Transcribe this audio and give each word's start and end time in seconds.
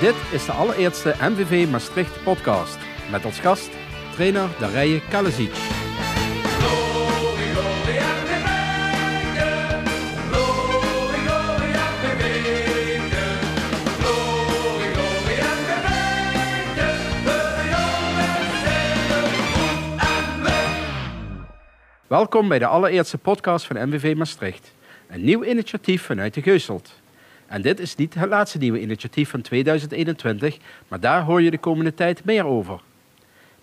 Dit 0.00 0.14
is 0.32 0.44
de 0.44 0.52
allereerste 0.52 1.14
MVV 1.20 1.68
Maastricht 1.68 2.22
podcast. 2.22 2.78
Met 3.10 3.24
als 3.24 3.38
gast 3.38 3.70
trainer 4.14 4.48
Darije 4.58 5.00
Kalezic. 5.08 5.54
Welkom 22.06 22.48
bij 22.48 22.58
de 22.58 22.66
allereerste 22.66 23.18
podcast 23.18 23.66
van 23.66 23.88
MVV 23.88 24.16
Maastricht. 24.16 24.74
Een 25.08 25.24
nieuw 25.24 25.44
initiatief 25.44 26.02
vanuit 26.02 26.34
de 26.34 26.42
Geuselt. 26.42 27.00
En 27.48 27.62
dit 27.62 27.80
is 27.80 27.94
niet 27.94 28.14
het 28.14 28.28
laatste 28.28 28.58
nieuwe 28.58 28.80
initiatief 28.80 29.30
van 29.30 29.40
2021, 29.40 30.56
maar 30.88 31.00
daar 31.00 31.22
hoor 31.22 31.42
je 31.42 31.50
de 31.50 31.58
komende 31.58 31.94
tijd 31.94 32.24
meer 32.24 32.44
over. 32.44 32.80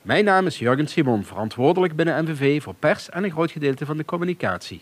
Mijn 0.01 0.25
naam 0.25 0.45
is 0.45 0.59
Jurgen 0.59 0.87
Simon, 0.87 1.23
verantwoordelijk 1.23 1.95
binnen 1.95 2.23
MVV 2.23 2.63
voor 2.63 2.73
pers 2.73 3.09
en 3.09 3.23
een 3.23 3.31
groot 3.31 3.51
gedeelte 3.51 3.85
van 3.85 3.97
de 3.97 4.05
communicatie. 4.05 4.81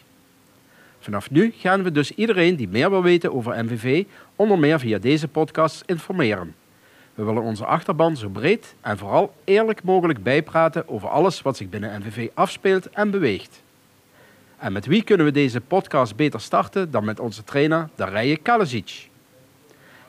Vanaf 1.00 1.32
nu 1.32 1.54
gaan 1.58 1.84
we 1.84 1.92
dus 1.92 2.12
iedereen 2.12 2.56
die 2.56 2.68
meer 2.68 2.90
wil 2.90 3.04
weten 3.04 3.34
over 3.34 3.64
MVV 3.66 4.04
onder 4.36 4.60
meer 4.60 4.80
via 4.80 4.98
deze 4.98 5.28
podcast 5.28 5.84
informeren. 5.86 6.56
We 7.14 7.24
willen 7.24 7.42
onze 7.42 7.66
achterban 7.66 8.18
zo 8.18 8.30
breed 8.30 8.76
en 8.82 8.98
vooral 8.98 9.34
eerlijk 9.44 9.84
mogelijk 9.84 10.24
bijpraten 10.24 10.88
over 10.88 11.10
alles 11.10 11.42
wat 11.42 11.58
zich 11.58 11.70
binnen 11.70 12.00
MVV 12.00 12.28
afspeelt 12.34 12.90
en 12.90 13.12
beweegt. 13.12 13.63
En 14.64 14.72
met 14.72 14.86
wie 14.86 15.04
kunnen 15.04 15.26
we 15.26 15.32
deze 15.32 15.62
podcast 15.62 16.16
beter 16.16 16.42
starten 16.42 16.92
dan 16.92 17.06
met 17.06 17.20
onze 17.20 17.44
trainer 17.44 17.90
Darije 17.96 18.38
Kalezic. 18.38 19.10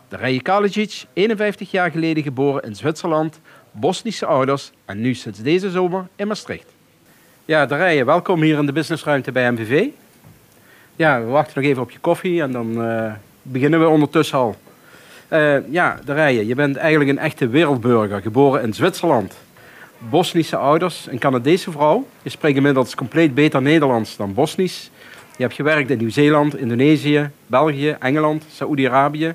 Darije 0.08 0.42
Kalezic, 0.42 1.05
51 1.12 1.70
jaar 1.70 1.91
geleden 1.91 2.22
geboren 2.22 2.62
in 2.62 2.77
Zwitserland, 2.77 3.41
Bosnische 3.70 4.27
ouders 4.27 4.72
en 4.84 5.00
nu 5.00 5.14
sinds 5.14 5.42
deze 5.42 5.70
zomer 5.70 6.06
in 6.16 6.27
Maastricht. 6.27 6.66
Ja, 7.44 7.66
Darije, 7.66 8.05
welkom 8.05 8.42
hier 8.42 8.58
in 8.58 8.66
de 8.66 8.72
businessruimte 8.72 9.32
bij 9.32 9.52
MVV. 9.52 9.86
Ja, 10.97 11.20
we 11.20 11.27
wachten 11.27 11.62
nog 11.62 11.70
even 11.70 11.82
op 11.82 11.91
je 11.91 11.98
koffie 11.98 12.42
en 12.42 12.52
dan 12.52 12.86
uh, 12.86 13.12
beginnen 13.42 13.80
we 13.80 13.88
ondertussen 13.88 14.38
al. 14.38 14.56
Uh, 15.30 15.72
ja, 15.72 15.98
Darije, 16.05 16.47
je 16.47 16.55
bent 16.55 16.77
eigenlijk 16.77 17.10
een 17.10 17.25
echte 17.25 17.48
wereldburger, 17.48 18.22
geboren 18.22 18.62
in 18.62 18.75
Zwitserland. 18.75 19.34
Bosnische 19.98 20.56
ouders, 20.56 21.06
een 21.11 21.19
Canadese 21.19 21.70
vrouw. 21.70 22.06
Je 22.23 22.31
spreekt 22.31 22.56
inmiddels 22.56 22.95
compleet 22.95 23.34
beter 23.34 23.62
Nederlands 23.62 24.17
dan 24.17 24.34
Bosnisch. 24.34 24.91
Je 25.37 25.42
hebt 25.42 25.55
gewerkt 25.55 25.91
in 25.91 25.98
Nieuw-Zeeland, 25.98 26.56
Indonesië, 26.56 27.31
België, 27.47 27.97
Engeland, 28.00 28.45
Saoedi-Arabië. 28.50 29.34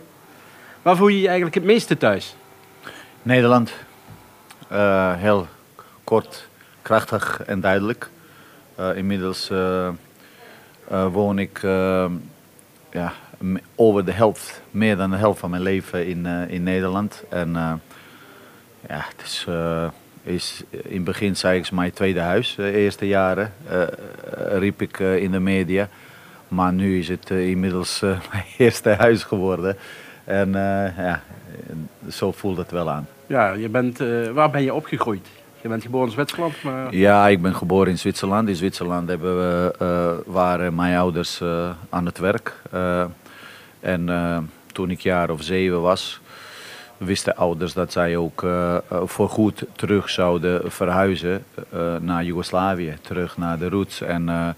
Waar 0.82 0.96
voel 0.96 1.08
je 1.08 1.20
je 1.20 1.28
eigenlijk 1.28 1.56
het 1.56 1.64
meeste 1.64 1.98
thuis? 1.98 2.36
Nederland. 3.22 3.74
Uh, 4.72 5.14
heel 5.16 5.48
kort, 6.04 6.48
krachtig 6.82 7.42
en 7.46 7.60
duidelijk. 7.60 8.10
Uh, 8.80 8.98
inmiddels 8.98 9.50
uh, 9.52 9.90
woon 11.12 11.40
ik 11.40 11.60
ja, 12.92 13.14
over 13.76 14.06
de 14.06 14.12
helft, 14.12 14.62
meer 14.72 14.98
dan 14.98 15.10
de 15.12 15.18
helft 15.18 15.40
van 15.40 15.50
mijn 15.50 15.62
leven 15.62 16.08
in, 16.08 16.26
in 16.26 16.64
Nederland. 16.64 17.24
En 17.30 17.52
ja, 18.88 19.06
het 19.16 19.22
is 19.24 19.46
is 20.24 20.64
in 20.72 20.96
het 20.96 21.04
begin 21.04 21.36
zei 21.36 21.60
ik 21.60 21.72
mijn 21.72 21.92
tweede 21.92 22.20
huis, 22.20 22.56
de 22.56 22.72
eerste 22.72 23.08
jaren, 23.08 23.54
uh, 23.72 23.84
riep 24.58 24.82
ik 24.82 25.00
in 25.00 25.32
de 25.32 25.40
media. 25.40 25.90
Maar 26.48 26.74
nu 26.74 27.00
is 27.00 27.08
het 27.08 27.30
inmiddels 27.30 28.00
mijn 28.32 28.46
eerste 28.58 28.90
huis 28.90 29.24
geworden. 29.24 29.78
En 30.24 30.52
ja, 30.98 31.22
zo 32.10 32.32
voelt 32.32 32.58
het 32.58 32.72
wel 32.72 32.90
aan. 32.90 33.08
Ja, 33.28 33.52
je 33.52 33.70
bent, 33.70 33.98
waar 34.34 34.50
ben 34.50 34.64
je 34.64 34.74
opgegroeid? 34.74 35.28
Je 35.62 35.68
bent 35.68 35.84
geboren 35.84 36.08
in 36.08 36.14
Zwitserland? 36.14 36.64
Maar... 36.64 36.96
Ja, 36.96 37.28
ik 37.28 37.42
ben 37.42 37.56
geboren 37.56 37.92
in 37.92 37.98
Zwitserland. 37.98 38.50
In 38.50 38.56
Zwitserland 38.56 39.10
hebben 39.10 39.38
we, 39.38 40.24
waren 40.26 40.76
mijn 40.76 40.98
ouders 40.98 41.42
aan 41.90 42.06
het 42.06 42.18
werk. 42.18 42.54
en 43.80 44.10
toen 44.72 44.90
ik 44.90 45.00
jaar 45.00 45.30
of 45.30 45.44
zeven 45.44 45.82
was, 45.82 46.20
wisten 47.00 47.36
ouders 47.36 47.74
dat 47.74 47.92
zij 47.92 48.18
ook 48.18 48.44
uh, 48.44 48.78
voorgoed 49.06 49.66
terug 49.76 50.10
zouden 50.10 50.72
verhuizen 50.72 51.44
uh, 51.74 51.96
naar 52.00 52.24
Joegoslavië, 52.24 52.98
terug 53.02 53.38
naar 53.38 53.60
de 53.60 53.70
roots. 53.70 54.02
En, 54.02 54.56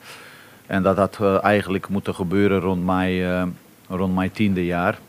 en 0.66 0.84
dat 0.84 0.98
had 0.98 1.42
eigenlijk 1.42 1.88
moeten 1.88 2.16
gebeuren 2.16 2.60
rond 2.60 2.86
mijn, 2.86 3.56
rond 3.90 4.16
mijn 4.16 4.32
tiende 4.32 4.66
jaar. 4.66 5.00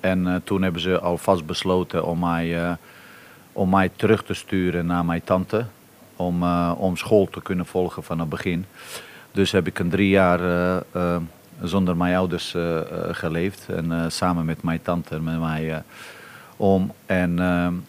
en 0.00 0.42
toen 0.44 0.62
hebben 0.62 0.80
ze 0.80 0.98
alvast 0.98 1.46
besloten 1.46 2.04
om 2.04 2.18
mij, 2.18 2.76
om 3.52 3.70
mij 3.70 3.90
terug 3.96 4.24
te 4.24 4.34
sturen 4.34 4.86
naar 4.86 5.04
mijn 5.04 5.24
tante. 5.24 5.64
Om, 6.16 6.42
om 6.72 6.96
school 6.96 7.28
te 7.30 7.42
kunnen 7.42 7.66
volgen 7.66 8.02
van 8.02 8.18
het 8.18 8.28
begin. 8.28 8.64
Dus 9.32 9.52
heb 9.52 9.66
ik 9.66 9.78
een 9.78 9.90
drie 9.90 10.08
jaar 10.08 10.40
zonder 11.62 11.96
mijn 11.96 12.16
ouders 12.16 12.54
uh, 12.54 12.80
geleefd. 13.10 13.66
En 13.68 13.84
uh, 13.84 14.04
samen 14.08 14.44
met 14.44 14.62
mijn 14.62 14.82
tante 14.82 15.14
en 15.14 15.24
met 15.24 15.40
mij 15.40 15.82
om, 16.56 16.92
en, 17.06 17.38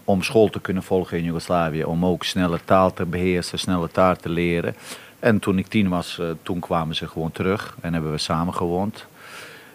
om 0.03 0.24
school 0.24 0.50
te 0.50 0.59
kunnen 0.59 0.84
volgen 0.84 1.18
in 1.18 1.24
Joegoslavië. 1.24 1.84
Om 1.84 2.06
ook 2.06 2.24
snelle 2.24 2.59
taal 2.66 2.94
te 2.94 3.06
beheersen, 3.06 3.59
snelle 3.59 3.90
taal 3.91 4.16
te 4.16 4.30
leren. 4.30 4.75
En 5.19 5.40
toen 5.40 5.57
ik 5.57 5.68
tien 5.68 5.90
was, 5.90 6.22
toen 6.44 6.59
kwamen 6.59 6.96
ze 6.96 7.07
gewoon 7.07 7.31
terug 7.31 7.75
en 7.81 7.94
hebben 7.94 8.12
we 8.12 8.18
samen 8.18 8.53
gewoond. 8.53 9.06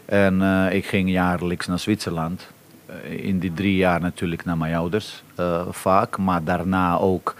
En 0.04 0.42
ik 0.70 0.86
ging 0.86 1.10
jaarlijks 1.10 1.66
naar 1.66 1.78
Zwitserland. 1.78 2.46
in 3.02 3.38
die 3.38 3.52
drie 3.52 3.76
jaar 3.76 4.00
natuurlijk 4.00 4.44
naar 4.44 4.56
mijn 4.56 4.74
ouders 4.74 5.22
vaak. 5.70 6.18
Maar 6.18 6.44
daarna 6.44 6.98
ook 6.98 7.34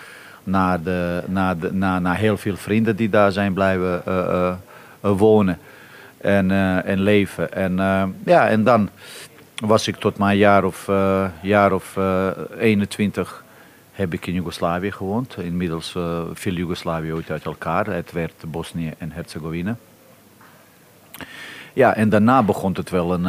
naar, 0.45 0.83
de, 0.83 1.23
naar, 1.27 1.59
de, 1.59 1.73
naar, 1.73 2.01
naar 2.01 2.17
heel 2.17 2.37
veel 2.37 2.57
vrienden 2.57 2.97
die 2.97 3.09
daar 3.09 3.33
zijn 3.33 3.53
blijven 3.53 4.03
wonen 5.01 5.59
en, 6.25 6.51
uh, 6.51 6.87
en 6.87 7.01
leven. 7.01 7.53
En, 7.53 7.73
uh, 7.73 8.03
ja, 8.25 8.49
en 8.49 8.65
dan 8.65 8.89
was 9.57 9.89
ik 9.89 9.97
tot 9.97 10.19
mijn 10.19 10.37
jaar 10.37 10.65
of, 10.65 10.89
uh, 10.89 11.27
jaar 11.43 11.73
of 11.73 11.99
21 12.59 13.45
heb 13.93 14.13
ik 14.13 14.27
in 14.27 14.35
Joegoslavië 14.35 14.91
gewoond. 14.91 15.37
Inmiddels 15.39 15.97
viel 16.33 16.53
Joegoslavië 16.53 17.13
ooit 17.13 17.31
uit 17.31 17.45
elkaar. 17.45 17.87
Het 17.87 18.13
werd 18.13 18.45
Bosnië 18.47 18.93
en 18.99 19.13
Herzegovina. 19.13 19.77
Ja, 21.73 21.95
en 21.95 22.09
daarna 22.09 22.43
begon 22.43 22.73
het 22.73 22.91
wel 22.91 23.13
een, 23.13 23.25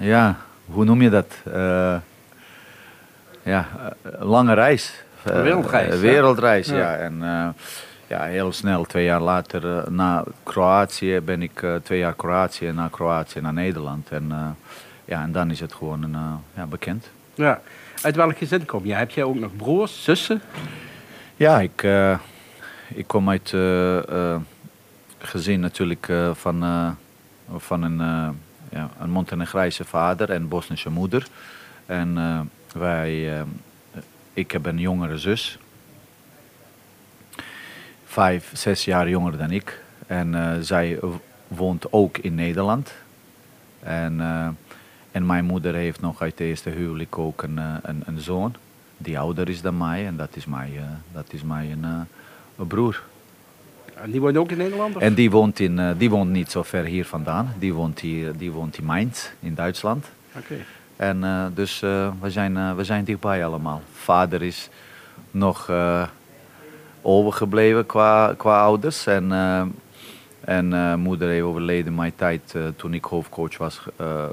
ja, 0.00 0.36
hoe 0.66 0.84
noem 0.84 1.02
je 1.02 1.10
dat? 1.10 1.36
ja, 3.42 3.66
lange 4.18 4.54
reis. 4.54 5.02
Wereldreis. 5.22 6.00
wereldreis, 6.00 6.66
ja. 6.66 6.76
ja. 6.76 6.96
En, 6.96 7.22
ja, 8.10 8.22
heel 8.24 8.52
snel, 8.52 8.84
twee 8.84 9.04
jaar 9.04 9.20
later, 9.20 9.64
uh, 9.64 9.86
na 9.86 10.24
Kroatië 10.42 11.20
ben 11.20 11.42
ik 11.42 11.62
uh, 11.62 11.74
twee 11.74 11.98
jaar 11.98 12.14
Kroatië, 12.14 12.72
na 12.72 12.88
Kroatië 12.88 13.40
naar 13.40 13.52
Nederland. 13.52 14.08
En, 14.08 14.24
uh, 14.28 14.48
ja, 15.04 15.22
en 15.22 15.32
dan 15.32 15.50
is 15.50 15.60
het 15.60 15.72
gewoon 15.72 16.02
een, 16.02 16.16
ja, 16.54 16.66
bekend. 16.66 17.10
Ja. 17.34 17.60
Uit 18.02 18.16
welk 18.16 18.38
gezin 18.38 18.64
kom 18.64 18.86
je? 18.86 18.94
Heb 18.94 19.10
jij 19.10 19.24
ook 19.24 19.38
nog 19.38 19.56
broers, 19.56 20.04
zussen? 20.04 20.42
Ja, 21.36 21.60
ik, 21.60 21.86
ik 22.94 23.06
kom 23.06 23.30
uit 23.30 23.54
gezin 25.18 25.60
natuurlijk 25.60 26.12
van, 26.32 26.64
van 27.56 27.82
een, 27.82 27.98
ja, 28.70 28.88
een 29.00 29.10
Montenegrijse 29.10 29.84
vader 29.84 30.30
en 30.30 30.48
Bosnische 30.48 30.90
moeder. 30.90 31.26
En 31.86 32.18
wij, 32.72 33.44
ik 34.32 34.50
heb 34.50 34.66
een 34.66 34.78
jongere 34.78 35.18
zus 35.18 35.58
vijf, 38.10 38.50
zes 38.54 38.84
jaar 38.84 39.08
jonger 39.08 39.38
dan 39.38 39.50
ik. 39.50 39.82
En 40.06 40.32
uh, 40.32 40.52
zij 40.60 40.98
woont 41.48 41.92
ook 41.92 42.18
in 42.18 42.34
Nederland. 42.34 42.92
En, 43.80 44.18
uh, 44.18 44.48
en 45.10 45.26
mijn 45.26 45.44
moeder 45.44 45.74
heeft 45.74 46.00
nog 46.00 46.22
uit 46.22 46.30
het 46.30 46.40
eerste 46.40 46.70
huwelijk 46.70 47.18
ook 47.18 47.42
een, 47.42 47.56
uh, 47.56 47.74
een, 47.82 48.02
een, 48.06 48.20
zoon. 48.20 48.54
Die 48.96 49.18
ouder 49.18 49.48
is 49.48 49.62
dan 49.62 49.76
mij 49.76 50.06
en 50.06 50.16
dat 50.16 50.28
is 50.36 50.46
mijn, 50.46 50.70
dat 51.12 51.32
is 51.32 51.42
mijn 51.42 51.84
een 52.56 52.66
broer. 52.66 53.02
En 53.94 54.10
die 54.10 54.20
woont 54.20 54.36
ook 54.36 54.50
in 54.50 54.58
Nederland? 54.58 54.96
Of? 54.96 55.02
En 55.02 55.14
die 55.14 55.30
woont, 55.30 55.60
in, 55.60 55.94
die 55.98 56.10
woont 56.10 56.30
niet 56.30 56.50
zo 56.50 56.62
ver 56.62 56.84
hier 56.84 57.04
vandaan. 57.04 57.54
Die 57.58 57.74
woont, 57.74 58.00
hier, 58.00 58.36
die 58.36 58.50
woont 58.50 58.78
in 58.78 58.84
Mainz, 58.84 59.28
in 59.40 59.54
Duitsland. 59.54 60.06
Oké. 60.36 60.54
En 60.96 61.50
dus 61.54 61.80
we, 61.80 62.10
zijn, 62.30 62.76
we 62.76 62.84
zijn 62.84 63.04
dichtbij 63.04 63.44
allemaal. 63.44 63.82
Vader 63.92 64.42
is 64.42 64.68
nog 65.30 65.70
overgebleven 67.02 67.86
qua, 67.86 68.34
qua 68.36 68.60
ouders. 68.60 69.06
En, 69.06 69.24
uh, 69.30 69.62
en 70.40 70.72
uh, 70.72 70.94
moeder 70.94 71.28
heeft 71.28 71.42
overleden 71.42 71.94
mijn 71.94 72.12
tijd 72.16 72.52
uh, 72.56 72.66
toen 72.76 72.94
ik 72.94 73.04
hoofdcoach 73.04 73.58
was 73.58 73.80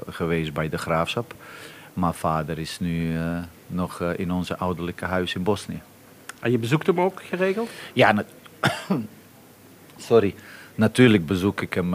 geweest 0.08 0.52
bij 0.52 0.68
de 0.68 0.78
Graafschap. 0.78 1.34
Maar 1.92 2.14
vader 2.14 2.58
is 2.58 2.80
nu 2.80 3.16
nog 3.66 4.00
in 4.02 4.32
onze 4.32 4.56
ouderlijke 4.56 5.04
huis 5.04 5.34
in 5.34 5.42
Bosnië. 5.42 5.80
En 6.40 6.50
je 6.50 6.58
bezoekt 6.58 6.86
hem 6.86 7.00
ook 7.00 7.22
geregeld? 7.22 7.68
Ja, 7.92 8.12
na 8.12 8.24
sorry. 10.08 10.34
Natuurlijk 10.74 11.26
bezoek 11.26 11.60
ik 11.60 11.74
hem 11.74 11.94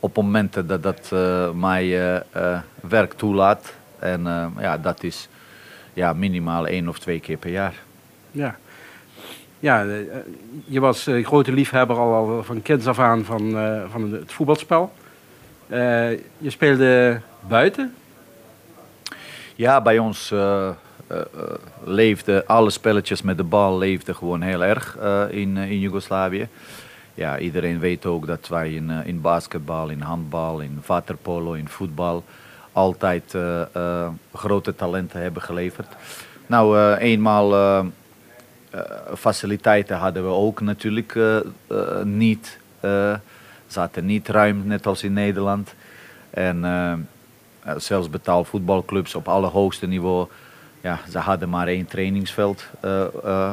op 0.00 0.16
momenten 0.16 0.66
dat 0.66 0.82
dat 0.82 1.10
mij 1.54 2.22
werk 2.80 3.12
toelaat. 3.12 3.72
En 3.98 4.22
ja, 4.58 4.78
dat 4.78 5.02
is 5.02 5.28
ja, 5.92 6.12
minimaal 6.12 6.66
één 6.66 6.88
of 6.88 6.98
twee 6.98 7.20
keer 7.20 7.36
per 7.36 7.50
jaar. 7.50 7.83
Ja. 8.34 8.56
Ja, 9.58 9.86
je 10.64 10.80
was 10.80 11.10
grote 11.22 11.52
liefhebber 11.52 11.96
al 11.96 12.42
van 12.42 12.62
kinds 12.62 12.86
af 12.86 12.98
aan 12.98 13.24
van, 13.24 13.50
van 13.90 14.12
het 14.12 14.32
voetbalspel. 14.32 14.92
je 16.38 16.50
speelde 16.50 17.20
buiten? 17.48 17.94
Ja, 19.54 19.80
bij 19.80 19.98
ons 19.98 20.30
uh, 20.30 20.68
leefde 21.84 22.46
alle 22.46 22.70
spelletjes 22.70 23.22
met 23.22 23.36
de 23.36 23.44
bal 23.44 23.78
leefden 23.78 24.14
gewoon 24.14 24.42
heel 24.42 24.64
erg 24.64 24.98
in, 25.30 25.56
in 25.56 25.80
Joegoslavië. 25.80 26.48
Ja, 27.14 27.38
iedereen 27.38 27.78
weet 27.78 28.06
ook 28.06 28.26
dat 28.26 28.48
wij 28.48 28.72
in, 28.72 28.90
in 28.90 29.20
basketbal, 29.20 29.88
in 29.88 30.00
handbal, 30.00 30.60
in 30.60 30.82
waterpolo, 30.86 31.52
in 31.52 31.68
voetbal 31.68 32.24
altijd 32.72 33.36
grote 34.32 34.74
talenten 34.74 35.20
hebben 35.20 35.42
geleverd. 35.42 35.88
Nou, 36.46 36.94
eenmaal 36.94 37.82
faciliteiten 39.16 39.96
hadden 39.96 40.24
we 40.24 40.30
ook 40.30 40.60
natuurlijk 40.60 41.18
niet. 42.04 42.58
zaten 43.66 44.06
niet 44.06 44.28
ruim, 44.28 44.62
net 44.66 44.86
als 44.86 45.02
in 45.02 45.12
Nederland. 45.12 45.74
En 46.30 47.08
zelfs 47.76 48.10
betaalvoetbalclubs 48.10 49.14
op 49.14 49.28
allerhoogste 49.28 49.86
niveau 49.86 50.28
ja, 50.84 51.00
ze 51.10 51.18
hadden 51.18 51.48
maar 51.48 51.66
één 51.66 51.86
trainingsveld. 51.86 52.64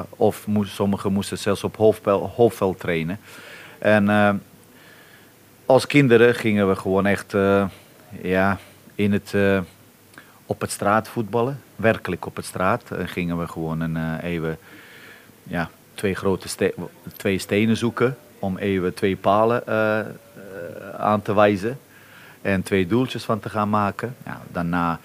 Of 0.09 0.47
moest, 0.47 0.73
sommigen 0.73 1.11
moesten 1.11 1.37
zelfs 1.37 1.63
op 1.63 1.75
hoofdveld, 1.75 2.31
hoofdveld 2.35 2.79
trainen. 2.79 3.19
En 3.79 4.41
als 5.65 5.87
kinderen 5.87 6.35
gingen 6.35 6.69
we 6.69 6.75
gewoon 6.75 7.05
echt 7.05 7.31
ja, 8.21 8.57
in 8.95 9.11
het, 9.11 9.35
op 10.45 10.61
het 10.61 10.71
straat 10.71 11.07
voetballen. 11.07 11.61
Werkelijk 11.75 12.25
op 12.25 12.35
het 12.35 12.45
straat. 12.45 12.91
En 12.91 13.07
gingen 13.07 13.39
we 13.39 13.47
gewoon 13.47 13.79
een, 13.81 14.19
even 14.19 14.57
ja, 15.43 15.69
twee 15.93 16.15
grote 16.15 16.73
twee 17.17 17.37
stenen 17.37 17.77
zoeken. 17.77 18.17
Om 18.39 18.57
even 18.57 18.93
twee 18.93 19.15
palen 19.15 19.63
aan 20.97 21.21
te 21.21 21.33
wijzen. 21.33 21.79
En 22.41 22.63
twee 22.63 22.87
doeltjes 22.87 23.23
van 23.23 23.39
te 23.39 23.49
gaan 23.49 23.69
maken. 23.69 24.15
Ja, 24.25 24.41
daarna 24.51 24.99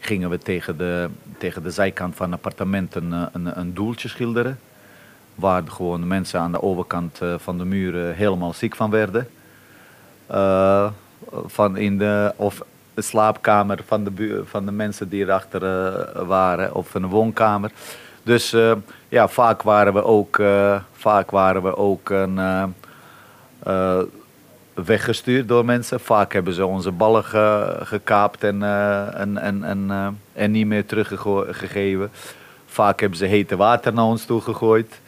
gingen 0.00 0.30
we 0.30 0.38
tegen 0.38 0.76
de, 0.76 1.08
tegen 1.38 1.62
de 1.62 1.70
zijkant 1.70 2.16
van 2.16 2.26
het 2.26 2.34
appartement 2.34 2.94
een, 2.94 3.12
eh, 3.12 3.22
een, 3.32 3.58
een 3.58 3.74
doeltje 3.74 4.08
schilderen. 4.08 4.58
Waar 5.34 5.62
gewoon 5.66 6.06
mensen 6.06 6.40
aan 6.40 6.52
de 6.52 6.62
overkant 6.62 7.20
eh, 7.20 7.34
van 7.38 7.58
de 7.58 7.64
muren 7.64 8.14
helemaal 8.14 8.52
ziek 8.52 8.76
van 8.76 8.90
werden. 8.90 9.28
Van 11.46 11.76
in 11.76 11.98
de, 11.98 12.32
of 12.36 12.62
de 12.94 13.02
slaapkamer 13.02 13.78
van 13.86 14.04
de, 14.04 14.42
van 14.44 14.64
de 14.64 14.72
mensen 14.72 15.08
die 15.08 15.22
erachter 15.22 15.60
waren, 16.26 16.74
of 16.74 16.94
een 16.94 17.06
woonkamer. 17.06 17.70
Dus 18.30 18.52
uh, 18.52 18.72
ja, 19.08 19.28
vaak 19.28 19.62
waren 19.62 19.92
we 19.92 20.04
ook, 20.04 20.42
vaak 20.92 21.30
waren 21.30 21.62
we 21.62 21.76
ook 21.76 22.10
een, 22.10 22.40
weggestuurd 24.74 25.48
door 25.48 25.64
mensen. 25.64 26.00
Vaak 26.00 26.32
hebben 26.32 26.52
ze 26.52 26.66
onze 26.66 26.90
ballen 26.90 27.24
gekaapt 27.82 28.44
en, 28.44 28.62
en, 29.14 29.38
en, 29.38 29.64
en, 29.64 29.90
en 30.32 30.50
niet 30.50 30.66
meer 30.66 30.86
teruggegeven. 30.86 32.10
Vaak 32.66 33.00
hebben 33.00 33.18
ze 33.18 33.24
hete 33.24 33.56
water 33.56 33.92
naar 33.92 34.04
ons 34.04 34.24
toe 34.24 34.40
gegooid. 34.40 35.00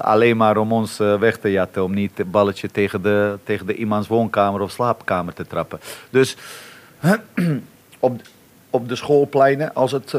Alleen 0.00 0.36
maar 0.36 0.56
om 0.56 0.72
ons 0.72 0.96
weg 0.96 1.38
te 1.38 1.50
jatten, 1.50 1.84
om 1.84 1.94
niet 1.94 2.18
het 2.18 2.30
balletje 2.30 2.70
tegen 2.70 3.02
de, 3.02 3.38
tegen 3.44 3.66
de 3.66 3.74
iemands 3.74 4.08
woonkamer 4.08 4.60
of 4.60 4.70
slaapkamer 4.70 5.34
te 5.34 5.46
trappen. 5.46 5.80
Dus 6.10 6.36
op, 7.98 8.20
op 8.70 8.88
de 8.88 8.96
schoolpleinen, 8.96 9.74
als, 9.74 9.92
het, 9.92 10.14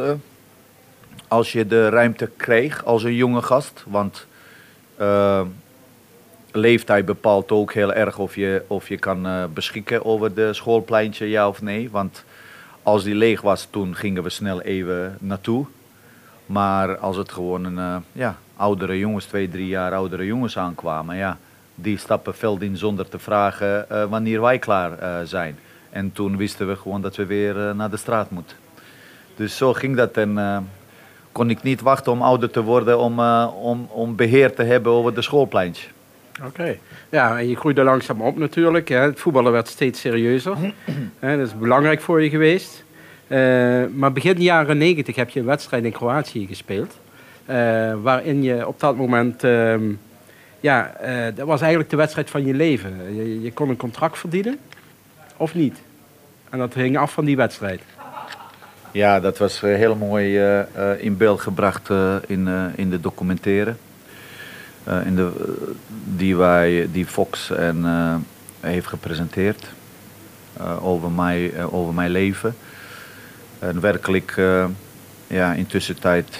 als 1.28 1.52
je 1.52 1.68
de 1.68 1.90
ruimte 1.90 2.30
kreeg 2.38 2.86
als 2.86 3.04
een 3.04 3.16
jonge 3.16 3.42
gast, 3.42 3.84
want 3.88 4.28
leeftijd 6.58 7.06
bepaalt 7.06 7.52
ook 7.52 7.74
heel 7.74 7.94
erg 7.94 8.18
of 8.18 8.36
je, 8.36 8.64
of 8.68 8.90
je 8.90 8.98
kan 8.98 9.28
uh, 9.28 9.44
beschikken 9.54 10.06
over 10.06 10.34
de 10.34 10.54
schoolpleintje, 10.54 11.30
ja 11.30 11.48
of 11.48 11.62
nee. 11.62 11.90
Want 11.92 12.24
als 12.84 13.04
die 13.04 13.16
leeg 13.16 13.42
was, 13.42 13.68
toen 13.70 13.96
gingen 13.96 14.24
we 14.24 14.30
snel 14.30 14.62
even 14.62 15.18
naartoe. 15.20 15.66
Maar 16.46 16.98
als 16.98 17.18
het 17.18 17.32
gewoon 17.32 17.64
een 17.64 17.78
uh, 17.78 17.96
ja, 18.12 18.38
oudere 18.56 19.00
jongens, 19.00 19.26
twee, 19.26 19.50
drie 19.50 19.68
jaar 19.68 19.94
oudere 19.94 20.26
jongens 20.26 20.58
aankwamen, 20.58 21.16
ja, 21.16 21.38
die 21.76 21.98
stappen 21.98 22.36
veld 22.36 22.62
in 22.62 22.78
zonder 22.78 23.10
te 23.10 23.20
vragen 23.20 23.86
wanneer 24.10 24.42
wij 24.42 24.60
klaar 24.60 25.28
zijn. 25.28 25.60
En 25.90 26.12
toen 26.12 26.38
wisten 26.38 26.68
we 26.68 26.76
gewoon 26.76 27.02
dat 27.02 27.16
we 27.16 27.26
weer 27.26 27.76
naar 27.76 27.90
de 27.90 27.98
straat 27.98 28.32
moeten. 28.32 28.58
Dus 29.36 29.58
zo 29.58 29.74
ging 29.74 29.96
dat 29.96 30.18
en 30.18 30.38
kon 31.38 31.50
ik 31.50 31.64
niet 31.64 31.82
wachten 31.82 32.12
om 32.12 32.22
ouder 32.22 32.50
te 32.50 32.64
worden 32.64 33.00
om, 33.00 33.20
om, 33.50 33.88
om 33.92 34.16
beheer 34.16 34.54
te 34.54 34.64
hebben 34.64 34.92
over 34.92 35.14
de 35.14 35.22
schoolpleintje. 35.22 35.88
Oké. 36.46 36.78
Ja, 37.10 37.38
en 37.38 37.50
je 37.50 37.56
groeide 37.56 37.84
langzaam 37.84 38.22
op 38.22 38.38
natuurlijk. 38.38 38.90
Hè. 38.90 38.98
Het 38.98 39.20
voetballen 39.20 39.52
werd 39.52 39.68
steeds 39.68 40.00
serieuzer. 40.00 40.58
dat 41.20 41.40
is 41.40 41.58
belangrijk 41.58 42.02
voor 42.02 42.24
je 42.24 42.30
geweest. 42.30 42.84
Uh, 43.28 43.38
maar 43.96 44.12
begin 44.14 44.42
jaren 44.42 44.78
negentig 44.78 45.16
heb 45.16 45.30
je 45.30 45.40
een 45.40 45.46
wedstrijd 45.46 45.84
in 45.84 45.92
Kroatië 45.92 46.48
gespeeld. 46.48 46.98
Uh, 47.50 47.56
waarin 48.02 48.44
je 48.44 48.68
op 48.68 48.80
dat 48.80 48.96
moment... 48.96 49.44
Uh, 49.44 49.76
ja, 50.60 50.92
dat 51.36 51.48
was 51.48 51.62
eigenlijk 51.62 51.90
de 51.90 51.98
wedstrijd 51.98 52.30
van 52.30 52.46
je 52.46 52.54
leven. 52.54 53.16
Je, 53.16 53.42
je, 53.42 53.54
kon 53.54 53.70
een 53.70 53.78
contract 53.78 54.18
verdienen, 54.18 54.58
of 55.38 55.54
niet. 55.54 55.82
En 56.50 56.60
dat 56.60 56.74
hing 56.74 56.98
af 56.98 57.14
van 57.14 57.26
die 57.26 57.36
wedstrijd. 57.36 57.82
Ja, 58.92 59.20
dat 59.20 59.38
was 59.38 59.62
heel 59.62 59.96
mooi 59.96 60.40
in 60.98 61.18
beeld 61.18 61.42
gebracht 61.42 61.90
in, 62.28 62.48
in 62.76 62.90
de 62.90 63.00
documentaire. 63.00 63.76
Eh, 64.88 65.06
in 65.06 65.16
de, 65.16 65.56
die, 66.16 66.36
wij, 66.36 66.88
die 66.92 67.06
Fox 67.06 67.52
en, 67.52 67.86
heeft 68.60 68.88
gepresenteerd 68.88 69.66
over, 70.82 71.12
mij, 71.12 71.66
over 71.66 71.94
mijn 71.94 72.10
leven. 72.10 72.56
En 73.60 73.80
werkelijk, 73.80 74.42
ja, 75.28 75.54
in 75.54 75.68
tussentijd, 75.68 76.40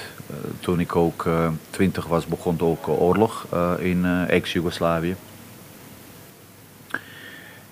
toen 0.60 0.80
ik 0.80 0.96
ook 0.96 1.26
twintig 1.70 2.06
was, 2.06 2.26
begon 2.26 2.60
ook 2.60 2.88
oorlog 2.88 3.48
in 3.80 4.06
ex-Jugoslavië. 4.28 5.16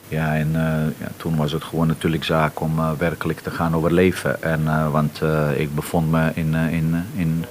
Ja, 0.08 0.36
en 0.36 0.52
ja, 1.00 1.08
toen 1.18 1.36
was 1.36 1.52
het 1.52 1.64
gewoon 1.64 1.88
natuurlijk 1.88 2.24
zaak 2.24 2.60
om 2.60 2.98
werkelijk 2.98 3.40
te 3.40 3.52
gaan 3.52 3.76
overleven. 3.76 4.44
En, 4.44 4.92
want 4.92 5.22
ik 5.56 5.76
bevond 5.76 6.12
me 6.12 6.32
in, 6.34 6.54
in, 6.54 7.06
in 7.16 7.46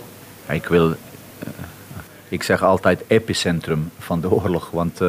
ik 0.48 0.66
wil 0.66 0.94
ik 2.28 2.42
zeg 2.42 2.62
altijd 2.62 3.04
epicentrum 3.06 3.90
van 3.98 4.20
de 4.20 4.30
oorlog. 4.40 4.70
Want 4.70 5.00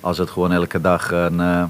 als 0.00 0.18
het 0.18 0.30
gewoon 0.30 0.52
elke 0.52 0.80
dag 0.80 1.10
een, 1.10 1.38
uh, 1.40 1.64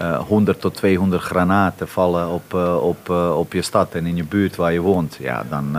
uh, 0.00 0.18
100 0.18 0.60
tot 0.60 0.74
200 0.74 1.22
granaten 1.22 1.88
vallen 1.88 2.28
op, 2.28 2.54
op, 2.80 3.08
op 3.34 3.52
je 3.52 3.62
stad 3.62 3.94
en 3.94 4.06
in 4.06 4.16
je 4.16 4.24
buurt 4.24 4.56
waar 4.56 4.72
je 4.72 4.80
woont, 4.80 5.16
ja, 5.20 5.44
dan, 5.48 5.76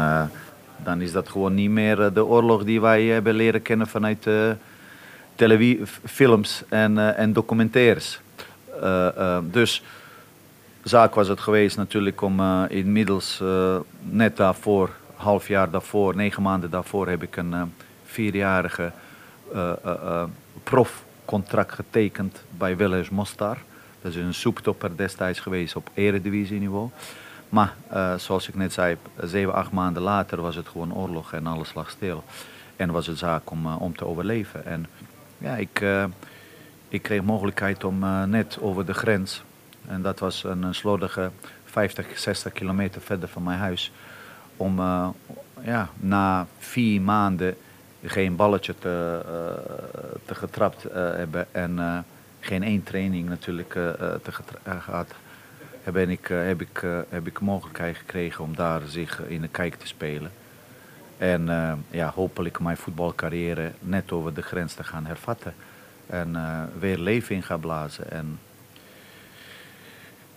dan 0.83 1.01
is 1.01 1.11
dat 1.11 1.29
gewoon 1.29 1.53
niet 1.53 1.69
meer 1.69 2.13
de 2.13 2.25
oorlog 2.25 2.63
die 2.63 2.81
wij 2.81 3.03
hebben 3.03 3.33
leren 3.33 3.61
kennen 3.61 3.87
vanuit 3.87 4.27
televisiefilms 5.35 6.63
en, 6.69 7.17
en 7.17 7.33
documentaires. 7.33 8.21
Dus 9.43 9.83
zaak 10.83 11.15
was 11.15 11.27
het 11.27 11.39
geweest 11.39 11.77
natuurlijk 11.77 12.21
om 12.21 12.65
inmiddels 12.65 13.41
net 14.01 14.37
daarvoor, 14.37 14.89
half 15.15 15.47
jaar 15.47 15.69
daarvoor, 15.69 16.15
negen 16.15 16.41
maanden 16.41 16.69
daarvoor, 16.69 17.07
heb 17.07 17.23
ik 17.23 17.35
een 17.35 17.73
vierjarige 18.05 18.91
profcontract 20.63 21.73
getekend 21.73 22.43
bij 22.57 22.77
Willems 22.77 23.09
Mostar. 23.09 23.57
Dat 24.01 24.11
is 24.11 24.17
een 24.17 24.33
soeptopper 24.33 24.97
destijds 24.97 25.39
geweest 25.39 25.75
op 25.75 25.89
eredivisieniveau. 25.93 26.89
Maar 27.49 27.75
zoals 28.17 28.47
ik 28.47 28.55
net 28.55 28.73
zei, 28.73 28.97
zeven, 29.21 29.53
acht 29.53 29.71
maanden 29.71 30.01
later 30.03 30.41
was 30.41 30.55
het 30.55 30.67
gewoon 30.67 30.93
oorlog 30.93 31.33
en 31.33 31.47
alles 31.47 31.73
lag 31.73 31.89
stil. 31.89 32.23
En 32.75 32.91
was 32.91 33.07
het 33.07 33.17
zaak 33.17 33.51
om, 33.51 33.67
om 33.67 33.95
te 33.95 34.05
overleven. 34.05 34.65
En 34.65 34.85
ja, 35.37 35.55
ik, 35.55 35.81
ik 36.93 37.01
kreeg 37.01 37.23
mogelijkheid 37.23 37.83
om 37.83 37.99
net 38.29 38.57
over 38.61 38.85
de 38.85 38.93
grens. 38.93 39.43
En 39.87 40.01
dat 40.01 40.19
was 40.19 40.43
een, 40.43 40.63
een 40.63 40.75
slordige 40.75 41.31
50, 41.65 42.19
60 42.19 42.53
kilometer 42.53 43.01
verder 43.01 43.29
van 43.29 43.43
mijn 43.43 43.59
huis. 43.59 43.91
Om 44.57 44.79
ja, 45.61 45.89
na 45.95 46.47
vier 46.57 47.01
maanden 47.01 47.55
geen 48.03 48.35
balletje 48.35 48.75
te, 48.79 49.21
uh, 49.25 50.21
te 50.25 50.35
getrapt 50.35 50.83
hebben 50.93 51.47
en 51.51 52.05
geen 52.39 52.63
één 52.63 52.83
training 52.83 53.29
natuurlijk 53.29 53.71
te 54.23 54.31
gehad, 54.79 55.13
heb 55.83 55.97
ik, 55.97 56.27
heb, 56.27 56.61
ik, 56.61 56.81
heb 57.09 57.27
ik 57.27 57.39
mogelijkheid 57.39 57.97
gekregen 57.97 58.43
om 58.43 58.55
daar 58.55 58.81
zich 58.87 59.21
in 59.27 59.41
de 59.41 59.47
kijk 59.47 59.75
te 59.75 59.87
spelen. 59.87 60.31
En 61.17 61.49
ja, 61.89 62.11
hopelijk 62.15 62.59
mijn 62.59 62.77
voetbalcarrière 62.77 63.71
net 63.79 64.11
over 64.11 64.33
de 64.33 64.41
grens 64.41 64.73
te 64.73 64.83
gaan 64.83 65.05
hervatten. 65.05 65.53
En 66.07 66.35
weer 66.79 66.97
leven 66.97 67.35
in 67.35 67.43
gaan 67.43 67.59
blazen. 67.59 68.11
En 68.11 68.39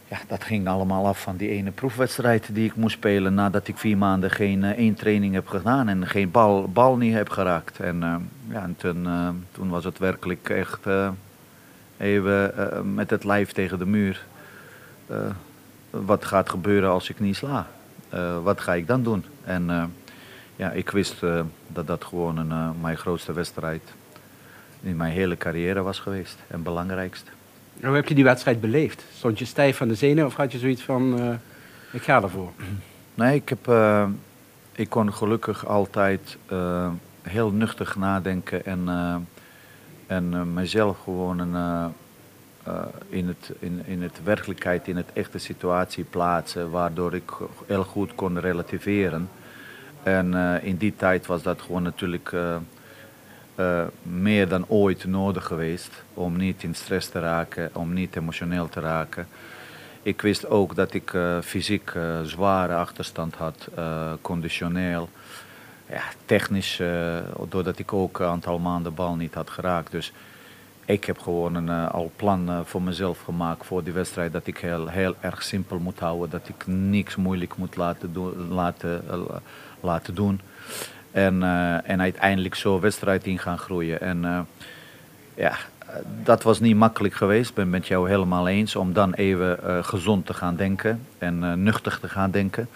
ja, 0.09 0.19
dat 0.29 0.45
ging 0.45 0.69
allemaal 0.69 1.07
af 1.07 1.21
van 1.21 1.37
die 1.37 1.49
ene 1.49 1.71
proefwedstrijd 1.71 2.55
die 2.55 2.65
ik 2.65 2.77
moest 2.77 2.97
spelen 2.97 3.35
nadat 3.35 3.69
ik 3.69 3.79
vier 3.79 3.97
maanden 3.97 4.31
geen 4.31 4.63
uh, 4.63 4.71
één 4.71 4.95
training 4.95 5.35
heb 5.35 5.49
gedaan 5.49 5.89
en 5.89 6.07
geen 6.07 6.31
bal, 6.31 6.69
bal 6.69 6.97
niet 6.97 7.15
heb 7.15 7.29
geraakt. 7.29 7.81
En, 7.81 7.97
uh, 7.97 8.15
ja, 8.49 8.63
en 8.63 8.77
toen, 8.77 9.09
toen 9.53 9.69
was 9.69 9.85
het 9.85 9.99
werkelijk 9.99 10.49
echt 10.49 10.87
even 11.97 12.55
met 12.95 13.11
het 13.11 13.25
lijf 13.25 13.53
tegen 13.53 13.79
de 13.79 13.87
muur. 13.87 14.25
wat 15.91 16.25
gaat 16.25 16.51
gebeuren 16.51 16.91
als 16.91 17.11
ik 17.11 17.21
niet 17.21 17.37
sla? 17.37 17.67
wat 18.43 18.61
ga 18.61 18.75
ik 18.75 18.87
dan 18.87 19.03
doen? 19.03 19.25
En 19.45 19.93
ja, 20.57 20.71
ik 20.71 20.91
wist 20.91 21.21
dat 21.69 21.87
dat 21.87 22.05
gewoon 22.05 22.37
een, 22.37 22.81
mijn 22.81 22.97
grootste 22.97 23.33
wedstrijd 23.33 23.83
in 24.87 24.97
mijn 24.97 25.13
hele 25.13 25.37
carrière 25.37 25.83
was 25.83 25.99
geweest 25.99 26.39
en 26.47 26.63
belangrijkste. 26.63 27.31
Hoe 27.83 27.95
heb 27.95 28.09
je 28.09 28.15
die 28.15 28.25
wedstrijd 28.25 28.61
beleefd? 28.61 29.05
Stond 29.17 29.39
je 29.39 29.45
stijf 29.45 29.77
van 29.77 29.89
de 29.89 29.95
zenuwen 29.95 30.27
of 30.27 30.35
had 30.35 30.53
je 30.53 30.59
zoiets 30.59 30.83
van, 30.83 31.21
uh, 31.21 31.35
ik 31.93 32.03
ga 32.03 32.23
ervoor? 32.23 32.51
Nee, 33.15 33.35
ik, 33.35 33.49
heb, 33.49 33.69
uh, 33.69 34.09
ik 34.73 34.89
kon 34.89 35.13
gelukkig 35.13 35.67
altijd 35.67 36.37
uh, 36.53 36.89
heel 37.23 37.51
nuchtig 37.51 37.97
nadenken 37.97 38.65
en, 38.65 38.89
en 40.07 40.55
mezelf 40.55 40.99
gewoon 41.05 41.39
een, 41.39 41.93
in, 43.09 43.27
het, 43.27 43.53
in, 43.59 43.83
in 43.87 44.03
het 44.03 44.21
werkelijkheid, 44.25 44.89
in 44.89 44.97
het 44.97 45.13
echte 45.13 45.39
situatie 45.39 46.05
plaatsen, 46.05 46.71
waardoor 46.71 47.15
ik 47.15 47.33
heel 47.67 47.85
goed 47.85 48.15
kon 48.15 48.41
relativeren. 48.41 49.29
En 50.03 50.35
in 50.63 50.77
die 50.77 50.97
tijd 50.97 51.27
was 51.27 51.43
dat 51.43 51.63
gewoon 51.63 51.83
natuurlijk 51.83 52.33
uh, 53.57 53.83
meer 54.03 54.49
dan 54.49 54.65
ooit 54.69 55.05
nodig 55.05 55.45
geweest 55.45 55.91
om 56.15 56.37
niet 56.37 56.63
in 56.63 56.75
stress 56.75 57.09
te 57.09 57.21
raken, 57.21 57.71
om 57.73 57.93
niet 57.93 58.17
emotioneel 58.17 58.69
te 58.69 58.81
raken. 58.81 59.29
Ik 60.03 60.23
wist 60.23 60.49
ook 60.49 60.75
dat 60.75 60.95
ik 60.95 61.13
uh, 61.13 61.41
fysiek 61.41 61.93
uh, 61.97 62.21
zware 62.23 62.75
achterstand 62.75 63.35
had, 63.35 63.69
conditioneel. 64.21 65.09
Ja, 65.89 66.03
technisch, 66.25 66.83
doordat 67.49 67.79
ik 67.79 67.93
ook 67.93 68.19
een 68.19 68.27
aantal 68.27 68.59
maanden 68.59 68.95
bal 68.95 69.15
niet 69.15 69.35
had 69.35 69.51
geraakt. 69.51 69.91
Dus 69.91 70.13
ik 70.85 71.05
heb 71.05 71.19
gewoon 71.19 71.55
een 71.55 71.89
al 71.89 72.11
plan 72.17 72.63
voor 72.65 72.83
mezelf 72.83 73.23
gemaakt 73.23 73.67
voor 73.67 73.85
die 73.85 73.93
wedstrijd. 73.93 74.33
Dat 74.33 74.47
ik 74.47 74.59
heel, 74.59 74.89
heel 74.89 75.15
erg 75.21 75.43
simpel 75.43 75.79
moet 75.79 75.99
houden. 75.99 76.31
Dat 76.31 76.49
ik 76.49 76.67
niks 76.67 77.17
moeilijk 77.17 77.57
moet 77.57 77.77
laten, 77.77 78.13
laten, 78.51 79.03
laten 79.81 80.15
doen. 80.15 80.41
En, 81.17 81.43
uh, 81.43 81.91
en 81.91 82.01
uiteindelijk 82.01 82.55
zo 82.55 82.81
wedstrijd 82.81 83.27
in 83.27 83.39
gaan 83.39 83.59
groeien. 83.59 84.01
En 84.01 84.23
uh, 84.23 84.41
ja, 85.35 85.57
dat 86.23 86.43
was 86.43 86.61
niet 86.61 86.77
makkelijk 86.77 87.15
geweest. 87.15 87.49
Ik 87.49 87.55
ben 87.55 87.71
met 87.71 87.87
jou 87.87 88.09
helemaal 88.09 88.49
eens 88.49 88.77
om 88.77 88.93
dan 88.93 89.15
even 89.15 89.59
uh, 89.65 89.85
gezond 89.85 90.27
te 90.27 90.35
gaan 90.35 90.57
denken 90.57 91.07
en 91.19 91.63
nuchtig 91.63 91.99
te 91.99 92.09
gaan 92.09 92.31
denken. 92.31 92.69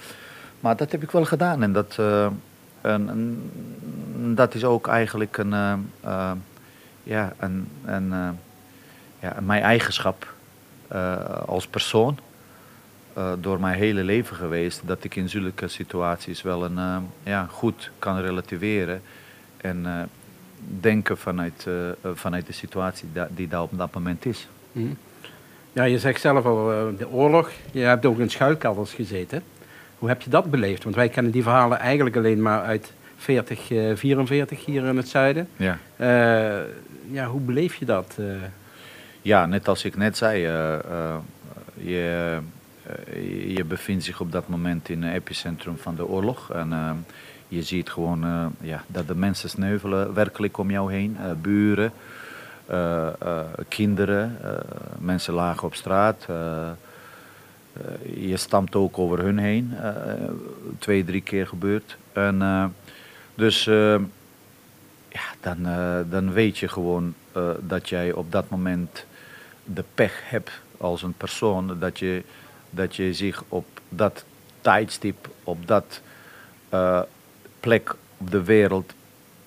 Maar 0.60 0.76
dat 0.76 0.92
heb 0.92 1.02
ik 1.02 1.10
wel 1.10 1.24
gedaan 1.24 1.62
en 1.62 1.72
dat, 1.72 1.98
dat 4.34 4.54
is 4.54 4.64
ook 4.64 4.86
eigenlijk 4.88 5.36
een, 5.36 5.54
ja, 7.02 7.32
een, 7.38 7.68
een, 7.84 8.38
ja, 9.20 9.36
mijn 9.40 9.62
eigenschap 9.62 10.34
als 11.46 11.66
persoon. 11.66 12.18
Uh, 13.18 13.32
door 13.40 13.60
mijn 13.60 13.78
hele 13.78 14.04
leven 14.04 14.36
geweest 14.36 14.80
dat 14.84 15.04
ik 15.04 15.16
in 15.16 15.28
zulke 15.28 15.68
situaties 15.68 16.42
wel 16.42 16.64
een, 16.64 16.76
uh, 16.76 16.96
ja, 17.22 17.46
goed 17.50 17.90
kan 17.98 18.20
relativeren 18.20 19.02
en 19.56 19.78
uh, 19.84 20.02
denken 20.80 21.18
vanuit, 21.18 21.66
vanuit 22.14 22.46
de 22.46 22.52
situatie 22.52 23.08
die 23.28 23.48
daar 23.48 23.62
op 23.62 23.78
dat 23.78 23.94
moment 23.94 24.26
is. 24.26 24.48
Mm. 24.72 24.96
Ja, 25.72 25.84
je 25.84 25.98
zegt 25.98 26.20
zelf 26.20 26.44
al 26.44 26.64
de 26.98 27.08
oorlog, 27.10 27.50
je 27.72 27.80
hebt 27.80 28.06
ook 28.06 28.18
in 28.18 28.30
schuilkelders 28.30 28.92
gezeten. 28.92 29.42
Hoe 29.98 30.08
heb 30.08 30.22
je 30.22 30.30
dat 30.30 30.50
beleefd? 30.50 30.82
Want 30.82 30.94
wij 30.94 31.08
kennen 31.08 31.32
die 31.32 31.42
verhalen 31.42 31.78
eigenlijk 31.78 32.16
alleen 32.16 32.42
maar 32.42 32.62
uit 32.62 32.92
40, 33.16 33.60
44 33.94 34.64
hier 34.64 34.84
in 34.84 34.96
het 34.96 35.08
zuiden. 35.08 35.48
Ja. 35.56 35.78
ja, 37.10 37.26
hoe 37.26 37.40
beleef 37.40 37.74
je 37.74 37.84
dat? 37.84 38.18
Ja, 39.22 39.46
net 39.46 39.68
als 39.68 39.84
ik 39.84 39.96
net 39.96 40.16
zei, 40.16 40.46
je 41.82 42.34
eh, 42.34 42.36
je 43.46 43.64
bevindt 43.64 44.04
zich 44.04 44.20
op 44.20 44.32
dat 44.32 44.48
moment 44.48 44.88
in 44.88 45.02
het 45.02 45.14
epicentrum 45.14 45.76
van 45.78 45.94
de 45.94 46.06
oorlog. 46.06 46.50
En 46.50 46.72
eh, 46.72 46.90
je 47.48 47.62
ziet 47.62 47.90
gewoon 47.90 48.24
eh, 48.24 48.46
ja, 48.60 48.84
dat 48.86 49.08
de 49.08 49.14
mensen 49.14 49.48
sneuvelen 49.48 50.14
werkelijk 50.14 50.58
om 50.58 50.70
jou 50.70 50.92
heen. 50.92 51.16
buren, 51.40 51.92
kinderen, 53.68 54.38
mensen 54.98 55.34
lagen 55.34 55.66
op 55.66 55.74
straat. 55.74 56.26
je 58.14 58.36
stamt 58.36 58.74
ook 58.74 58.98
over 58.98 59.18
hun 59.18 59.38
heen. 59.38 59.74
twee, 60.78 61.04
drie 61.04 61.20
keer 61.20 61.46
gebeurd. 61.46 61.96
En, 62.12 62.38
dus 63.34 63.64
ja, 65.08 65.26
dan, 65.40 65.58
dan 66.10 66.32
weet 66.32 66.58
je 66.58 66.68
gewoon 66.68 67.14
dat 67.60 67.88
jij 67.88 68.12
op 68.12 68.32
dat 68.32 68.48
moment 68.48 69.04
de 69.64 69.84
pech 69.94 70.20
hebt 70.24 70.50
als 70.76 71.02
een 71.02 71.14
persoon. 71.16 71.76
Dat 71.78 71.98
je 71.98 72.22
dat 72.70 72.96
je 72.96 73.14
zich 73.14 73.44
op 73.48 73.66
dat 73.88 74.24
tijdstip, 74.60 75.28
op 75.44 75.66
dat 75.66 76.00
uh, 76.74 77.00
plek 77.60 77.94
op 78.16 78.30
de 78.30 78.42
wereld, 78.42 78.92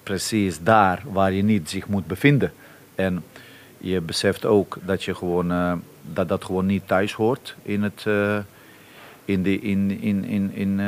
precies 0.04 0.64
daar 0.64 1.04
waar 1.12 1.32
je 1.32 1.44
niet 1.44 1.70
zich 1.70 1.88
moet 1.88 2.08
bevinden. 2.08 2.54
En 2.96 3.24
je 3.78 4.02
beseft 4.02 4.46
ook 4.46 4.78
dat 4.82 5.04
je 5.04 5.16
gewoon, 5.16 5.52
uh, 5.52 5.74
dat, 6.02 6.28
dat 6.28 6.46
gewoon 6.46 6.66
niet 6.66 6.88
thuis 6.88 7.14
hoort 7.14 7.56
in, 7.62 7.84
het, 7.84 8.04
uh, 8.08 8.38
in, 9.26 9.44
die, 9.44 9.62
in, 9.62 10.02
in, 10.02 10.24
in, 10.24 10.52
in, 10.54 10.82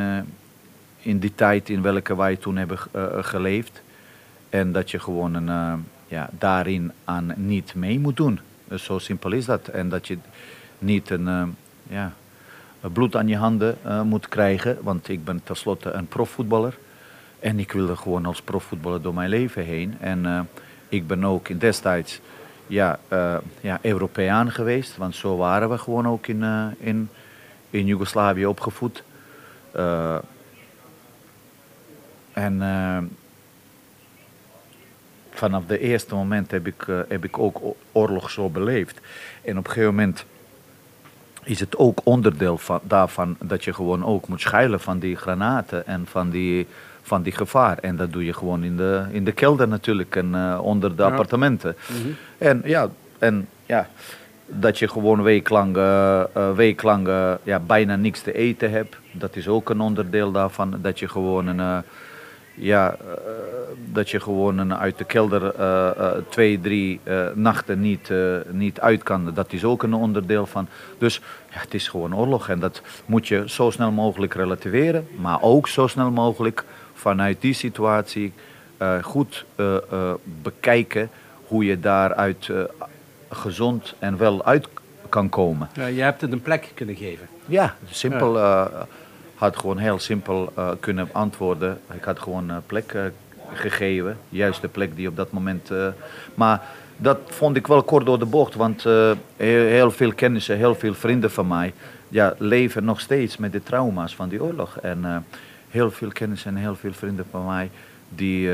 in 0.99 1.19
die 1.19 1.35
tijd 1.35 1.69
in 1.69 1.81
welke 1.81 2.15
wij 2.15 2.35
toen 2.35 2.57
hebben 2.57 2.79
geleefd. 3.25 3.81
En 4.49 4.71
dat 4.71 4.91
je 4.91 4.99
gewoon 4.99 5.33
een, 5.33 5.85
ja, 6.07 6.29
daarin 6.31 6.91
aan 7.03 7.33
niet 7.35 7.75
mee 7.75 7.99
moet 7.99 8.17
doen. 8.17 8.39
Dus 8.67 8.83
zo 8.83 8.99
simpel 8.99 9.31
is 9.31 9.45
dat. 9.45 9.67
En 9.67 9.89
dat 9.89 10.07
je 10.07 10.17
niet 10.79 11.09
een, 11.09 11.55
ja, 11.87 12.13
bloed 12.93 13.15
aan 13.15 13.27
je 13.27 13.37
handen 13.37 13.77
uh, 13.85 14.01
moet 14.01 14.27
krijgen. 14.27 14.77
Want 14.81 15.09
ik 15.09 15.25
ben 15.25 15.43
tenslotte 15.43 15.91
een 15.91 16.07
profvoetballer. 16.07 16.77
En 17.39 17.59
ik 17.59 17.71
wilde 17.71 17.95
gewoon 17.95 18.25
als 18.25 18.41
profvoetballer 18.41 19.01
door 19.01 19.13
mijn 19.13 19.29
leven 19.29 19.63
heen. 19.63 19.95
En 19.99 20.25
uh, 20.25 20.39
ik 20.89 21.07
ben 21.07 21.25
ook 21.25 21.49
in 21.49 21.57
destijds 21.57 22.21
ja, 22.67 22.99
ja, 23.61 23.79
Europeaan 23.81 24.51
geweest. 24.51 24.97
Want 24.97 25.15
zo 25.15 25.37
waren 25.37 25.69
we 25.69 25.77
gewoon 25.77 26.07
ook 26.07 26.27
in, 26.27 26.43
in, 26.79 27.09
in 27.69 27.85
Joegoslavië 27.85 28.45
opgevoed. 28.45 29.03
en 32.33 32.61
vanaf 35.31 35.65
de 35.65 35.79
eerste 35.79 36.15
moment 36.15 36.51
heb 36.51 36.67
ik, 36.67 36.85
heb 37.07 37.23
ik 37.23 37.39
ook 37.39 37.75
oorlog 37.91 38.29
zo 38.29 38.49
beleefd. 38.49 38.99
En 39.41 39.57
op 39.57 39.65
een 39.65 39.71
gegeven 39.71 39.95
moment 39.95 40.25
is 41.45 41.59
het 41.59 41.77
ook 41.77 42.01
onderdeel 42.03 42.57
van, 42.57 42.79
daarvan 42.83 43.35
dat 43.39 43.63
je 43.63 43.73
gewoon 43.73 44.05
ook 44.05 44.27
moet 44.27 44.41
schuilen 44.41 44.79
van 44.79 44.99
die 44.99 45.15
granaten 45.15 45.87
en 45.87 46.05
van 46.05 46.29
die, 46.29 46.67
van 47.01 47.21
die 47.21 47.33
gevaar. 47.33 47.77
En 47.77 47.95
dat 47.95 48.11
doe 48.13 48.25
je 48.25 48.33
gewoon 48.33 48.63
in 48.63 48.77
de, 48.77 49.05
in 49.11 49.23
de 49.23 49.31
kelder 49.31 49.67
natuurlijk 49.67 50.15
en 50.15 50.31
uh, 50.33 50.59
onder 50.61 50.95
de 50.95 51.03
appartementen. 51.03 51.75
Mhm. 51.87 52.09
En 52.37 52.61
ja, 52.65 52.89
en 53.19 53.47
ja, 53.65 53.87
dat 54.45 54.79
je 54.79 54.87
gewoon 54.87 55.21
weeklang, 55.23 55.77
uh, 55.77 56.23
uh, 56.57 57.33
ja, 57.43 57.59
bijna 57.59 57.95
niks 57.95 58.21
te 58.21 58.33
eten 58.33 58.71
hebt. 58.71 58.95
Dat 59.11 59.35
is 59.35 59.47
ook 59.47 59.69
een 59.69 59.81
onderdeel 59.81 60.31
daarvan. 60.31 60.75
Dat 60.81 60.99
je 60.99 61.07
gewoon 61.07 61.47
een 61.47 61.83
ja, 62.55 62.95
uh, 63.01 63.11
dat 63.91 64.09
je 64.09 64.19
gewoon 64.19 64.75
uit 64.75 64.97
de 64.97 65.03
kelder 65.03 65.41
uh, 65.59 65.89
uh, 65.97 66.11
twee, 66.29 66.59
drie 66.61 66.99
nachten 67.33 67.79
niet, 67.79 68.11
niet 68.51 68.79
uit 68.79 69.03
kan. 69.03 69.31
Dat 69.33 69.53
is 69.53 69.63
ook 69.63 69.83
een 69.83 69.93
onderdeel 69.93 70.45
van. 70.45 70.67
Dus 70.97 71.21
ja, 71.51 71.59
het 71.59 71.73
is 71.73 71.87
gewoon 71.87 72.15
oorlog 72.15 72.49
en 72.49 72.59
dat 72.59 72.81
moet 73.05 73.27
je 73.27 73.43
zo 73.45 73.69
snel 73.69 73.91
mogelijk 73.91 74.33
relativeren. 74.33 75.07
Maar 75.21 75.41
ook 75.41 75.67
zo 75.67 75.87
snel 75.87 76.11
mogelijk 76.11 76.63
vanuit 76.93 77.41
die 77.41 77.53
situatie 77.53 78.33
goed 79.01 79.45
bekijken 80.41 81.09
hoe 81.47 81.65
je 81.65 81.79
daaruit 81.79 82.49
gezond 83.29 83.93
en 83.99 84.17
wel 84.17 84.45
uit 84.45 84.67
kan 85.09 85.29
komen. 85.29 85.69
Ja, 85.73 85.85
je 85.85 86.01
hebt 86.01 86.21
het 86.21 86.31
een 86.31 86.41
plek 86.41 86.71
kunnen 86.73 86.95
geven. 86.95 87.27
Ja, 87.45 87.75
simpel 87.89 88.37
had 89.35 89.57
gewoon 89.57 89.77
heel 89.77 89.99
simpel 89.99 90.53
uh, 90.57 90.69
kunnen 90.79 91.09
antwoorden. 91.11 91.79
Ik 91.93 92.03
had 92.03 92.19
gewoon 92.19 92.49
een 92.49 92.65
plek 92.65 92.93
uh, 92.93 93.01
gegeven, 93.53 94.17
juist 94.29 94.61
de 94.61 94.67
plek 94.67 94.95
die 94.95 95.07
op 95.07 95.15
dat 95.15 95.31
moment. 95.31 95.71
Maar 96.35 96.61
dat 96.97 97.19
vond 97.25 97.55
ik 97.55 97.67
wel 97.67 97.83
kort 97.83 98.05
door 98.05 98.19
de 98.19 98.25
bocht, 98.25 98.55
want 98.55 98.83
heel, 98.83 99.15
heel, 99.67 99.91
veel 99.91 100.13
kennissen, 100.13 100.57
heel 100.57 100.75
veel 100.75 100.93
vrienden 100.93 101.31
van 101.31 101.47
mij, 101.47 101.73
ja, 102.07 102.33
leven 102.37 102.83
nog 102.83 102.99
steeds 102.99 103.37
met 103.37 103.51
de 103.51 103.63
trauma's 103.63 104.15
van 104.15 104.29
die 104.29 104.43
oorlog. 104.43 104.77
En 104.77 105.25
heel 105.69 105.91
veel 105.91 106.09
kennissen 106.09 106.55
en 106.55 106.61
heel 106.61 106.75
veel 106.75 106.93
vrienden 106.93 107.25
van 107.31 107.45
mij, 107.45 107.69
die, 108.09 108.49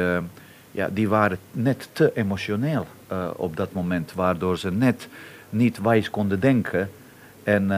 ja, 0.71 0.89
die 0.93 1.09
waren 1.09 1.37
net 1.51 1.89
te 1.91 2.11
emotioneel 2.13 2.87
op 3.35 3.57
dat 3.57 3.71
moment, 3.71 4.13
waardoor 4.13 4.57
ze 4.57 4.71
net 4.71 5.07
niet 5.49 5.81
wijs 5.81 6.09
konden 6.09 6.39
denken. 6.39 6.89
En 7.43 7.71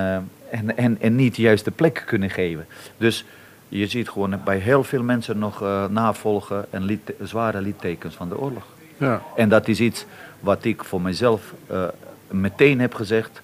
en, 0.53 0.77
en, 0.77 0.97
en 1.01 1.15
niet 1.15 1.35
de 1.35 1.41
juiste 1.41 1.71
plek 1.71 2.03
kunnen 2.05 2.29
geven. 2.29 2.65
Dus 2.97 3.25
je 3.67 3.87
ziet 3.87 4.09
gewoon 4.09 4.39
bij 4.43 4.57
heel 4.57 4.83
veel 4.83 5.03
mensen 5.03 5.37
nog 5.37 5.61
uh, 5.61 5.85
navolgen 5.87 6.65
en 6.69 6.83
lied, 6.83 7.13
zware 7.21 7.61
littekens 7.61 8.15
van 8.15 8.29
de 8.29 8.39
oorlog. 8.39 8.65
Ja. 8.97 9.21
En 9.35 9.49
dat 9.49 9.67
is 9.67 9.79
iets 9.79 10.05
wat 10.39 10.63
ik 10.63 10.83
voor 10.83 11.01
mezelf 11.01 11.53
uh, 11.71 11.83
meteen 12.27 12.79
heb 12.79 12.93
gezegd. 12.93 13.41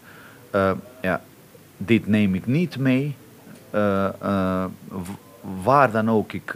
Uh, 0.56 0.72
ja, 1.02 1.22
dit 1.78 2.08
neem 2.08 2.36
ik 2.36 2.46
niet 2.46 2.78
mee. 2.78 3.16
waar 5.64 5.92
dan 5.92 6.10
ook 6.10 6.34
ik 6.34 6.54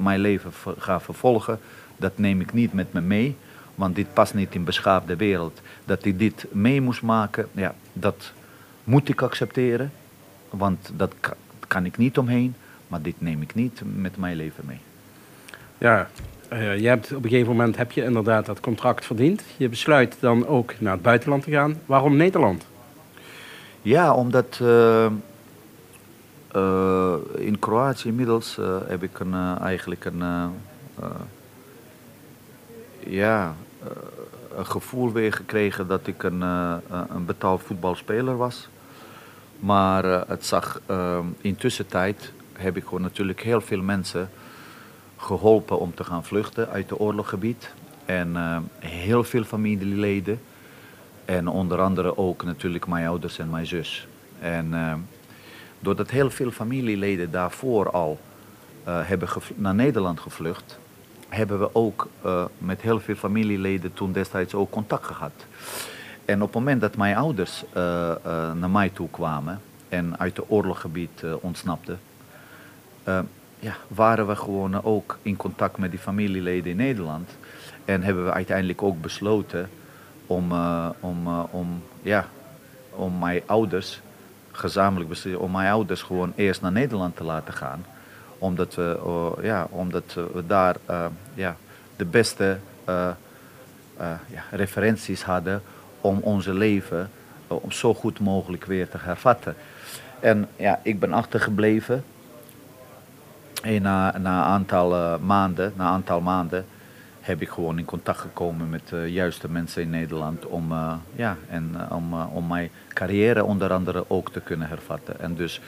mijn 0.00 0.20
leven 0.20 0.52
ga 0.78 1.00
vervolgen, 1.00 1.58
dat 1.96 2.18
neem 2.18 2.40
ik 2.40 2.52
niet 2.52 2.72
met 2.72 2.92
me 2.92 3.00
mee. 3.00 3.36
Want 3.74 3.94
dit 3.94 4.12
past 4.12 4.34
niet 4.34 4.54
in 4.54 4.64
beschaafde 4.64 5.16
wereld. 5.16 5.60
Dat 5.84 6.04
ik 6.04 6.18
dit 6.18 6.46
mee 6.50 6.80
moest 6.80 7.02
maken, 7.02 7.48
ja, 7.52 7.74
dat 7.92 8.32
moet 8.84 9.08
ik 9.08 9.22
accepteren. 9.22 9.92
Want 10.50 10.90
dat 10.96 11.14
kan 11.68 11.84
ik 11.84 11.96
niet 11.96 12.18
omheen. 12.18 12.54
Maar 12.88 13.02
dit 13.02 13.14
neem 13.18 13.42
ik 13.42 13.54
niet 13.54 13.82
met 13.96 14.16
mijn 14.16 14.36
leven 14.36 14.64
mee. 14.66 14.80
Ja, 15.78 16.08
uh, 16.52 16.78
je 16.78 16.88
hebt, 16.88 17.12
op 17.12 17.24
een 17.24 17.30
gegeven 17.30 17.52
moment 17.52 17.76
heb 17.76 17.92
je 17.92 18.02
inderdaad 18.02 18.46
dat 18.46 18.60
contract 18.60 19.04
verdiend. 19.04 19.42
Je 19.56 19.68
besluit 19.68 20.16
dan 20.20 20.46
ook 20.46 20.80
naar 20.80 20.92
het 20.92 21.02
buitenland 21.02 21.42
te 21.42 21.50
gaan. 21.50 21.80
Waarom 21.86 22.16
Nederland? 22.16 22.66
Ja, 23.82 24.14
omdat 24.14 24.58
uh, 24.62 25.06
uh, 26.56 27.14
in 27.34 27.58
Kroatië 27.58 28.08
inmiddels 28.08 28.58
heb 28.86 29.02
ik 29.02 29.18
een, 29.18 29.58
eigenlijk 29.58 30.04
een, 30.04 30.22
ja, 33.06 33.54
een 34.56 34.66
gevoel 34.66 35.12
weer 35.12 35.32
gekregen 35.32 35.86
dat 35.86 36.06
ik 36.06 36.22
een, 36.22 36.40
een 36.90 37.24
betaald 37.26 37.62
voetbalspeler 37.62 38.36
was. 38.36 38.68
Maar 39.58 40.04
het 40.04 40.46
zag 40.46 40.80
in 41.40 41.56
tussentijd 41.56 42.32
heb 42.52 42.76
ik 42.76 42.84
gewoon 42.84 43.02
natuurlijk 43.02 43.40
heel 43.40 43.60
veel 43.60 43.82
mensen 43.82 44.30
geholpen 45.16 45.78
om 45.78 45.94
te 45.94 46.04
gaan 46.04 46.24
vluchten 46.24 46.68
uit 46.68 46.90
het 46.90 47.00
oorloggebied. 47.00 47.70
En 48.04 48.28
uh, 48.28 48.56
heel 48.78 49.24
veel 49.24 49.44
familieleden. 49.44 50.40
En 51.24 51.48
onder 51.48 51.80
andere 51.80 52.16
ook 52.16 52.44
natuurlijk 52.44 52.86
mijn 52.86 53.06
ouders 53.06 53.38
en 53.38 53.50
mijn 53.50 53.66
zus. 53.66 54.06
En 54.40 54.66
uh, 54.72 54.94
doordat 55.80 56.10
heel 56.10 56.30
veel 56.30 56.50
familieleden 56.50 57.30
daarvoor 57.30 57.90
al 57.90 58.20
uh, 58.88 59.00
hebben 59.02 59.28
naar 59.54 59.74
Nederland 59.74 60.20
gevlucht, 60.20 60.78
hebben 61.28 61.58
we 61.58 61.74
ook 61.74 62.08
met 62.58 62.80
heel 62.80 63.00
veel 63.00 63.14
familieleden 63.14 63.94
toen 63.94 64.12
destijds 64.12 64.54
ook 64.54 64.70
contact 64.70 65.06
gehad. 65.06 65.32
En 66.24 66.42
op 66.42 66.46
het 66.46 66.54
moment 66.54 66.80
dat 66.80 66.96
mijn 66.96 67.16
ouders 67.16 67.64
naar 68.54 68.70
mij 68.70 68.88
toe 68.88 69.08
kwamen 69.10 69.60
en 69.88 70.18
uit 70.18 70.36
het 70.36 70.46
oorloggebied 70.48 71.24
ontsnapten, 71.40 72.00
uh, 73.08 73.18
ja, 73.58 73.74
waren 73.88 74.26
we 74.26 74.36
gewoon 74.36 74.84
ook 74.84 75.18
in 75.22 75.36
contact 75.36 75.78
met 75.78 75.90
die 75.90 76.00
familieleden 76.00 76.70
in 76.70 76.76
Nederland. 76.76 77.30
En 77.84 78.02
hebben 78.02 78.24
we 78.24 78.32
uiteindelijk 78.32 78.82
ook 78.82 79.00
besloten 79.00 79.70
om, 80.26 80.52
om, 81.00 81.28
om, 81.50 81.82
ja, 82.02 82.26
om 82.90 83.18
mijn 83.18 83.42
ouders, 83.46 84.00
gezamenlijk 84.52 85.38
om 85.38 85.50
mijn 85.50 85.70
ouders 85.70 86.02
gewoon 86.02 86.32
eerst 86.36 86.60
naar 86.60 86.72
Nederland 86.72 87.16
te 87.16 87.24
laten 87.24 87.54
gaan. 87.54 87.84
Omdat 88.38 88.74
we, 88.74 88.98
ja, 89.42 89.66
omdat 89.70 90.14
we 90.14 90.46
daar 90.46 90.76
ja, 91.34 91.56
de 91.96 92.04
beste 92.04 92.58
ja, 93.96 94.44
referenties 94.50 95.22
hadden 95.22 95.62
om 96.04 96.18
onze 96.20 96.54
leven 96.54 97.10
om 97.46 97.72
zo 97.72 97.94
goed 97.94 98.20
mogelijk 98.20 98.64
weer 98.64 98.88
te 98.88 98.98
hervatten. 99.00 99.54
En 100.20 100.48
ja, 100.56 100.80
ik 100.82 100.98
ben 101.00 101.12
achtergebleven 101.12 102.04
en 103.62 103.82
na, 103.82 104.18
na 104.18 104.38
een 104.38 104.44
aantal 104.44 104.94
uh, 104.94 105.14
maanden, 105.20 105.72
na 105.76 105.84
aantal 105.84 106.20
maanden 106.20 106.66
heb 107.20 107.40
ik 107.40 107.48
gewoon 107.48 107.78
in 107.78 107.84
contact 107.84 108.18
gekomen 108.18 108.70
met 108.70 108.88
de 108.88 109.12
juiste 109.12 109.50
mensen 109.50 109.82
in 109.82 109.90
Nederland 109.90 110.46
om, 110.46 110.72
ja, 111.14 111.36
en, 111.48 111.76
om, 111.90 112.14
om 112.22 112.46
mijn 112.46 112.70
carrière 112.88 113.44
onder 113.44 113.72
andere 113.72 114.04
ook 114.08 114.32
te 114.32 114.40
kunnen 114.40 114.68
hervatten. 114.68 115.20
En 115.20 115.34
dus 115.34 115.60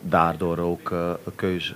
daardoor 0.00 0.58
ook 0.58 0.90
een 0.90 1.34
keuze 1.34 1.74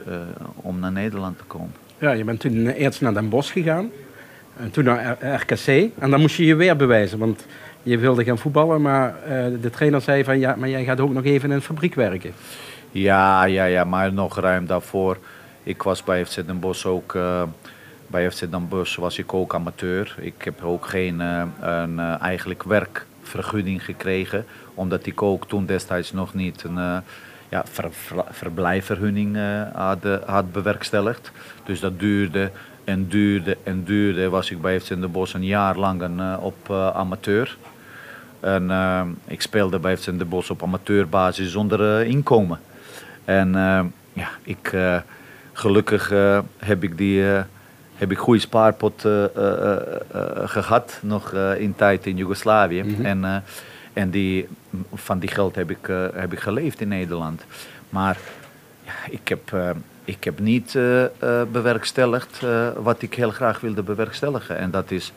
om 0.54 0.78
naar 0.78 0.92
Nederland 0.92 1.38
te 1.38 1.44
komen. 1.44 1.74
Ja, 1.98 2.10
je 2.10 2.24
bent 2.24 2.40
toen 2.40 2.66
eerst 2.66 3.00
naar 3.00 3.14
Den 3.14 3.28
Bosch 3.28 3.52
gegaan 3.52 3.90
en 4.60 4.70
toen 4.70 4.84
naar 4.84 5.16
RKC 5.20 5.66
en 5.98 6.10
dan 6.10 6.20
moest 6.20 6.36
je 6.36 6.44
je 6.44 6.54
weer 6.54 6.76
bewijzen, 6.76 7.18
want 7.18 7.46
je 7.82 7.98
wilde 7.98 8.24
gaan 8.24 8.38
voetballen, 8.38 8.82
maar 8.82 9.14
de 9.60 9.70
trainer 9.70 10.00
zei 10.00 10.24
van 10.24 10.38
ja, 10.38 10.54
maar 10.58 10.68
jij 10.68 10.84
gaat 10.84 11.00
ook 11.00 11.12
nog 11.12 11.24
even 11.24 11.48
in 11.48 11.54
een 11.54 11.62
fabriek 11.62 11.94
werken. 11.94 12.32
Ja, 12.90 13.44
ja, 13.44 13.64
ja, 13.64 13.84
maar 13.84 14.12
nog 14.12 14.40
ruim 14.40 14.66
daarvoor. 14.66 15.18
Ik 15.62 15.82
was 15.82 16.04
bij 16.04 16.26
FC 16.26 16.46
Den 16.46 16.60
Bosch 16.60 16.86
ook. 16.86 17.14
Uh, 17.14 17.42
bij 18.06 18.30
FC 18.30 18.50
Den 18.50 18.68
Bosch 18.68 18.96
was 18.96 19.18
ik 19.18 19.34
ook 19.34 19.54
amateur. 19.54 20.14
Ik 20.18 20.34
heb 20.38 20.64
ook 20.64 20.86
geen 20.86 21.20
een, 21.20 21.98
eigenlijk 22.20 22.62
werkvergunning 22.62 23.84
gekregen. 23.84 24.44
Omdat 24.74 25.06
ik 25.06 25.22
ook 25.22 25.48
toen 25.48 25.66
destijds 25.66 26.12
nog 26.12 26.34
niet 26.34 26.64
een 26.64 27.02
ja, 27.48 27.64
ver, 27.64 27.88
verblijfvergunning 28.30 29.38
had, 29.72 29.98
had 30.26 30.52
bewerkstelligd. 30.52 31.32
Dus 31.64 31.80
dat 31.80 31.98
duurde 31.98 32.50
en 32.90 33.08
duurde 33.08 33.56
en 33.62 33.84
duurde. 33.84 34.28
Was 34.28 34.50
ik 34.50 34.60
bij 34.60 34.80
FC 34.80 34.88
Den 34.88 35.10
Bosch 35.10 35.34
een 35.34 35.44
jaar 35.44 35.76
lang 35.76 36.02
een, 36.02 36.38
op 36.38 36.70
amateur. 36.94 37.56
En 38.40 38.70
ik 39.26 39.42
speelde 39.42 39.78
bij 39.78 39.96
FC 39.96 40.04
Den 40.04 40.28
Bosch 40.28 40.50
op 40.50 40.62
amateurbasis 40.62 41.50
zonder 41.50 42.06
inkomen. 42.06 42.58
En 43.24 43.52
ja, 44.12 44.28
ik, 44.42 44.76
gelukkig 45.52 46.12
heb 46.58 46.82
ik 46.82 46.96
die 46.96 47.22
heb 47.94 48.10
ik 48.10 48.18
goede 48.18 48.40
spaarpot 48.40 49.06
gehad, 50.44 50.98
nog 51.02 51.32
in 51.58 51.74
tijd 51.74 52.06
in 52.06 52.16
Joegoslavië. 52.16 52.82
Mm 52.82 52.94
-hmm. 52.94 53.04
En, 53.04 53.44
en 53.92 54.10
die, 54.10 54.48
van 54.94 55.18
die 55.18 55.28
geld 55.28 55.54
heb 55.54 55.70
ik, 55.70 55.86
heb 56.14 56.32
ik 56.32 56.40
geleefd 56.40 56.80
in 56.80 56.88
Nederland. 56.88 57.44
Maar 57.88 58.18
ja, 58.84 58.92
ik, 59.10 59.28
heb, 59.28 59.54
ik 60.10 60.24
heb 60.24 60.38
niet 60.38 60.78
bewerkstelligd 61.52 62.40
wat 62.76 63.02
ik 63.02 63.14
heel 63.14 63.30
graag 63.30 63.60
wilde 63.60 63.82
bewerkstelligen. 63.82 64.58
En 64.58 64.70
dat 64.70 64.90
is, 64.90 65.12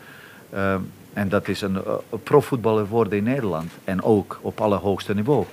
en 1.13 1.29
dat 1.29 1.47
is 1.47 1.61
een 1.61 1.77
profvoetballer 2.23 2.87
worden 2.87 3.17
in 3.17 3.23
Nederland. 3.23 3.71
En 3.83 4.03
ook 4.03 4.39
op 4.41 4.61
allerhoogste 4.61 5.13
niveau. 5.13 5.45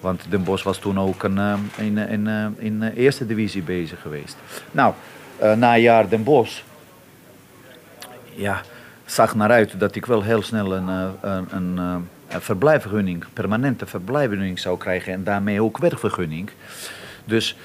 Want 0.00 0.24
Den 0.28 0.44
Bosch 0.44 0.64
was 0.64 0.78
toen 0.78 0.98
ook 0.98 1.22
een, 1.22 1.38
in, 1.76 1.98
in, 1.98 2.54
in 2.58 2.82
eerste 2.82 3.26
divisie 3.26 3.62
bezig 3.62 4.00
geweest. 4.00 4.36
Nou, 4.70 4.94
na 5.56 5.74
een 5.74 5.80
jaar 5.80 6.08
Den 6.08 6.24
Bosch 6.24 6.60
ja, 8.34 8.60
zag 9.04 9.34
naar 9.34 9.50
uit 9.50 9.80
dat 9.80 9.94
ik 9.94 10.06
wel 10.06 10.22
heel 10.22 10.42
snel 10.42 10.74
een, 10.74 10.88
een, 10.88 11.46
een, 11.50 11.76
een 12.28 12.40
verblijfvergunning, 12.40 13.24
permanente 13.32 13.86
verblijfvergunning 13.86 14.58
zou 14.58 14.78
krijgen 14.78 15.12
en 15.12 15.24
daarmee 15.24 15.62
ook 15.62 15.78
werkvergunning. 15.78 16.50
Dus 17.24 17.56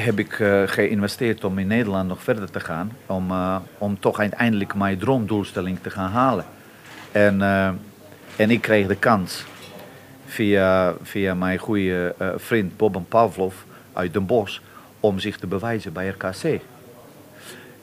heb 0.00 0.18
ik 0.18 0.32
geïnvesteerd 0.66 1.44
om 1.44 1.58
in 1.58 1.66
Nederland 1.66 2.08
nog 2.08 2.22
verder 2.22 2.50
te 2.50 2.60
gaan, 2.60 2.92
om, 3.06 3.32
om 3.78 4.00
toch 4.00 4.18
uiteindelijk 4.18 4.74
mijn 4.74 4.98
droomdoelstelling 4.98 5.78
te 5.82 5.90
gaan 5.90 6.10
halen. 6.10 6.44
En, 7.12 7.42
en 8.36 8.50
ik 8.50 8.60
kreeg 8.60 8.86
de 8.86 8.96
kans 8.96 9.44
via, 10.26 10.94
via 11.02 11.34
mijn 11.34 11.58
goede 11.58 12.14
vriend 12.36 12.76
Boban 12.76 13.06
Pavlov 13.08 13.54
uit 13.92 14.12
Den 14.12 14.26
Bosch 14.26 14.60
om 15.00 15.18
zich 15.18 15.36
te 15.36 15.46
bewijzen 15.46 15.92
bij 15.92 16.08
RKC. 16.08 16.60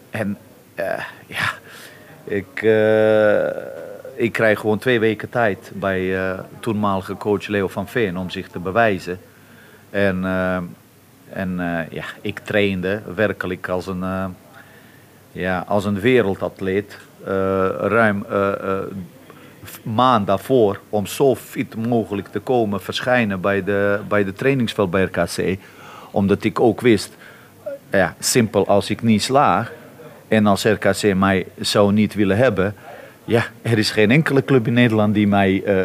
En 0.09 0.37
ja, 1.27 1.53
ik, 2.23 2.61
ik 4.15 4.31
krijg 4.31 4.59
gewoon 4.59 4.77
twee 4.77 4.99
weken 4.99 5.29
tijd 5.29 5.71
bij 5.73 6.35
toenmalige 6.59 7.17
coach 7.17 7.47
Leo 7.47 7.67
van 7.67 7.87
Veen 7.87 8.17
om 8.17 8.29
zich 8.29 8.47
te 8.47 8.59
bewijzen. 8.59 9.19
En, 9.89 10.23
en 11.29 11.57
ja, 11.89 12.05
ik 12.21 12.39
trainde 12.39 13.01
werkelijk 13.15 13.69
als 13.69 13.87
een, 13.87 14.03
ja, 15.31 15.63
als 15.67 15.85
een 15.85 15.99
wereldatleet. 15.99 16.97
ruim 17.79 18.25
maand 19.83 20.27
daarvoor 20.27 20.79
om 20.89 21.05
zo 21.05 21.35
fit 21.35 21.75
mogelijk 21.75 22.27
te 22.27 22.39
komen 22.39 22.81
verschijnen 22.81 23.41
bij 23.41 23.63
de, 23.63 23.99
bij 24.07 24.23
de 24.23 24.33
trainingsveld 24.33 24.91
bij 24.91 25.03
RKC. 25.03 25.57
Omdat 26.11 26.43
ik 26.43 26.59
ook 26.59 26.81
wist, 26.81 27.15
ja, 27.91 28.15
simpel 28.19 28.67
als 28.67 28.89
ik 28.89 29.01
niet 29.01 29.23
slaag 29.23 29.71
en 30.27 30.45
als 30.45 30.63
RKC 30.63 31.15
mij 31.15 31.45
zou 31.59 31.93
niet 31.93 32.13
willen 32.13 32.37
hebben, 32.37 32.75
ja, 33.25 33.45
er 33.61 33.77
is 33.77 33.91
geen 33.91 34.11
enkele 34.11 34.45
club 34.45 34.67
in 34.67 34.73
Nederland 34.73 35.13
die 35.13 35.27
mij 35.27 35.63
uh, 35.65 35.83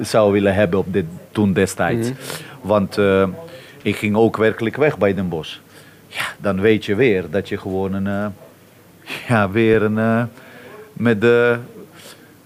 zou 0.00 0.32
willen 0.32 0.54
hebben 0.54 0.78
op 0.78 0.92
dit, 0.92 1.04
toen 1.32 1.52
destijds. 1.52 2.08
Mm 2.08 2.14
-hmm. 2.14 2.68
Want 2.68 2.98
uh, 2.98 3.28
ik 3.82 3.96
ging 3.96 4.16
ook 4.16 4.36
werkelijk 4.36 4.76
weg 4.76 4.98
bij 4.98 5.14
Den 5.14 5.28
Bosch. 5.28 5.58
Ja, 6.06 6.24
dan 6.38 6.60
weet 6.60 6.84
je 6.84 6.94
weer 6.94 7.24
dat 7.30 7.48
je 7.48 7.58
gewoon 7.58 7.92
een, 7.92 8.32
ja, 9.28 9.50
weer 9.50 9.82
een, 9.82 10.28
met 10.92 11.20
de 11.20 11.58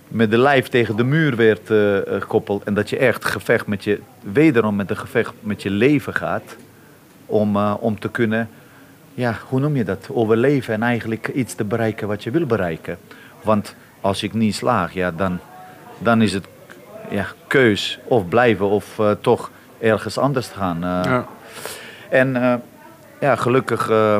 met 0.08 0.30
de 0.30 0.38
lijf 0.38 0.68
tegen 0.68 0.96
de 0.96 1.04
muur 1.04 1.36
werd 1.36 1.70
eh, 1.70 1.96
eh, 1.96 2.20
gekoppeld. 2.20 2.64
En 2.64 2.74
dat 2.74 2.90
je 2.90 2.96
echt 2.96 3.24
gevecht 3.24 3.66
met 3.66 3.84
je, 3.84 4.00
wederom 4.20 4.76
met 4.76 4.90
een 4.90 4.96
gevecht 4.96 5.32
met 5.40 5.62
je 5.62 5.70
leven 5.70 6.14
gaat. 6.14 6.56
Om, 7.26 7.56
eh, 7.56 7.74
om 7.80 7.98
te 7.98 8.10
kunnen, 8.10 8.48
ja, 9.14 9.38
hoe 9.48 9.60
noem 9.60 9.76
je 9.76 9.84
dat? 9.84 10.08
Overleven 10.12 10.74
en 10.74 10.82
eigenlijk 10.82 11.28
iets 11.28 11.54
te 11.54 11.64
bereiken 11.64 12.08
wat 12.08 12.24
je 12.24 12.30
wil 12.30 12.46
bereiken. 12.46 12.98
Want 13.42 13.74
als 14.00 14.22
ik 14.22 14.32
niet 14.32 14.54
slaag, 14.54 14.94
ja, 14.94 15.10
dan, 15.10 15.38
dan 15.98 16.22
is 16.22 16.32
het 16.32 16.46
ja, 17.10 17.26
keus 17.46 17.98
of 18.04 18.28
blijven 18.28 18.68
of 18.68 18.98
eh, 18.98 19.10
toch 19.20 19.50
ergens 19.80 20.18
anders 20.18 20.48
gaan. 20.48 20.76
eh. 20.84 21.00
Ja. 21.04 21.26
En 22.08 22.36
eh, 22.42 22.54
ja, 23.20 23.36
gelukkig, 23.36 23.90
eh, 23.90 24.18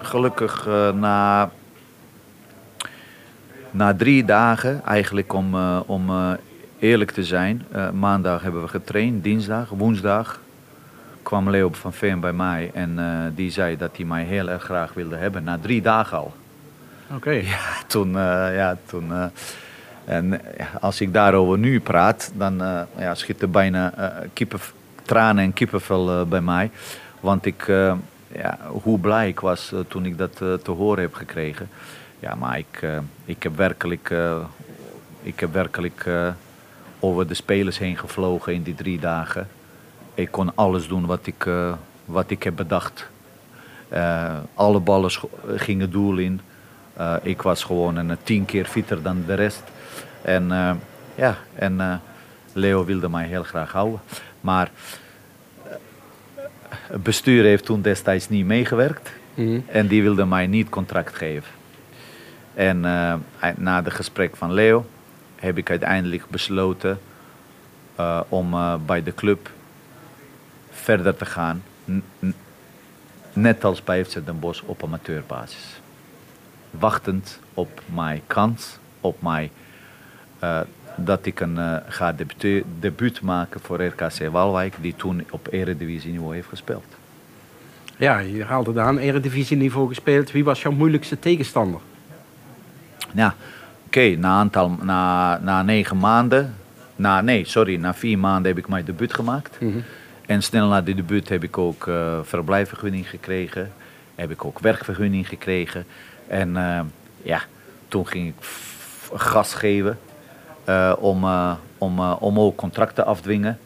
gelukkig 0.00 0.66
na, 0.94 1.50
na 3.70 3.94
drie 3.94 4.24
dagen, 4.24 4.82
eigenlijk 4.84 5.32
om, 5.32 5.54
om 5.86 6.10
eerlijk 6.78 7.10
te 7.10 7.24
zijn, 7.24 7.66
maandag 7.92 8.42
hebben 8.42 8.62
we 8.62 8.68
getraind, 8.68 9.24
dinsdag, 9.24 9.68
woensdag 9.68 10.40
kwam 11.22 11.50
Leo 11.50 11.68
van 11.72 11.92
Veen 11.92 12.20
bij 12.20 12.32
mij 12.32 12.70
en 12.74 12.98
die 13.34 13.50
zei 13.50 13.76
dat 13.76 13.90
hij 13.96 14.04
mij 14.04 14.24
heel 14.24 14.48
erg 14.48 14.62
graag 14.62 14.92
wilde 14.94 15.16
hebben, 15.16 15.44
na 15.44 15.58
drie 15.60 15.82
dagen 15.82 16.16
al. 16.18 16.32
Oké. 17.14 17.42
Toen, 17.86 18.08
eh, 18.08 18.56
ja, 18.56 18.76
toen 18.86 19.12
en 20.04 20.30
ja, 20.58 20.66
als 20.80 21.00
ik 21.00 21.12
daarover 21.12 21.58
nu 21.58 21.80
praat, 21.80 22.32
dan 22.34 22.62
eh, 22.62 22.80
ja, 22.98 23.14
schiet 23.14 23.42
er 23.42 23.50
bijna 23.50 23.92
kippenv- 24.32 24.72
tranen 25.02 25.44
en 25.44 25.52
kippenvel 25.52 26.10
eh, 26.10 26.22
bij 26.22 26.40
mij. 26.40 26.70
Want 27.20 27.46
ik, 27.46 27.68
eh, 27.68 27.94
ja, 28.34 28.58
hoe 28.82 28.98
blij 28.98 29.28
ik 29.28 29.40
was 29.40 29.72
eh, 29.72 29.78
toen 29.88 30.06
ik 30.06 30.18
dat 30.18 30.36
te 30.36 30.70
horen 30.70 31.02
heb 31.02 31.14
gekregen. 31.14 31.68
Ja, 32.18 32.34
maar 32.34 32.58
ik, 32.58 32.86
ik 33.24 33.42
heb 33.42 33.56
werkelijk, 33.56 34.14
ik 35.22 35.40
heb 35.40 35.52
werkelijk 35.52 36.10
over 37.00 37.28
de 37.28 37.34
spelers 37.34 37.78
heen 37.78 37.98
gevlogen 37.98 38.54
in 38.54 38.62
die 38.62 38.74
drie 38.74 38.98
dagen. 38.98 39.48
Ik 40.14 40.30
kon 40.30 40.54
alles 40.54 40.88
doen 40.88 41.06
wat 41.06 41.26
ik, 41.26 41.48
wat 42.04 42.30
ik 42.30 42.42
heb 42.42 42.56
bedacht. 42.56 43.08
Alle 44.54 44.80
ballen 44.80 45.10
gingen 45.56 45.90
doel 45.90 46.16
in. 46.16 46.40
Ik 47.22 47.42
was 47.42 47.64
gewoon 47.64 47.96
een 47.96 48.16
tien 48.22 48.44
keer 48.44 48.64
fitter 48.64 49.02
dan 49.02 49.22
de 49.26 49.34
rest. 49.34 49.62
En 50.22 50.48
ja, 51.14 51.36
en 51.54 52.00
Leo 52.52 52.84
wilde 52.84 53.08
mij 53.08 53.26
heel 53.26 53.44
graag 53.44 53.72
houden. 53.72 54.00
Maar 54.42 54.70
eh, 55.64 55.72
het 56.70 57.02
bestuur 57.02 57.44
heeft 57.44 57.64
toen 57.64 57.82
destijds 57.82 58.28
niet 58.28 58.46
meegewerkt. 58.46 59.10
Mhm. 59.34 59.60
En 59.66 59.86
die 59.86 60.02
wilde 60.02 60.24
mij 60.24 60.46
niet 60.46 60.68
contract 60.68 61.16
geven. 61.16 61.50
En 62.54 62.84
eh, 62.84 63.14
na 63.56 63.82
het 63.82 63.92
gesprek 63.92 64.36
van 64.36 64.52
Leo 64.52 64.86
heb 65.36 65.58
ik 65.58 65.70
uiteindelijk 65.70 66.26
besloten 66.30 67.00
eh, 67.96 68.20
om 68.28 68.54
bij 68.86 69.02
de 69.02 69.14
club 69.14 69.50
verder 70.70 71.16
te 71.16 71.24
gaan. 71.24 71.62
N- 71.84 72.34
net 73.32 73.64
als 73.64 73.84
bij 73.84 74.04
FC 74.04 74.26
Den 74.26 74.38
Bosch 74.40 74.62
op 74.66 74.82
amateurbasis. 74.84 75.80
Wachtend 76.70 77.38
op 77.54 77.80
mijn 77.94 78.22
kans, 78.26 78.78
op 79.00 79.22
mij 79.22 79.50
eh, 80.38 80.60
dat 80.96 81.26
ik 81.26 81.40
een 81.40 81.58
eh, 81.58 81.76
ga 81.88 82.12
debuute- 82.12 82.62
debuut 82.80 83.20
maken 83.20 83.60
voor 83.60 83.84
RKC 83.84 84.28
Waalwijk, 84.30 84.74
die 84.80 84.94
toen 84.96 85.24
op 85.30 85.48
eredivisieniveau 85.50 86.34
heeft 86.34 86.48
gespeeld. 86.48 86.84
Ja, 87.96 88.18
je 88.18 88.44
haalde 88.44 88.72
daar 88.72 88.88
een 88.88 88.98
eredivisieniveau 88.98 89.88
gespeeld. 89.88 90.30
Wie 90.30 90.44
was 90.44 90.62
jouw 90.62 90.72
moeilijkste 90.72 91.18
tegenstander? 91.18 91.80
Ja, 93.12 93.34
oké, 93.86 94.16
na, 94.16 94.28
aantal, 94.28 94.68
na, 94.82 95.38
na 95.38 95.62
negen 95.62 95.98
maanden, 95.98 96.54
na, 96.96 97.20
nee, 97.20 97.44
sorry, 97.44 97.76
na 97.76 97.94
vier 97.94 98.18
maanden 98.18 98.50
heb 98.54 98.64
ik 98.64 98.68
mijn 98.68 98.84
debuut 98.84 99.14
gemaakt. 99.14 99.58
En 100.26 100.42
snel 100.42 100.68
na 100.68 100.80
de 100.80 100.94
debuut 100.94 101.28
heb 101.28 101.42
ik 101.42 101.58
ook 101.58 101.86
eh 101.86 102.18
verblijfvergunning 102.22 103.08
gekregen. 103.08 103.72
Heb 104.14 104.30
ik 104.30 104.44
ook 104.44 104.58
werkvergunning 104.58 105.28
gekregen. 105.28 105.84
En 106.26 106.56
eh, 106.56 106.80
ja, 107.22 107.40
toen 107.88 108.06
ging 108.06 108.28
ik 108.28 108.34
gas 109.14 109.54
geven 109.54 109.98
om, 110.98 111.24
eh, 111.24 111.52
om, 111.78 111.98
eh, 111.98 112.16
om 112.18 112.40
ook 112.40 112.56
contracten 112.56 113.06
af 113.06 113.16
te 113.16 113.22
dwingen. 113.22 113.58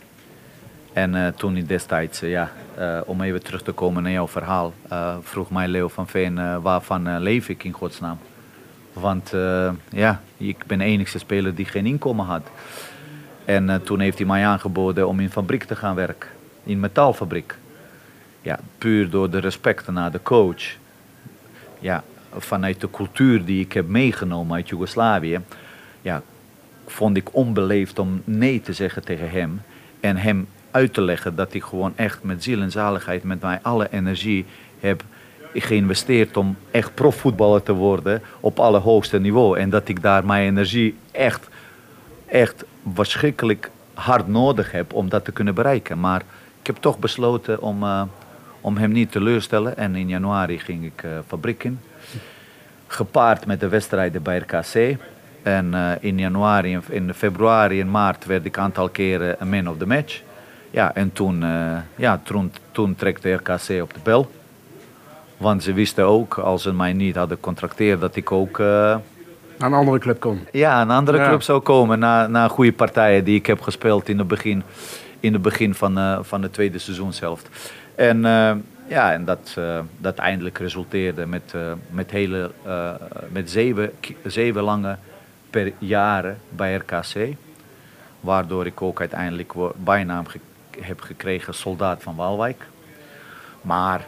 En 0.93 1.15
eh, 1.15 1.29
toen 1.29 1.57
ik 1.57 1.69
destijds, 1.69 2.23
eh, 2.23 2.31
ja, 2.31 2.51
eh, 2.75 3.01
om 3.05 3.21
even 3.23 3.43
terug 3.43 3.63
te 3.63 3.73
komen 3.73 4.03
naar 4.03 4.13
jouw 4.13 4.29
verhaal, 4.29 4.73
eh, 4.89 5.17
vroeg 5.23 5.51
mij 5.51 5.69
Leo 5.69 5.89
van 5.89 6.09
Veen, 6.09 6.39
eh, 6.39 6.57
waarvan 6.63 7.07
eh, 7.07 7.17
leef 7.19 7.49
ik 7.49 7.65
in 7.65 7.73
godsnaam? 7.73 8.19
Want 8.93 9.33
eh, 9.33 9.71
ja, 9.89 10.21
ik 10.37 10.67
ben 10.67 10.79
de 10.79 10.85
enige 10.85 11.19
speler 11.19 11.55
die 11.55 11.65
geen 11.65 11.87
inkomen 11.87 12.27
had. 12.27 12.49
En 13.45 13.71
eh, 13.71 13.77
toen 13.77 14.01
heeft 14.01 14.19
hij 14.19 14.27
mij 14.27 14.47
aangeboden 14.47 15.09
om 15.09 15.21
in 15.21 15.31
fabriek 15.31 15.65
te 15.65 15.77
gaan 15.77 15.95
werken. 15.95 16.29
In 16.65 16.81
metaalfabriek. 16.81 17.55
Ja, 18.43 18.59
puur 18.79 19.11
door 19.11 19.31
de 19.31 19.39
respect 19.39 19.89
naar 19.89 20.11
de 20.11 20.23
coach. 20.23 20.63
Ja, 21.79 22.03
vanuit 22.37 22.81
de 22.81 22.91
cultuur 22.91 23.45
die 23.45 23.65
ik 23.65 23.73
heb 23.73 23.89
meegenomen 23.89 24.57
uit 24.57 24.69
Joegoslavië. 24.69 25.41
Ja, 26.03 26.23
vond 26.87 27.17
ik 27.17 27.35
onbeleefd 27.35 27.99
om 27.99 28.23
nee 28.25 28.61
te 28.61 28.73
zeggen 28.73 29.05
tegen 29.05 29.31
hem. 29.31 29.63
En 30.01 30.17
hem 30.17 30.49
uit 30.71 30.95
te 30.95 31.01
leggen 31.01 31.37
dat 31.37 31.55
ik 31.55 31.63
gewoon 31.63 31.93
echt 31.97 32.23
met 32.23 32.43
ziel 32.43 32.61
en 32.61 32.71
zaligheid, 32.71 33.23
met 33.23 33.41
mijn 33.41 33.59
alle 33.63 33.89
energie 33.91 34.45
heb 34.81 35.05
geïnvesteerd 35.55 36.37
om 36.37 36.57
echt 36.71 36.95
profvoetballer 36.95 37.63
te 37.63 37.73
worden 37.73 38.23
op 38.41 38.59
allerhoogste 38.59 39.21
niveau. 39.21 39.59
En 39.59 39.71
dat 39.71 39.89
ik 39.89 40.03
daar 40.03 40.27
mijn 40.27 40.47
energie 40.47 40.97
echt, 41.11 41.49
echt 42.27 42.65
verschrikkelijk 42.95 43.71
hard 43.95 44.29
nodig 44.29 44.73
heb 44.73 44.93
om 44.93 45.09
dat 45.09 45.25
te 45.25 45.33
kunnen 45.33 45.55
bereiken. 45.55 46.01
Maar 46.01 46.23
ik 46.61 46.67
heb 46.67 46.77
toch 46.77 46.99
besloten 46.99 47.63
om, 47.63 47.83
eh, 47.83 48.03
om 48.61 48.77
hem 48.77 48.93
niet 48.93 49.13
teleurstellen. 49.13 49.77
En 49.77 49.95
in 49.95 50.09
januari 50.09 50.59
ging 50.59 50.85
ik 50.85 51.03
eh, 51.03 51.11
fabriek 51.27 51.65
in. 51.65 51.81
Gepaard 52.87 53.47
met 53.47 53.61
de 53.61 53.69
wedstrijden 53.69 54.23
bij 54.23 54.39
RKC. 54.39 54.99
En 55.47 55.75
eh, 55.75 55.91
in 56.01 56.19
januari, 56.19 56.79
in 56.89 57.15
februari 57.15 57.81
en 57.81 57.91
maart 57.91 58.25
werd 58.25 58.45
ik 58.45 58.57
een 58.57 58.63
aantal 58.63 58.89
keren 58.89 59.37
een 59.39 59.49
man 59.49 59.69
of 59.69 59.77
the 59.79 59.87
match. 59.87 60.23
Ja, 60.71 60.95
en 60.95 61.13
toen, 61.13 61.43
eh, 61.43 61.77
ja, 61.97 62.21
toen, 62.25 62.53
toen 62.73 62.95
trekte 62.95 63.33
RKC 63.33 63.83
op 63.83 63.95
de 63.95 64.01
bel. 64.03 64.31
Want 65.37 65.63
ze 65.63 65.73
wisten 65.73 66.05
ook, 66.05 66.39
als 66.39 66.63
ze 66.63 66.73
mij 66.73 66.93
niet 66.93 67.17
hadden 67.17 67.41
contracteerd, 67.41 68.01
dat 68.01 68.17
ik 68.17 68.33
ook 68.33 68.59
eh, 68.59 68.67
Naar 68.67 69.01
een 69.71 69.73
andere 69.73 69.99
club 69.99 70.21
kon. 70.21 70.41
ja, 70.53 70.81
een 70.83 70.91
andere 70.91 71.19
Ja. 71.19 71.29
club 71.29 71.43
zou 71.43 71.61
komen 71.61 71.99
na, 71.99 72.27
na 72.27 72.49
goede 72.49 72.73
partijen 72.73 73.25
die 73.25 73.37
ik 73.37 73.47
heb 73.47 73.61
gespeeld 73.61 74.09
in 74.09 74.19
het 74.19 74.29
begin, 74.29 74.63
in 75.21 75.33
het 75.33 75.43
begin 75.43 75.75
van, 75.75 75.99
eh, 75.99 76.19
van 76.23 76.43
het 76.43 76.53
tweede 76.53 76.79
seizoen 76.79 77.13
zelf. 77.13 77.43
En, 77.95 78.21
ja, 78.89 79.13
en 79.13 79.25
dat, 79.25 79.55
eh, 79.59 79.79
dat 79.99 80.17
eindelijk 80.17 80.59
resulteerde 80.59 81.27
met, 81.27 81.55
met, 81.91 82.11
hele, 82.11 82.51
met 83.29 83.51
zeven, 83.51 83.91
zeven 84.25 84.63
lange 84.63 84.97
per 85.57 85.73
jaren 85.79 86.39
bij 86.49 86.75
RKC. 86.75 87.35
Waardoor 88.21 88.67
ik 88.67 88.83
ook 88.83 89.01
uiteindelijk 89.01 89.53
bijnaam 89.77 90.27
ge- 90.27 90.41
heb 90.81 91.01
gekregen 91.01 91.55
soldaat 91.55 92.03
van 92.03 92.17
Waalwijk. 92.17 92.63
Maar 93.61 94.01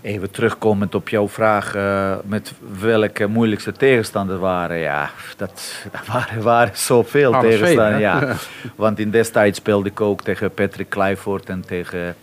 Even 0.00 0.30
terugkomend 0.30 0.94
op 0.94 1.08
jouw 1.08 1.28
vraag 1.28 1.74
eh, 1.74 2.14
met 2.24 2.52
welke 2.80 3.26
moeilijkste 3.26 3.72
tegenstander 3.72 4.38
waren. 4.38 4.76
Ja, 4.78 5.10
dat, 5.36 5.84
dat 5.92 6.06
waren, 6.12 6.42
waren 6.42 6.76
zoveel 6.76 7.40
tegenstanders. 7.40 8.00
Ja. 8.00 8.34
Want 8.84 8.98
in 8.98 9.10
destijds 9.10 9.58
speelde 9.58 9.88
ik 9.88 10.00
ook 10.00 10.22
tegen 10.22 10.54
Patrick 10.54 10.88
Kluivert 10.90 11.48
en 11.48 11.60
tegen, 11.66 12.14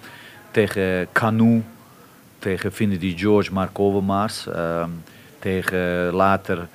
tegen 0.51 1.07
Canu. 1.11 1.63
Tegen 2.39 2.71
Finidi 2.71 3.17
George, 3.17 3.53
Mark 3.53 3.79
Overmars. 3.79 4.47
ehm, 4.47 4.89
tegen 5.39 6.11
later 6.13 6.67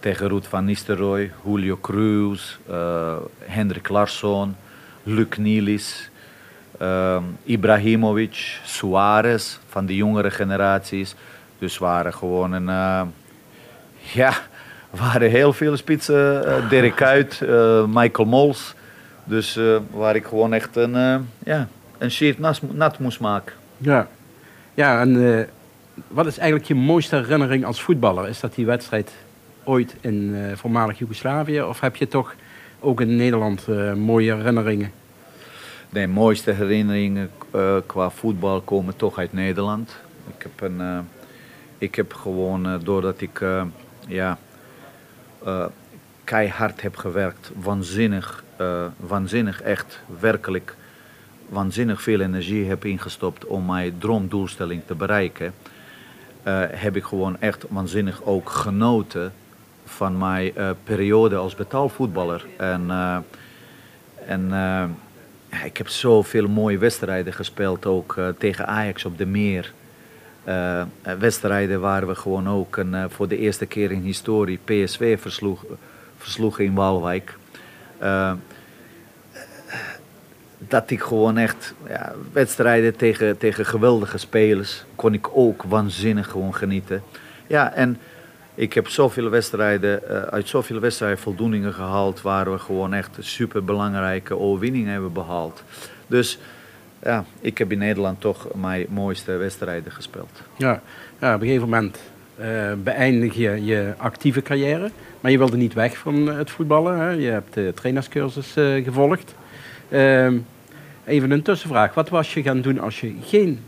tegen 0.00 0.28
Ruud 0.28 0.44
van 0.44 0.64
Nistelrooy, 0.64 1.32
Julio 1.44 1.78
Cruz, 1.80 2.56
eh, 2.70 3.16
Hendrik 3.38 3.88
Larsson, 3.88 4.56
Luc 5.02 5.36
Nielis. 5.36 6.10
Ehm, 6.78 7.22
Ibrahimovic, 7.44 8.60
Suarez 8.64 9.58
van 9.68 9.86
de 9.86 9.96
jongere 9.96 10.30
generaties. 10.30 11.14
Dus 11.58 11.78
waren 11.78 12.14
gewoon 12.14 12.52
een. 12.52 12.68
eh, 12.68 13.02
ja, 14.20 14.32
waren 14.90 15.30
heel 15.30 15.52
veel 15.52 15.76
spitsen. 15.76 16.46
eh 16.46 16.68
Dirk 16.70 16.96
Kuyt, 17.02 17.40
Michael 17.88 18.28
Mols. 18.28 18.74
Dus 19.24 19.58
waar 19.90 20.16
ik 20.16 20.24
gewoon 20.26 20.52
echt 20.52 20.76
een, 20.76 20.92
ja, 21.44 21.68
een 21.98 22.10
sheet 22.10 22.38
nat, 22.38 22.60
nat 22.72 22.98
moest 22.98 23.20
maken. 23.20 23.52
Ja. 23.78 24.08
Ja, 24.74 25.00
en 25.00 25.48
wat 26.08 26.26
is 26.26 26.38
eigenlijk 26.38 26.68
je 26.68 26.74
mooiste 26.74 27.16
herinnering 27.16 27.64
als 27.64 27.82
voetballer? 27.82 28.28
Is 28.28 28.40
dat 28.40 28.54
die 28.54 28.66
wedstrijd 28.66 29.12
ooit 29.66 29.96
in 30.00 30.34
eh, 30.34 30.56
voormalig 30.56 30.98
Joegoslavië? 30.98 31.62
Of 31.62 31.80
heb 31.80 31.96
je 31.96 32.08
toch 32.08 32.34
ook 32.80 33.00
in 33.00 33.16
Nederland 33.16 33.68
eh, 33.68 33.92
mooie 33.92 34.34
herinneringen? 34.34 34.92
De 35.90 36.06
mooiste 36.06 36.50
herinneringen 36.50 37.30
eh, 37.50 37.76
qua 37.86 38.10
voetbal 38.10 38.60
komen 38.60 38.96
toch 38.96 39.18
uit 39.18 39.32
Nederland. 39.32 39.96
Ik 40.36 40.42
heb, 40.42 40.70
een, 40.70 41.08
ik 41.78 41.94
heb 41.94 42.12
gewoon, 42.12 42.80
doordat 42.82 43.20
ik, 43.20 43.44
ja, 44.08 44.38
keihard 46.24 46.82
heb 46.82 46.96
gewerkt. 46.96 47.50
Waanzinnig, 47.62 48.44
waanzinnig 48.96 49.62
echt, 49.62 50.00
werkelijk 50.20 50.76
waanzinnig 51.48 52.02
veel 52.02 52.20
energie 52.20 52.68
heb 52.68 52.84
ingestopt 52.84 53.44
om 53.44 53.66
mijn 53.66 53.98
droomdoelstelling 53.98 54.82
te 54.86 54.94
bereiken. 54.94 55.54
Heb 56.70 56.96
ik 56.96 57.04
gewoon 57.04 57.40
echt 57.40 57.64
waanzinnig 57.68 58.22
ook 58.24 58.50
genoten 58.50 59.32
van 59.86 60.18
mijn 60.18 60.52
uh, 60.56 60.70
periode 60.84 61.36
als 61.36 61.54
betaalvoetballer. 61.54 62.46
En, 62.56 62.90
en 64.26 64.52
ik 65.64 65.76
heb 65.76 65.88
zoveel 65.88 66.48
mooie 66.48 66.78
wedstrijden 66.78 67.32
gespeeld, 67.32 67.86
ook 67.86 68.16
tegen 68.38 68.66
Ajax 68.66 69.04
op 69.04 69.18
de 69.18 69.26
Meer. 69.26 69.72
wedstrijden 71.18 71.80
waar 71.80 72.06
we 72.06 72.14
gewoon 72.14 72.48
ook 72.48 72.76
een, 72.76 73.10
voor 73.10 73.28
de 73.28 73.38
eerste 73.38 73.66
keer 73.66 73.90
in 73.90 74.02
historie 74.02 74.58
PSV 74.64 75.20
versloegen 75.20 75.78
versloegen 76.18 76.64
in 76.64 76.74
Waalwijk. 76.74 77.36
Dat 80.58 80.90
ik 80.90 81.00
gewoon 81.00 81.38
echt 81.38 81.74
ja, 81.88 82.12
wedstrijden 82.32 82.96
tegen, 82.96 83.38
tegen 83.38 83.66
geweldige 83.66 84.18
spelers 84.18 84.84
kon 84.94 85.14
ik 85.14 85.28
ook 85.32 85.62
waanzinnig 85.62 86.30
gewoon 86.30 86.54
genieten. 86.54 87.02
Ja, 87.46 87.72
en 87.72 87.98
ik 88.56 88.72
heb 88.72 88.88
zoveel 88.88 89.30
wedstrijden, 89.30 90.00
uh, 90.10 90.22
uit 90.22 90.48
zoveel 90.48 90.80
wedstrijden 90.80 91.18
voldoeningen 91.18 91.72
gehaald 91.72 92.22
waar 92.22 92.52
we 92.52 92.58
gewoon 92.58 92.94
echt 92.94 93.16
super 93.18 93.64
belangrijke 93.64 94.38
overwinningen 94.38 94.92
hebben 94.92 95.12
behaald. 95.12 95.62
Dus 96.06 96.38
ja, 97.02 97.24
ik 97.40 97.58
heb 97.58 97.72
in 97.72 97.78
Nederland 97.78 98.20
toch 98.20 98.48
mijn 98.54 98.86
mooiste 98.88 99.32
wedstrijden 99.32 99.92
gespeeld. 99.92 100.42
Ja, 100.56 100.82
ja 101.18 101.34
op 101.34 101.40
een 101.40 101.46
gegeven 101.46 101.68
moment 101.68 101.98
uh, 102.40 102.72
beëindig 102.82 103.34
je 103.34 103.64
je 103.64 103.94
actieve 103.96 104.42
carrière. 104.42 104.90
Maar 105.20 105.30
je 105.30 105.38
wilde 105.38 105.56
niet 105.56 105.74
weg 105.74 105.96
van 105.96 106.26
het 106.26 106.50
voetballen. 106.50 106.98
Hè? 106.98 107.10
Je 107.10 107.30
hebt 107.30 107.54
de 107.54 107.72
trainerscursus 107.74 108.56
uh, 108.56 108.84
gevolgd. 108.84 109.34
Uh, 109.88 110.32
even 111.04 111.30
een 111.30 111.42
tussenvraag. 111.42 111.94
Wat 111.94 112.08
was 112.08 112.34
je 112.34 112.42
gaan 112.42 112.60
doen 112.60 112.78
als 112.78 113.00
je 113.00 113.14
geen 113.22 113.60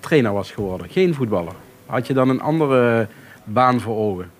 trainer 0.00 0.32
was 0.32 0.50
geworden? 0.50 0.88
Geen 0.88 1.14
voetballer? 1.14 1.54
Had 1.86 2.06
je 2.06 2.14
dan 2.14 2.28
een 2.28 2.40
andere 2.40 3.06
baan 3.44 3.80
voor 3.80 3.96
ogen? 3.96 4.30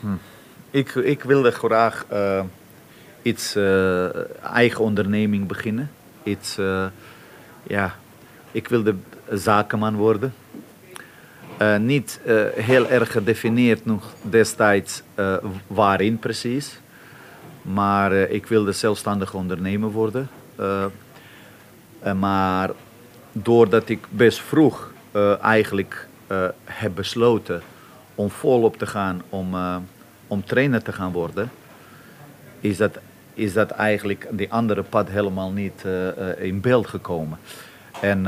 Hm. 0.00 0.06
Ik, 0.70 0.94
ik 0.94 1.22
wilde 1.22 1.50
graag 1.50 2.06
iets 3.22 3.56
eigen 4.42 4.84
onderneming 4.84 5.46
beginnen. 5.46 5.90
Iets, 6.22 6.56
ja, 7.62 7.94
ik 8.52 8.68
wilde 8.68 8.94
zakenman 9.32 9.96
worden. 9.96 10.34
Niet 11.78 12.20
heel 12.54 12.88
erg 12.88 13.12
gedefinieerd 13.12 13.84
nog 13.84 14.12
destijds 14.22 15.02
waarin 15.66 16.18
precies. 16.18 16.80
Maar 17.62 18.12
ik 18.12 18.46
wilde 18.46 18.72
zelfstandig 18.72 19.34
ondernemer 19.34 19.90
worden. 19.90 20.28
maar 22.18 22.70
doordat 23.32 23.88
ik 23.88 24.06
best 24.10 24.40
vroeg 24.40 24.92
eigenlijk 25.40 26.08
heb 26.64 26.94
besloten 26.94 27.62
om 28.14 28.30
volop 28.30 28.76
te 28.76 28.86
gaan 28.86 29.22
om, 29.28 29.56
om 30.26 30.44
trainer 30.44 30.82
te 30.82 30.92
gaan 30.92 31.12
worden, 31.12 31.50
is 32.60 32.76
dat, 32.76 32.98
is 33.34 33.52
dat 33.52 33.70
eigenlijk 33.70 34.28
die 34.30 34.52
andere 34.52 34.82
pad 34.82 35.08
helemaal 35.08 35.50
niet 35.50 35.84
in 36.38 36.60
beeld 36.60 36.86
gekomen. 36.86 37.38
En 38.00 38.26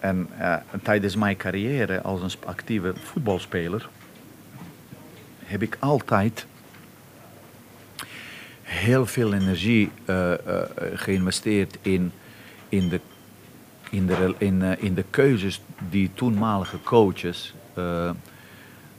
en 0.00 0.28
uh, 0.38 0.54
tijdens 0.82 1.16
mijn 1.16 1.36
carrière 1.36 2.02
als 2.02 2.22
een 2.22 2.40
actieve 2.46 2.92
voetbalspeler 2.94 3.88
heb 5.44 5.62
ik 5.62 5.76
altijd 5.80 6.46
heel 8.62 9.06
veel 9.06 9.32
energie 9.32 9.90
uh, 10.06 10.30
uh, 10.30 10.36
geïnvesteerd 10.94 11.78
in, 11.82 12.12
in, 12.68 12.88
de, 12.88 13.00
in, 13.90 14.06
de, 14.06 14.34
in, 14.38 14.62
in 14.62 14.94
de 14.94 15.04
keuzes 15.10 15.60
die 15.90 16.10
toenmalige 16.14 16.82
coaches, 16.82 17.54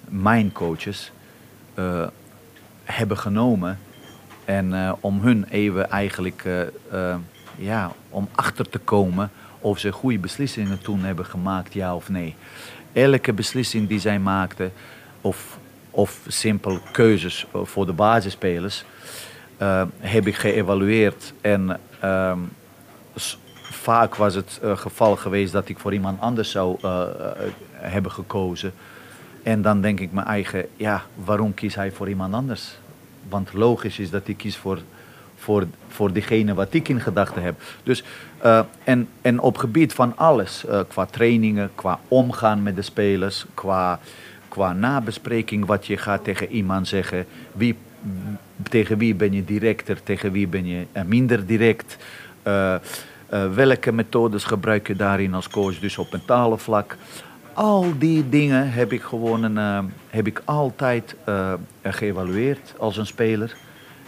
mijn 0.09 0.51
coaches, 0.51 1.11
hebben 2.83 3.17
genomen. 3.17 3.79
En 4.45 4.95
om 4.99 5.21
hun 5.21 5.45
even 5.49 5.89
eigenlijk 5.89 6.45
ja, 7.55 7.91
om 8.09 8.29
achter 8.35 8.69
te 8.69 8.79
komen 8.79 9.31
of 9.59 9.79
ze 9.79 9.91
goede 9.91 10.19
beslissingen 10.19 10.81
toen 10.81 10.99
hebben 10.99 11.25
gemaakt, 11.25 11.73
ja 11.73 11.95
of 11.95 12.09
nee. 12.09 12.35
Elke 12.93 13.33
beslissing 13.33 13.87
die 13.87 13.99
zij 13.99 14.19
maakten, 14.19 14.71
of, 15.21 15.57
of 15.91 16.19
simpel 16.27 16.79
keuzes 16.91 17.45
voor 17.53 17.85
de 17.85 17.93
basisspelers, 17.93 18.83
heb 19.99 20.27
ik 20.27 20.35
geëvalueerd. 20.35 21.33
En 21.41 21.79
uh, 22.03 22.37
vaak 23.69 24.15
was 24.15 24.35
het 24.35 24.59
uh, 24.63 24.77
geval 24.77 25.15
geweest 25.15 25.51
dat 25.51 25.69
ik 25.69 25.79
voor 25.79 25.93
iemand 25.93 26.21
anders 26.21 26.51
zou 26.51 26.77
uh, 26.85 27.03
hebben 27.71 28.11
gekozen. 28.11 28.73
En 29.43 29.61
dan 29.61 29.81
denk 29.81 29.99
ik 29.99 30.11
mijn 30.11 30.27
eigen, 30.27 30.65
ja, 30.75 31.03
waarom 31.15 31.53
kies 31.53 31.75
hij 31.75 31.91
voor 31.91 32.09
iemand 32.09 32.33
anders? 32.33 32.77
Want 33.29 33.53
logisch 33.53 33.99
is 33.99 34.09
dat 34.09 34.25
hij 34.25 34.33
kiest 34.35 34.57
voor 34.57 34.79
voor, 35.39 35.67
voor 35.87 36.13
degene 36.13 36.53
wat 36.53 36.73
ik 36.73 36.87
in 36.87 37.01
gedachten 37.01 37.41
heb. 37.41 37.61
Dus, 37.83 38.03
en, 38.83 39.07
en 39.21 39.39
op 39.39 39.57
gebied 39.57 39.93
van 39.93 40.17
alles, 40.17 40.65
qua 40.87 41.05
trainingen, 41.05 41.69
qua 41.75 41.99
omgaan 42.07 42.63
met 42.63 42.75
de 42.75 42.81
spelers, 42.81 43.45
qua, 43.53 43.99
qua 44.47 44.73
nabespreking, 44.73 45.65
wat 45.65 45.87
je 45.87 45.97
gaat 45.97 46.23
tegen 46.23 46.51
iemand 46.51 46.87
zeggen, 46.87 47.25
wie, 47.51 47.77
tegen 48.69 48.97
wie 48.97 49.15
ben 49.15 49.33
je 49.33 49.45
directer, 49.45 50.03
tegen 50.03 50.31
wie 50.31 50.47
ben 50.47 50.65
je 50.65 50.85
minder 51.05 51.45
direct. 51.45 51.97
Welke 53.29 53.91
methodes 53.91 54.43
gebruik 54.43 54.87
je 54.87 54.95
daarin 54.95 55.33
als 55.33 55.49
coach, 55.49 55.79
dus 55.79 55.97
op 55.97 56.11
mentale 56.11 56.57
vlak. 56.57 56.97
Al 57.53 57.85
die 57.97 58.29
dingen 58.29 58.71
heb 58.71 58.91
ik 58.91 59.01
gewoon 59.01 59.43
een, 59.43 59.91
heb 60.09 60.27
ik 60.27 60.41
altijd 60.45 61.15
geëvalueerd 61.83 62.73
als 62.77 62.97
een 62.97 63.05
speler. 63.05 63.55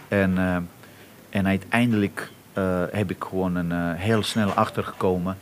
En 0.08 0.38
en 1.30 1.46
uiteindelijk 1.46 2.30
heb 2.90 3.10
ik 3.10 3.24
gewoon 3.24 3.54
een, 3.56 3.94
heel 3.96 4.22
snel 4.22 4.50
achtergekomen 4.50 5.36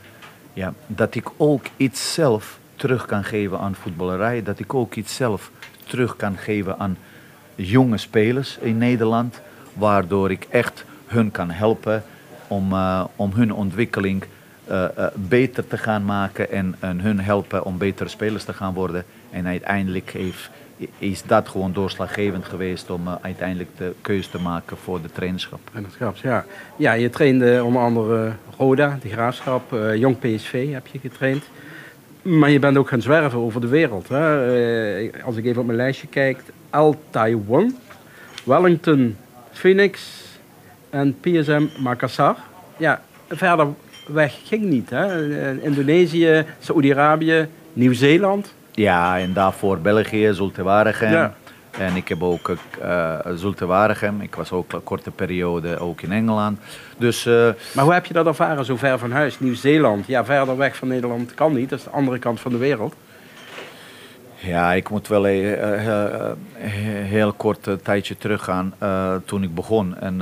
ja, 0.53 0.73
dat 0.87 1.15
ik 1.15 1.29
ook 1.37 1.65
iets 1.77 2.13
zelf 2.13 2.59
terug 2.77 3.07
kan 3.07 3.25
geven 3.25 3.59
aan 3.59 3.75
voetballerij. 3.75 4.43
Dat 4.43 4.59
ik 4.59 4.75
ook 4.75 4.95
iets 4.95 5.15
zelf 5.15 5.51
terug 5.85 6.17
kan 6.17 6.37
geven 6.37 6.79
aan 6.79 6.97
jonge 7.55 7.99
spelers 7.99 8.59
in 8.59 8.79
Nederland. 8.79 9.41
Waardoor 9.73 10.31
ik 10.31 10.47
echt 10.51 10.85
hun 11.07 11.31
kan 11.31 11.51
helpen 11.51 12.05
om, 12.51 12.73
uh, 12.73 13.05
om 13.17 13.33
hun 13.33 13.53
ontwikkeling 13.53 14.25
beter 15.15 15.67
te 15.67 15.79
gaan 15.79 16.05
maken. 16.05 16.51
En, 16.51 16.77
hun 16.81 17.21
helpen 17.21 17.65
om 17.65 17.79
betere 17.79 18.09
spelers 18.09 18.45
te 18.45 18.53
gaan 18.53 18.75
worden. 18.75 19.05
En 19.31 19.47
uiteindelijk 19.47 20.11
heeft 20.11 20.51
is 20.99 21.23
dat 21.23 21.49
gewoon 21.49 21.73
doorslaggevend 21.73 22.45
geweest 22.45 22.91
om 22.91 23.09
uiteindelijk 23.21 23.71
de 23.77 23.93
keuze 24.01 24.31
te 24.31 24.41
maken 24.41 24.77
voor 24.77 25.03
de 25.03 25.11
trainerschap. 25.13 25.61
Ja. 26.23 26.45
Ja, 26.77 26.93
je 26.93 27.11
trainde 27.11 27.65
onder 27.65 27.83
andere 27.83 28.33
Roda, 28.57 28.99
de 29.03 29.09
Graafschap, 29.09 29.77
Jong 29.95 30.19
PSV 30.19 30.73
heb 30.73 30.87
je 30.87 30.99
getraind. 30.99 31.45
Maar 32.23 32.51
je 32.51 32.59
bent 32.59 32.77
ook 32.77 32.89
gaan 32.89 33.03
zwerven 33.03 33.39
over 33.39 33.61
de 33.61 33.69
wereld. 33.69 34.09
Hè? 34.09 35.11
Als 35.25 35.37
ik 35.37 35.45
even 35.45 35.61
op 35.61 35.67
mijn 35.67 35.79
lijstje 35.79 36.07
kijk, 36.07 36.43
Al 36.71 37.03
Taiwan, 37.11 37.77
Wellington, 38.45 39.17
Phoenix 39.53 40.20
en 40.91 41.17
PSM 41.21 41.67
Makassar. 41.79 42.37
Ja, 42.77 43.01
verder 43.29 43.67
weg 44.07 44.39
ging 44.45 44.65
niet. 44.65 44.91
Hè? 44.91 45.61
Indonesië, 45.63 46.45
Saoedi-Arabië, 46.59 47.49
Nieuw-Zeeland. 47.73 48.55
Ja, 48.73 49.19
en 49.19 49.33
daarvoor 49.33 49.79
België, 49.79 50.31
Zulte 50.33 50.63
Waregem. 50.63 51.13
Ja. 51.13 51.35
En 51.79 51.97
ik 51.97 52.09
heb 52.09 52.23
ook 52.23 52.57
uh, 52.83 53.19
Zulte 53.35 53.67
Waregem. 53.67 54.21
Ik 54.21 54.35
was 54.35 54.53
ook 54.53 54.73
een 54.73 54.83
korte 54.83 55.11
periode 55.11 55.79
ook 55.79 56.01
in 56.01 56.13
Engeland. 56.13 56.59
Dus, 56.97 57.27
uh, 57.27 57.49
maar 57.75 57.85
hoe 57.85 57.93
heb 57.93 58.07
je 58.07 58.15
dat 58.15 58.27
ervaren, 58.27 58.65
zo 58.65 58.77
ver 58.77 58.99
van 58.99 59.13
huis? 59.13 59.41
Nieuw-Zeeland, 59.41 60.07
ja, 60.07 60.25
verder 60.25 60.57
weg 60.57 60.77
van 60.77 60.89
Nederland 60.89 61.35
kan 61.35 61.55
niet. 61.55 61.71
Dat 61.71 61.79
is 61.79 61.85
de 61.85 61.91
andere 61.91 62.19
kant 62.19 62.41
van 62.41 62.53
de 62.53 62.59
wereld. 62.59 62.95
Ja, 64.43 64.73
ik 64.73 64.91
moet 64.91 65.09
wel 65.09 65.29
een 65.29 65.85
uh, 65.85 66.33
heel 67.09 67.33
kort 67.33 67.69
tijdje 67.83 68.17
teruggaan 68.17 68.75
uh, 68.83 69.15
toen 69.25 69.43
ik 69.43 69.55
begon. 69.55 69.97
En 69.99 70.21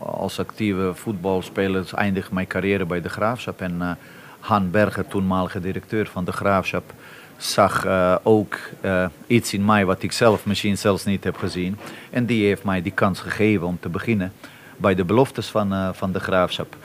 als 0.00 0.38
actieve 0.38 0.90
voetbalspeler 0.94 1.90
eindigde 1.94 2.34
mijn 2.34 2.46
carrière 2.46 2.84
bij 2.84 3.00
de 3.00 3.08
Graafschap. 3.08 3.60
En 3.60 3.98
Han 4.40 4.70
Berger, 4.70 5.06
toenmalige 5.06 5.60
directeur 5.60 6.06
van 6.06 6.24
de 6.24 6.32
Graafschap, 6.32 6.92
zag 7.38 7.86
uh, 7.86 8.16
ook 8.22 8.58
uh, 8.82 9.06
iets 9.26 9.52
in 9.52 9.64
mij 9.64 9.84
wat 9.84 10.02
ik 10.02 10.12
zelf 10.12 10.46
misschien 10.46 10.78
zelfs 10.78 11.04
niet 11.04 11.24
heb 11.24 11.36
gezien. 11.36 11.78
En 12.10 12.26
die 12.26 12.46
heeft 12.46 12.64
mij 12.64 12.82
die 12.82 12.92
kans 12.92 13.20
gegeven 13.20 13.66
om 13.66 13.78
te 13.80 13.88
beginnen 13.88 14.32
bij 14.76 14.94
de 14.94 15.04
beloftes 15.04 15.48
van, 15.48 15.72
uh, 15.72 15.88
van 15.92 16.12
de 16.12 16.20
graafschap. 16.20 16.76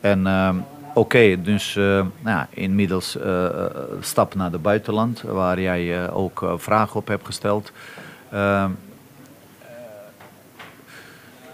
En 0.00 0.26
oké, 0.96 1.42
dus 1.42 1.74
uh, 1.74 2.06
nou, 2.20 2.46
inmiddels 2.50 3.16
uh, 3.16 3.48
stap 4.00 4.34
naar 4.34 4.52
het 4.52 4.62
buitenland, 4.62 5.20
waar 5.22 5.60
jij 5.60 6.10
ook 6.10 6.54
vragen 6.56 6.96
op 6.96 7.08
hebt 7.08 7.26
gesteld. 7.26 7.72
Ehm, 8.30 8.70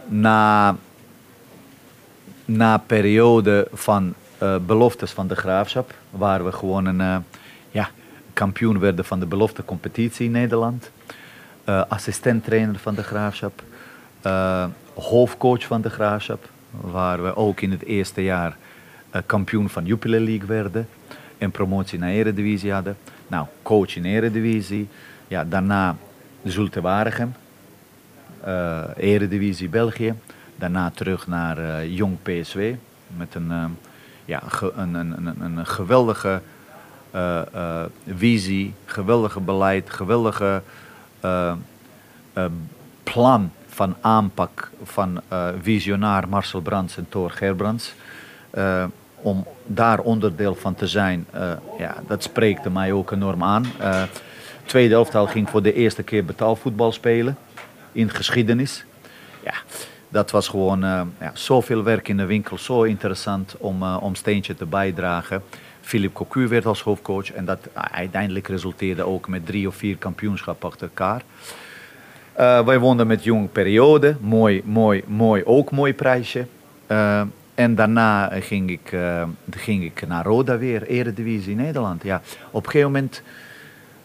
na, 0.06 0.76
na 2.44 2.78
periode 2.78 3.68
van 3.72 4.14
beloftes 4.66 5.10
van 5.10 5.26
de 5.26 5.36
graafschap, 5.36 5.94
waar 6.10 6.44
we 6.44 6.52
gewoon 6.52 6.86
een 6.86 7.24
ja, 7.70 7.88
kampioen 8.32 8.78
werden 8.78 9.04
van 9.04 9.20
de 9.20 9.26
belofte 9.26 9.64
competitie 9.64 10.26
in 10.26 10.32
Nederland. 10.32 10.90
assistent-trainer 11.64 12.78
van 12.78 12.94
de 12.94 13.02
graafschap. 13.02 13.62
hoofdcoach 14.94 15.64
van 15.64 15.80
de 15.80 15.90
graafschap, 15.90 16.48
waar 16.70 17.22
we 17.22 17.36
ook 17.36 17.60
in 17.60 17.70
het 17.70 17.84
eerste 17.84 18.22
jaar 18.22 18.50
eh, 18.50 18.61
kampioen 19.26 19.68
van 19.68 19.84
Jupiler 19.84 20.20
League 20.20 20.46
werden. 20.46 20.88
En 21.38 21.50
promotie 21.50 21.98
naar 21.98 22.10
Eredivisie 22.10 22.72
hadden. 22.72 22.96
Nou, 23.26 23.46
coach 23.62 23.96
in 23.96 24.04
Eredivisie. 24.04 24.88
Ja, 25.28 25.44
daarna 25.44 25.96
Zulte 26.44 26.80
Waregem. 26.80 27.34
Uh, 28.46 28.80
Eredivisie 28.96 29.68
België. 29.68 30.14
Daarna 30.56 30.90
terug 30.90 31.26
naar 31.26 31.58
uh, 31.58 31.96
Jong 31.96 32.16
PSW. 32.22 32.60
Met 33.16 33.34
een, 33.34 33.48
uh, 33.50 33.64
ja, 34.24 34.42
een, 34.76 34.94
een, 34.94 35.26
een, 35.26 35.56
een 35.56 35.66
geweldige 35.66 36.40
visie, 38.16 38.74
geweldige 38.84 39.40
beleid, 39.40 39.90
geweldige 39.90 40.62
plan 43.02 43.52
van 43.68 43.96
aanpak 44.00 44.70
van 44.82 45.20
visionaar 45.62 46.28
Marcel 46.28 46.60
Brands 46.60 46.96
en 46.96 47.06
Thor 47.08 47.30
Gerbrands 47.30 47.94
om 49.22 49.46
daar 49.66 49.98
onderdeel 49.98 50.54
van 50.54 50.74
te 50.74 50.86
zijn, 50.86 51.26
uh, 51.34 51.52
ja, 51.78 51.94
dat 52.06 52.22
spreekte 52.22 52.70
mij 52.70 52.92
ook 52.92 53.10
enorm 53.10 53.42
aan. 53.42 53.66
Uh, 53.80 54.02
tweede 54.64 54.94
elftal 54.94 55.26
ging 55.26 55.50
voor 55.50 55.62
de 55.62 55.72
eerste 55.72 56.02
keer 56.02 56.24
betaalvoetbal 56.24 56.92
spelen 56.92 57.36
in 57.92 58.10
geschiedenis. 58.10 58.84
Ja, 59.44 59.54
dat 60.08 60.30
was 60.30 60.48
gewoon 60.48 60.84
uh, 60.84 61.00
ja, 61.20 61.30
zoveel 61.34 61.82
werk 61.82 62.08
in 62.08 62.16
de 62.16 62.26
winkel, 62.26 62.58
zo 62.58 62.82
interessant 62.82 63.56
om, 63.58 63.82
om 63.82 64.14
steentje 64.14 64.54
te 64.54 64.66
bijdragen. 64.66 65.42
Philip 65.80 66.12
Cocu 66.12 66.48
werd 66.48 66.66
als 66.66 66.82
hoofdcoach 66.82 67.32
en 67.32 67.44
dat 67.44 67.58
uiteindelijk 67.74 68.48
resulteerde 68.48 69.02
ook 69.02 69.28
met 69.28 69.46
drie 69.46 69.68
of 69.68 69.74
vier 69.74 69.96
kampioenschappen 69.96 70.68
achter 70.68 70.88
elkaar. 70.94 71.22
wij 72.64 72.78
woonden 72.78 73.06
met 73.06 73.24
jong 73.24 73.52
periode, 73.52 74.16
mooi, 74.20 74.62
mooi, 74.64 75.02
mooi, 75.06 75.44
ook 75.44 75.70
mooi 75.70 75.94
prijsje. 75.94 76.46
En 77.54 77.74
daarna 77.74 78.30
ging 78.40 78.70
ik, 78.70 78.92
uh, 78.92 79.22
ging 79.50 79.84
ik 79.84 80.06
naar 80.06 80.24
Roda 80.24 80.58
weer, 80.58 80.82
Eredivisie 80.82 81.54
Nederland. 81.54 82.02
Ja, 82.02 82.22
op 82.50 82.64
een 82.64 82.70
gegeven 82.70 82.92
moment, 82.92 83.22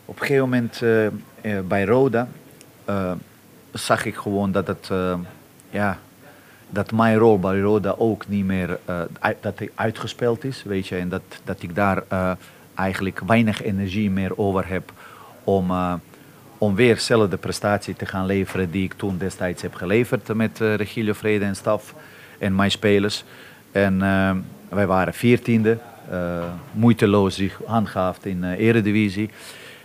op 0.06 0.20
een 0.20 0.26
gegeven 0.26 0.44
moment 0.44 0.82
uh, 0.82 1.60
bij 1.68 1.86
Roda 1.86 2.28
zag 3.72 4.06
ik 4.06 4.16
gewoon 4.16 4.52
dat, 4.52 4.92
ja, 5.70 6.00
dat 6.70 6.92
mijn 6.92 7.18
rol 7.18 7.40
bij 7.40 7.60
Roda 7.60 7.96
ook 7.98 8.28
niet 8.28 8.46
meer 8.46 8.80
dat 9.42 9.62
uitgespeeld 9.76 10.44
is. 10.44 10.64
Weet 10.64 10.88
je, 10.88 10.96
en 10.96 11.10
dat, 11.10 11.22
dat 11.44 11.62
ik 11.62 11.76
daar 11.76 12.04
eigenlijk 12.76 13.20
weinig 13.20 13.64
energie 13.64 14.10
meer 14.10 14.38
over 14.38 14.68
heb 14.68 14.92
om, 15.44 15.72
om 16.58 16.76
weer 16.76 16.94
dezelfde 16.94 17.38
prestatie 17.38 17.96
te 17.96 18.06
gaan 18.06 18.26
leveren 18.26 18.72
die 18.72 18.84
ik 18.84 18.94
toen 18.94 19.18
destijds 19.18 19.62
heb 19.62 19.74
geleverd 19.74 20.34
met 20.34 20.60
Regilio 20.60 21.14
Vrede 21.14 21.46
en 21.46 21.56
staf 21.56 21.94
en 22.38 22.56
mijn 22.56 22.72
spelers. 22.72 23.24
En 23.72 23.94
uh, 23.94 24.32
wij 24.70 24.88
waren 24.88 25.14
veertiende, 25.14 25.78
uh, 26.12 26.44
moeiteloos 26.72 27.36
zich 27.36 27.62
in 28.22 28.44
uh, 28.44 28.60
eredivisie. 28.60 29.30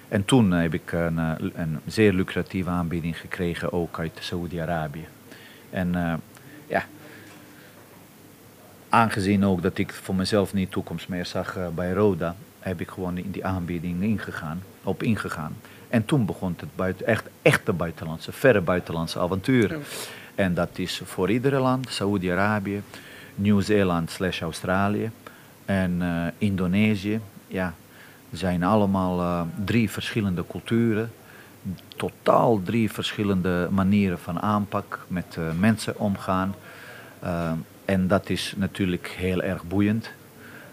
En 0.08 0.24
toen 0.24 0.50
heb 0.50 0.74
ik 0.74 0.92
een, 0.92 1.18
een, 1.54 1.78
zeer 1.86 2.12
lucratieve 2.12 2.70
aanbieding 2.70 3.18
gekregen, 3.18 3.72
ook 3.72 3.98
uit 3.98 4.18
Saoedi-Arabië. 4.20 5.06
En 5.70 6.20
ja, 6.66 6.84
aangezien 8.88 9.44
ook 9.44 9.62
dat 9.62 9.78
ik 9.78 9.92
voor 9.92 10.14
mezelf 10.14 10.52
niet 10.52 10.70
toekomst 10.70 11.08
meer 11.08 11.26
zag 11.26 11.56
bij 11.74 11.92
Roda, 11.92 12.36
heb 12.60 12.80
ik 12.80 12.88
gewoon 12.88 13.18
in 13.18 13.30
die 13.30 13.44
aanbieding 13.44 14.02
ingegaan, 14.02 14.62
op 14.82 15.02
ingegaan. 15.02 15.56
En 15.88 16.04
toen 16.04 16.26
begon 16.26 16.54
het 16.58 16.68
buiten, 16.76 17.06
echt, 17.06 17.24
echte 17.42 17.72
buitenlandse, 17.72 18.32
verre 18.32 18.60
buitenlandse 18.60 19.18
avontuur. 19.18 19.78
En 20.42 20.54
dat 20.54 20.78
is 20.78 21.00
voor 21.04 21.30
iedere 21.30 21.58
land, 21.58 21.88
Saoedi-Arabië, 21.90 22.82
Nieuw-Zeeland 23.34 24.10
slash 24.10 24.40
Australië 24.40 25.10
en 25.64 25.98
uh, 26.00 26.26
Indonesië. 26.38 27.20
Ja, 27.46 27.74
zijn 28.32 28.62
allemaal 28.62 29.20
uh, 29.20 29.40
drie 29.64 29.90
verschillende 29.90 30.44
culturen. 30.48 31.10
Totaal 31.96 32.62
drie 32.62 32.90
verschillende 32.90 33.68
manieren 33.70 34.18
van 34.18 34.40
aanpak 34.40 35.04
met 35.08 35.36
uh, 35.38 35.44
mensen 35.58 35.98
omgaan. 35.98 36.54
en 37.84 38.06
dat 38.06 38.30
is 38.30 38.54
natuurlijk 38.56 39.08
heel 39.08 39.42
erg 39.42 39.64
boeiend. 39.64 40.10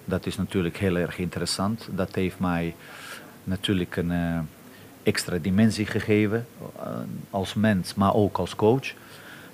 Dat 0.06 0.26
is 0.26 0.38
natuurlijk 0.38 0.78
heel 0.78 0.96
erg 0.96 1.18
interessant. 1.18 1.88
Dat 1.92 2.16
heeft 2.16 2.40
mij 2.40 2.76
natuurlijk 3.44 3.96
een 3.96 4.48
extra 5.04 5.38
dimensie 5.38 5.86
gegeven 5.86 6.46
als 7.30 7.54
mens, 7.54 7.94
maar 7.94 8.14
ook 8.14 8.38
als 8.38 8.56
coach. 8.56 8.94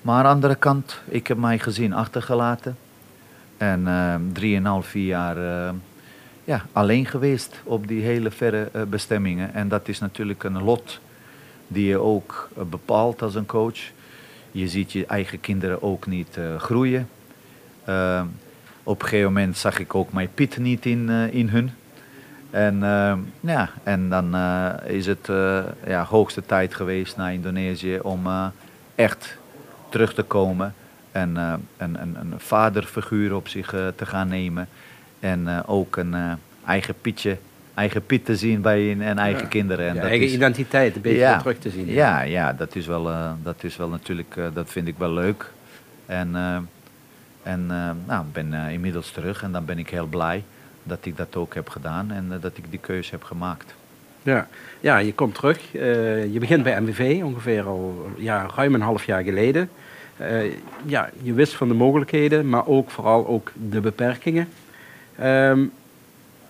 Maar 0.05 0.17
aan 0.17 0.23
de 0.23 0.29
andere 0.29 0.55
kant, 0.55 0.99
ik 1.07 1.27
heb 1.27 1.37
mijn 1.37 1.59
gezin 1.59 1.93
achtergelaten. 1.93 2.77
En 3.57 3.81
uh, 3.81 4.15
drieënhalf, 4.33 4.87
vier 4.87 5.05
jaar 5.05 5.37
uh, 5.37 5.69
ja, 6.43 6.65
alleen 6.71 7.05
geweest 7.05 7.61
op 7.63 7.87
die 7.87 8.01
hele 8.01 8.31
verre 8.31 8.69
uh, 8.75 8.81
bestemmingen. 8.83 9.53
En 9.53 9.67
dat 9.67 9.87
is 9.87 9.99
natuurlijk 9.99 10.43
een 10.43 10.63
lot 10.63 10.99
die 11.67 11.85
je 11.85 11.97
ook 11.97 12.49
bepaalt 12.69 13.21
als 13.21 13.35
een 13.35 13.45
coach. 13.45 13.79
Je 14.51 14.67
ziet 14.67 14.91
je 14.91 15.05
eigen 15.05 15.39
kinderen 15.39 15.81
ook 15.81 16.07
niet 16.07 16.39
groeien. 16.57 17.09
op 18.83 19.01
een 19.01 19.07
gegeven 19.07 19.33
moment 19.33 19.57
zag 19.57 19.79
ik 19.79 19.95
ook 19.95 20.13
mijn 20.13 20.29
Piet 20.33 20.57
niet 20.57 20.85
in, 20.85 21.09
in 21.09 21.49
hun. 21.49 21.71
En, 22.49 22.79
ja, 23.39 23.69
en 23.83 24.09
dan 24.09 24.35
is 24.85 25.05
het 25.05 25.27
ja, 25.87 26.03
hoogste 26.03 26.45
tijd 26.45 26.73
geweest 26.73 27.17
naar 27.17 27.33
Indonesië 27.33 27.99
om 27.99 28.27
echt 28.95 29.37
terug 29.95 30.13
te 30.13 30.23
komen 30.23 30.73
en 31.11 31.29
uh, 31.35 31.53
een, 31.77 32.01
een, 32.01 32.15
een, 32.19 32.33
vaderfiguur 32.37 33.35
op 33.35 33.47
zich 33.47 33.73
uh, 33.73 33.87
te 33.95 34.05
gaan 34.05 34.27
nemen. 34.27 34.67
En 35.19 35.41
uh, 35.41 35.59
ook 35.65 35.97
een 35.97 36.15
eigen 36.65 36.95
Pietje, 37.01 37.37
eigen 37.73 38.05
Piet 38.05 38.25
te 38.25 38.35
zien 38.35 38.61
bij 38.61 38.81
je 38.81 39.03
en 39.03 39.17
eigen 39.17 39.41
ja. 39.41 39.47
kinderen. 39.47 39.87
En 39.87 39.95
dat 39.95 40.03
eigen 40.03 40.27
is, 40.27 40.33
identiteit 40.33 40.95
een 40.95 41.01
beetje 41.01 41.17
ja, 41.17 41.37
terug 41.37 41.57
te 41.57 41.69
zien. 41.69 41.87
Ja, 41.87 42.21
ja, 42.21 42.53
dat, 42.53 42.75
is 42.75 42.87
wel, 42.87 43.03
dat 43.43 43.63
is 43.63 43.77
wel 43.77 43.89
natuurlijk, 43.89 44.39
dat 44.53 44.69
vind 44.69 44.87
ik 44.87 44.95
wel 44.97 45.11
leuk. 45.11 45.51
En, 46.05 46.35
en 47.43 47.65
nou, 48.05 48.25
ben 48.33 48.53
inmiddels 48.53 49.11
terug 49.11 49.43
en 49.43 49.51
dan 49.51 49.65
ben 49.65 49.79
ik 49.79 49.89
heel 49.89 50.07
blij 50.07 50.43
dat 50.83 51.05
ik 51.05 51.17
dat 51.17 51.35
ook 51.35 51.53
heb 51.53 51.69
gedaan 51.69 52.11
en 52.11 52.39
dat 52.41 52.57
ik 52.57 52.63
die 52.69 52.79
keuze 52.79 53.11
heb 53.11 53.23
gemaakt. 53.23 53.75
Ja, 54.23 54.47
ja 54.79 54.97
je 54.97 55.13
komt 55.13 55.35
terug. 55.35 55.71
je 55.71 56.37
begint 56.39 56.63
bij 56.63 56.81
MVV 56.81 57.21
ongeveer 57.23 57.65
al 57.65 58.11
ja, 58.17 58.49
ruim 58.55 58.73
een 58.73 58.81
half 58.81 59.05
jaar 59.05 59.23
geleden. 59.23 59.69
Uh, 60.21 60.53
ja, 60.85 61.09
je 61.21 61.33
wist 61.33 61.53
van 61.53 61.67
de 61.67 61.73
mogelijkheden, 61.73 62.49
maar 62.49 62.67
ook 62.67 62.89
vooral 62.89 63.27
ook 63.27 63.51
de 63.69 63.81
beperkingen. 63.81 64.47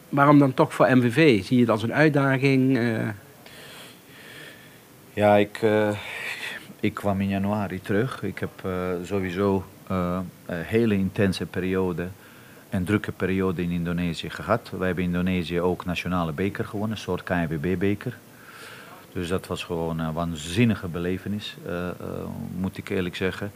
Waarom 0.10 0.39
dan 0.39 0.54
toch 0.54 0.73
voor 0.73 0.97
MVV? 0.97 1.43
Zie 1.43 1.56
je 1.56 1.62
het 1.62 1.71
als 1.71 1.84
een 1.84 1.93
uitdaging? 1.93 2.78
Uh... 2.78 3.08
Ja, 5.13 5.36
ik, 5.36 5.62
uh, 5.62 5.89
ik 6.80 6.93
kwam 6.93 7.21
in 7.21 7.28
januari 7.28 7.82
terug. 7.82 8.23
Ik 8.23 8.39
heb 8.39 8.69
sowieso 9.04 9.63
een 9.88 10.30
hele 10.47 10.95
intense 10.95 11.45
periode 11.45 12.08
en 12.75 12.83
drukke 12.83 13.12
periode 13.12 13.62
in 13.62 13.71
Indonesië 13.71 14.29
gehad. 14.29 14.71
Wij 14.77 14.87
hebben 14.87 15.04
in 15.04 15.10
Indonesië 15.10 15.62
ook 15.62 15.85
nationale 15.85 16.31
beker 16.31 16.65
gewonnen, 16.65 16.98
een 16.98 17.04
soort 17.04 17.23
KNVB-beker. 17.23 18.17
Dus 19.15 19.27
dat 19.27 19.47
was 19.47 19.63
gewoon 19.63 19.99
een 19.99 20.13
waanzinnige 20.13 20.87
belevenis, 20.87 21.55
uh, 21.65 21.71
uh, 21.73 21.87
moet 22.57 22.77
ik 22.77 22.89
eerlijk 22.89 23.15
zeggen. 23.15 23.51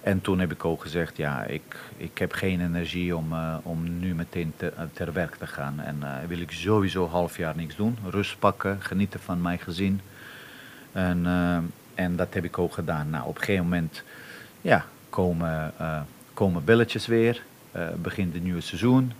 En 0.00 0.20
toen 0.20 0.38
heb 0.38 0.52
ik 0.52 0.64
ook 0.64 0.82
gezegd, 0.82 1.16
ja, 1.16 1.44
ik, 1.44 1.76
ik 1.96 2.18
heb 2.18 2.32
geen 2.32 2.60
energie 2.60 3.16
om, 3.16 3.32
uh, 3.32 3.56
om 3.62 3.98
nu 3.98 4.14
meteen 4.14 4.52
te, 4.56 4.72
ter 4.92 5.12
werk 5.12 5.34
te 5.34 5.46
gaan. 5.46 5.80
En 5.80 6.02
wil 6.28 6.40
ik 6.40 6.50
sowieso 6.50 7.06
half 7.06 7.36
jaar 7.36 7.56
niks 7.56 7.76
doen. 7.76 7.98
Rust 8.04 8.38
pakken, 8.38 8.78
genieten 8.80 9.20
van 9.20 9.42
mijn 9.42 9.58
gezin. 9.58 10.00
En, 10.92 11.26
en 11.94 12.16
dat 12.16 12.34
heb 12.34 12.44
ik 12.44 12.58
ook 12.58 12.72
gedaan. 12.72 13.10
Nou, 13.10 13.26
op 13.26 13.34
een 13.34 13.42
gegeven 13.44 13.64
moment 13.64 14.02
ja, 14.60 14.84
komen, 15.10 15.74
komen 16.34 16.64
belletjes 16.64 17.06
weer. 17.06 17.42
begint 17.96 18.34
het 18.34 18.42
nieuwe 18.42 18.60
seizoen. 18.60 19.12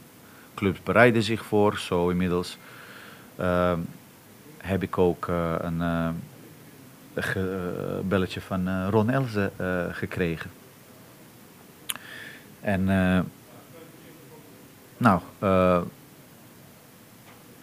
Clubs 0.54 0.82
bereiden 0.82 1.22
zich 1.22 1.44
voor, 1.44 1.78
zo 1.78 2.08
inmiddels 2.08 2.58
heb 4.62 4.82
ik 4.82 4.98
ook 4.98 5.26
uh, 5.26 5.54
een 5.58 5.80
uh, 7.14 7.42
belletje 8.02 8.40
van 8.40 8.88
Ron 8.88 9.10
Elze 9.10 9.50
gekregen. 9.92 10.50
En 12.60 12.84
nou, 14.96 15.20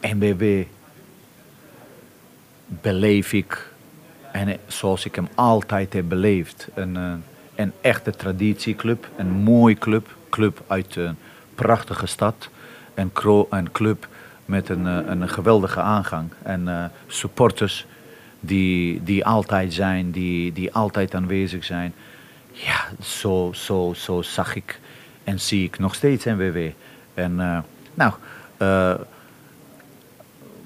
NBB 0.02 0.66
beleef 2.68 3.34
ik, 3.34 3.72
en 4.32 4.58
zoals 4.68 5.06
ik 5.06 5.16
hem 5.16 5.28
altijd 5.36 5.94
heb 5.94 6.10
beleefd, 6.10 6.68
een, 6.74 7.24
een 7.56 7.74
echte 7.82 8.12
traditieclub, 8.12 9.08
een 9.18 9.30
mooie 9.30 9.78
club, 9.78 10.16
club 10.30 10.64
uit 10.68 10.96
een 10.96 11.18
prachtige 11.56 12.06
stad, 12.06 12.50
een, 12.94 13.12
een 13.50 13.72
club 13.72 14.08
met 14.48 14.70
een, 14.70 14.86
een 14.86 15.30
geweldige 15.30 15.82
aangang 15.82 16.30
en 16.44 16.92
supporters 17.08 17.86
die, 18.40 19.04
die 19.04 19.26
altijd 19.26 19.74
zijn, 19.74 20.12
die, 20.12 20.54
die 20.54 20.74
altijd 20.74 21.16
aanwezig 21.16 21.64
zijn. 21.64 21.94
Ja, 22.52 22.86
zo, 23.02 23.52
zo, 23.54 23.94
zo 23.96 24.22
zag 24.22 24.56
ik 24.56 24.80
en 25.24 25.40
zie 25.40 25.64
ik 25.64 25.80
nog 25.80 25.96
steeds 25.96 26.26
NWW. 26.26 26.58
En 27.14 27.32
uh, 27.32 27.60
nou, 27.94 28.14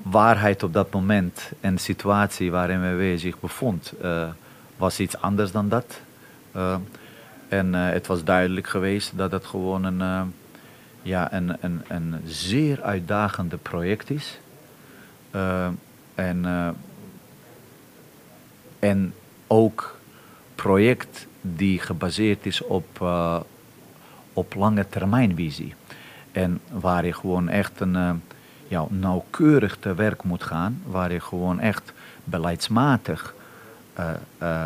waarheid 0.01 0.63
op 0.63 0.73
dat 0.73 0.91
moment 0.91 1.51
en 1.59 1.75
de 1.75 1.81
situatie 1.81 2.51
waar 2.51 2.77
NWW 2.77 3.17
zich 3.19 3.39
bevond, 3.39 3.93
was 4.77 4.99
iets 4.99 5.17
anders 5.17 5.51
dan 5.51 5.69
dat. 5.69 6.01
en 7.47 7.73
het 7.73 8.07
was 8.07 8.23
duidelijk 8.23 8.67
geweest 8.67 9.11
dat 9.15 9.31
het 9.31 9.45
gewoon 9.45 9.83
een, 9.83 10.33
ja, 11.01 11.33
een, 11.33 11.57
een, 11.61 11.81
een 11.87 12.21
zeer 12.25 12.81
uitdagende 12.81 13.57
project 13.57 14.09
is. 14.09 14.39
en 16.15 16.45
en 18.81 19.13
ook 19.47 19.95
project 20.55 21.27
die 21.41 21.79
gebaseerd 21.79 22.45
is 22.45 22.61
op, 22.61 22.99
uh, 23.01 23.39
op 24.33 24.55
lange 24.55 24.89
termijnvisie. 24.89 25.73
En 26.31 26.59
waar 26.71 27.05
je 27.05 27.13
gewoon 27.13 27.49
echt 27.49 27.79
een, 27.79 27.93
uh, 27.93 28.11
ja, 28.67 28.85
nauwkeurig 28.89 29.77
te 29.79 29.93
werk 29.93 30.23
moet 30.23 30.43
gaan. 30.43 30.81
Waar 30.85 31.11
je 31.11 31.19
gewoon 31.19 31.59
echt 31.59 31.93
beleidsmatig, 32.23 33.33
uh, 34.41 34.65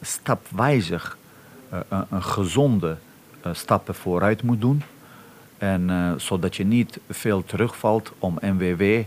stapwijzig, 0.00 1.18
een 1.88 2.22
gezonde 2.22 2.96
stappen 3.52 3.94
vooruit 3.94 4.42
moet 4.42 4.60
doen. 4.60 4.82
En 5.58 6.14
zodat 6.16 6.56
je 6.56 6.64
niet 6.64 6.98
veel 7.08 7.44
terugvalt 7.44 8.12
om 8.18 8.38
NWW 8.40 9.04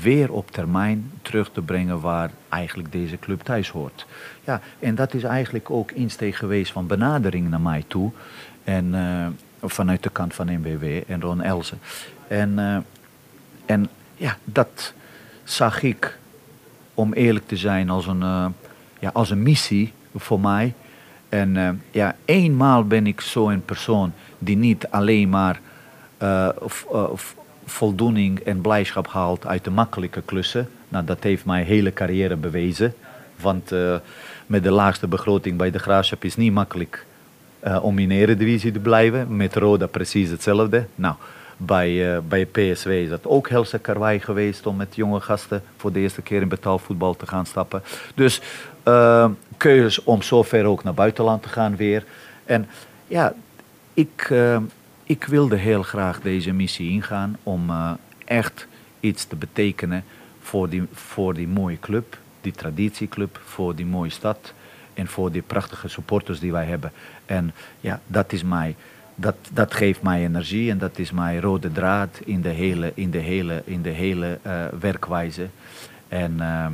weer 0.00 0.32
op 0.32 0.50
termijn 0.50 1.10
terug 1.22 1.50
te 1.52 1.62
brengen 1.62 2.00
waar 2.00 2.30
eigenlijk 2.48 2.92
deze 2.92 3.18
club 3.18 3.42
thuis 3.42 3.68
hoort. 3.68 4.06
Ja, 4.44 4.60
en 4.78 4.94
dat 4.94 5.14
is 5.14 5.22
eigenlijk 5.22 5.70
ook 5.70 5.90
insteek 5.90 6.34
geweest 6.34 6.72
van 6.72 6.86
benadering 6.86 7.50
naar 7.50 7.60
mij 7.60 7.84
toe. 7.86 8.10
En 8.64 8.86
uh, 8.94 9.26
vanuit 9.62 10.02
de 10.02 10.10
kant 10.10 10.34
van 10.34 10.46
NWW 10.46 10.84
en 11.06 11.20
Ron 11.20 11.42
Elsen. 11.42 11.78
En, 12.28 12.52
uh, 12.58 12.76
en 13.66 13.88
ja, 14.16 14.36
dat 14.44 14.92
zag 15.44 15.82
ik, 15.82 16.18
om 16.94 17.12
eerlijk 17.12 17.46
te 17.46 17.56
zijn, 17.56 17.90
als 17.90 18.06
een, 18.06 18.20
ja, 18.98 19.10
als 19.12 19.30
een 19.30 19.42
missie 19.42 19.92
voor 20.14 20.40
mij. 20.40 20.74
En 21.32 21.82
ja, 21.90 22.16
eenmaal 22.24 22.86
ben 22.86 23.06
ik 23.06 23.20
zo 23.20 23.48
een 23.48 23.64
persoon 23.64 24.12
die 24.38 24.56
niet 24.56 24.86
alleen 24.90 25.28
maar 25.28 25.60
voldoening 27.64 28.38
en 28.38 28.60
blijdschap 28.60 29.08
haalt 29.08 29.46
uit 29.46 29.64
de 29.64 29.70
makkelijke 29.70 30.22
klussen. 30.22 30.68
Nou, 30.88 31.04
dat 31.04 31.22
heeft 31.22 31.44
mijn 31.44 31.66
hele 31.66 31.92
carrière 31.92 32.36
bewezen. 32.36 32.94
Want 33.40 33.70
met 34.46 34.62
de 34.62 34.70
laagste 34.70 35.06
begroting 35.06 35.56
bij 35.56 35.70
de 35.70 35.78
Graafschap 35.78 36.24
is 36.24 36.36
niet 36.36 36.52
makkelijk 36.52 37.06
om 37.80 37.98
in 37.98 38.10
Eredivisie 38.10 38.72
te 38.72 38.78
blijven. 38.78 39.36
Met 39.36 39.54
Roda 39.54 39.86
precies 39.86 40.30
hetzelfde. 40.30 40.86
Nou, 40.94 41.14
bij, 41.56 42.20
bij 42.28 42.46
PSW 42.46 42.88
is 42.88 43.08
dat 43.08 43.26
ook 43.26 43.48
heel 43.48 43.66
karwei 43.80 44.20
geweest 44.20 44.66
om 44.66 44.76
met 44.76 44.96
jonge 44.96 45.20
gasten 45.20 45.62
voor 45.76 45.92
de 45.92 46.00
eerste 46.00 46.22
keer 46.22 46.40
in 46.40 46.48
betaalvoetbal 46.48 47.16
te 47.16 47.26
gaan 47.26 47.46
stappen. 47.46 47.82
Dus 48.14 48.40
keuzes 49.56 50.04
om 50.04 50.22
zover 50.22 50.64
ook 50.64 50.84
naar 50.84 50.94
buitenland 50.94 51.42
te 51.42 51.48
gaan 51.48 51.76
weer. 51.76 52.04
En 52.44 52.68
ja, 53.06 53.34
ik 53.94 54.30
ik 55.12 55.24
wilde 55.24 55.56
heel 55.56 55.82
graag 55.82 56.20
deze 56.20 56.52
missie 56.52 56.90
ingaan 56.90 57.36
om 57.42 57.70
uh, 57.70 57.92
echt 58.24 58.66
iets 59.00 59.24
te 59.24 59.36
betekenen 59.36 60.04
voor 60.40 60.68
die, 60.68 60.82
voor 60.92 61.34
die 61.34 61.48
mooie 61.48 61.78
club, 61.78 62.18
die 62.40 62.52
traditieclub, 62.52 63.40
voor 63.44 63.74
die 63.74 63.86
mooie 63.86 64.10
stad 64.10 64.52
en 64.94 65.06
voor 65.06 65.32
die 65.32 65.42
prachtige 65.42 65.88
supporters 65.88 66.40
die 66.40 66.52
wij 66.52 66.64
hebben. 66.64 66.92
En 67.26 67.52
ja, 67.80 68.00
dat 68.06 68.32
is 68.32 68.42
mij, 68.42 68.76
dat, 69.14 69.36
dat 69.52 69.74
geeft 69.74 70.02
mij 70.02 70.24
energie 70.24 70.70
en 70.70 70.78
dat 70.78 70.98
is 70.98 71.10
mijn 71.10 71.40
rode 71.40 71.72
draad 71.72 72.20
in 72.24 72.40
de 72.40 72.48
hele, 72.48 72.92
in 72.94 73.10
de 73.10 73.18
hele, 73.18 73.62
in 73.64 73.82
de 73.82 73.90
hele 73.90 74.38
uh, 74.46 74.64
werkwijze. 74.80 75.48
En, 76.08 76.36
uh, 76.38 76.66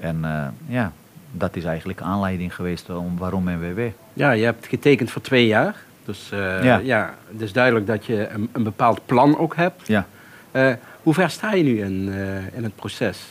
en 0.00 0.24
ja, 0.66 0.92
dat 1.38 1.56
is 1.56 1.64
eigenlijk 1.64 2.00
aanleiding 2.00 2.54
geweest 2.54 2.90
om 2.90 3.18
waarom 3.18 3.44
NWW. 3.44 3.80
Ja, 4.12 4.30
je 4.30 4.44
hebt 4.44 4.66
getekend 4.66 5.10
voor 5.10 5.22
twee 5.22 5.46
jaar. 5.46 5.74
Dus 6.04 6.30
uh, 6.32 6.64
ja. 6.64 6.76
ja, 6.78 7.14
het 7.32 7.40
is 7.40 7.52
duidelijk 7.52 7.86
dat 7.86 8.06
je 8.06 8.28
een, 8.28 8.48
een 8.52 8.62
bepaald 8.62 9.00
plan 9.06 9.38
ook 9.38 9.56
hebt. 9.56 9.86
Ja. 9.86 10.06
Uh, 10.52 10.72
hoe 11.02 11.14
ver 11.14 11.30
sta 11.30 11.52
je 11.52 11.62
nu 11.62 11.80
in, 11.80 12.08
uh, 12.08 12.56
in 12.56 12.62
het 12.62 12.76
proces? 12.76 13.26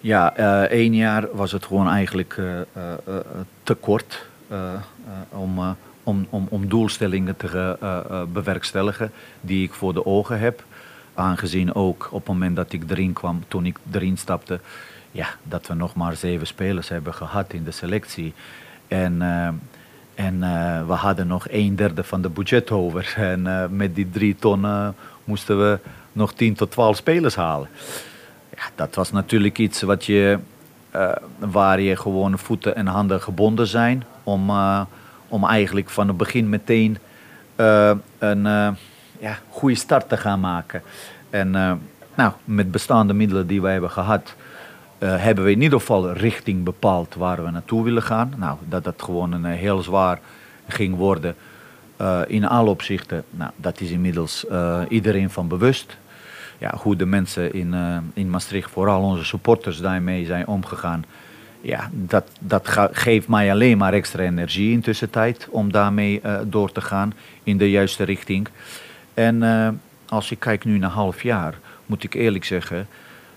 Ja, 0.00 0.36
één 0.66 0.94
jaar 0.94 1.26
was 1.32 1.52
het 1.52 1.64
gewoon 1.64 1.88
eigenlijk 1.88 2.40
te 3.62 3.74
kort 3.74 4.26
om, 5.28 5.76
om, 6.02 6.26
om, 6.30 6.46
om 6.50 6.68
doelstellingen 6.68 7.36
te 7.36 7.76
bewerkstelligen 8.32 9.12
die 9.40 9.64
ik 9.64 9.72
voor 9.72 9.92
de 9.92 10.06
ogen 10.06 10.38
heb. 10.38 10.64
Aangezien 11.14 11.74
ook 11.74 12.08
op 12.10 12.18
het 12.18 12.28
moment 12.28 12.56
dat 12.56 12.72
ik 12.72 12.82
erin 12.90 13.12
kwam, 13.12 13.44
toen 13.48 13.66
ik 13.66 13.78
erin 13.92 14.16
stapte, 14.16 14.60
ja, 15.16 15.28
dat 15.42 15.66
we 15.66 15.74
nog 15.74 15.94
maar 15.94 16.16
zeven 16.16 16.46
spelers 16.46 16.88
hebben 16.88 17.14
gehad 17.14 17.52
in 17.52 17.64
de 17.64 17.70
selectie. 17.70 18.34
En 18.88 19.22
en 20.16 20.34
uh, 20.34 20.86
we 20.86 20.92
hadden 20.92 21.26
nog 21.26 21.46
een 21.50 21.76
derde 21.76 22.04
van 22.04 22.22
de 22.22 22.28
budget 22.28 22.70
over. 22.70 23.14
En 23.16 23.46
uh, 23.46 23.64
met 23.70 23.94
die 23.94 24.10
drie 24.10 24.36
ton 24.36 24.62
uh, 24.62 24.88
moesten 25.24 25.58
we 25.58 25.78
nog 26.12 26.34
10 26.34 26.54
tot 26.54 26.70
12 26.70 26.96
spelers 26.96 27.34
halen. 27.34 27.68
Ja, 28.56 28.62
dat 28.74 28.94
was 28.94 29.12
natuurlijk 29.12 29.58
iets 29.58 29.82
wat 29.82 30.04
je, 30.04 30.38
waar 31.38 31.80
je 31.80 31.96
gewoon 31.96 32.38
voeten 32.38 32.76
en 32.76 32.86
handen 32.86 33.20
gebonden 33.20 33.66
zijn. 33.66 34.04
Om, 34.22 34.50
om 35.28 35.44
eigenlijk 35.44 35.90
van 35.90 36.08
het 36.08 36.16
begin 36.16 36.48
meteen 36.48 36.98
een 38.18 38.42
ja, 39.18 39.38
goede 39.48 39.74
start 39.74 40.08
te 40.08 40.16
gaan 40.16 40.40
maken. 40.40 40.82
En 41.30 41.50
nou, 42.14 42.32
met 42.44 42.70
bestaande 42.70 43.12
middelen 43.12 43.46
die 43.46 43.62
wij 43.62 43.72
hebben 43.72 43.90
gehad, 43.90 44.34
uh, 44.98 45.16
hebben 45.16 45.44
we 45.44 45.50
in 45.50 45.62
ieder 45.62 45.78
geval 45.78 46.12
richting 46.12 46.64
bepaald 46.64 47.14
waar 47.14 47.44
we 47.44 47.50
naartoe 47.50 47.84
willen 47.84 48.02
gaan. 48.02 48.32
Nou, 48.36 48.58
dat 48.68 48.84
dat 48.84 49.02
gewoon 49.02 49.32
een 49.32 49.44
eh, 49.44 49.58
heel 49.58 49.82
zwaar 49.82 50.18
ging 50.68 50.96
worden 50.96 51.34
uh, 52.00 52.20
in 52.26 52.44
alle 52.44 52.70
opzichten. 52.70 53.24
Nou, 53.30 53.50
dat 53.56 53.80
is 53.80 53.90
inmiddels 53.90 54.46
iedereen 54.88 55.30
van 55.30 55.48
bewust. 55.48 55.96
Ja, 56.58 56.74
hoe 56.76 56.96
de 56.96 57.06
mensen 57.06 57.52
in, 57.52 57.74
in 58.14 58.30
Maastricht, 58.30 58.70
vooral 58.70 59.02
onze 59.02 59.24
supporters, 59.24 59.78
daarmee 59.78 60.26
zijn 60.26 60.46
omgegaan. 60.46 61.04
Ja, 61.60 61.90
dat, 61.92 62.30
dat 62.40 62.68
geeft 62.92 63.28
mij 63.28 63.50
alleen 63.50 63.78
maar 63.78 63.92
extra 63.92 64.22
energie 64.22 64.72
in 64.72 64.80
tussentijd 64.80 65.48
om 65.50 65.72
daarmee 65.72 66.20
door 66.44 66.72
te 66.72 66.80
gaan 66.80 67.12
in 67.42 67.56
de 67.56 67.70
juiste 67.70 68.04
richting. 68.04 68.48
En 69.14 69.42
als 70.08 70.30
ik 70.30 70.38
kijk 70.38 70.64
nu 70.64 70.78
naar 70.78 70.90
half 70.90 71.22
jaar, 71.22 71.58
moet 71.86 72.04
ik 72.04 72.14
eerlijk 72.14 72.44
zeggen 72.44 72.86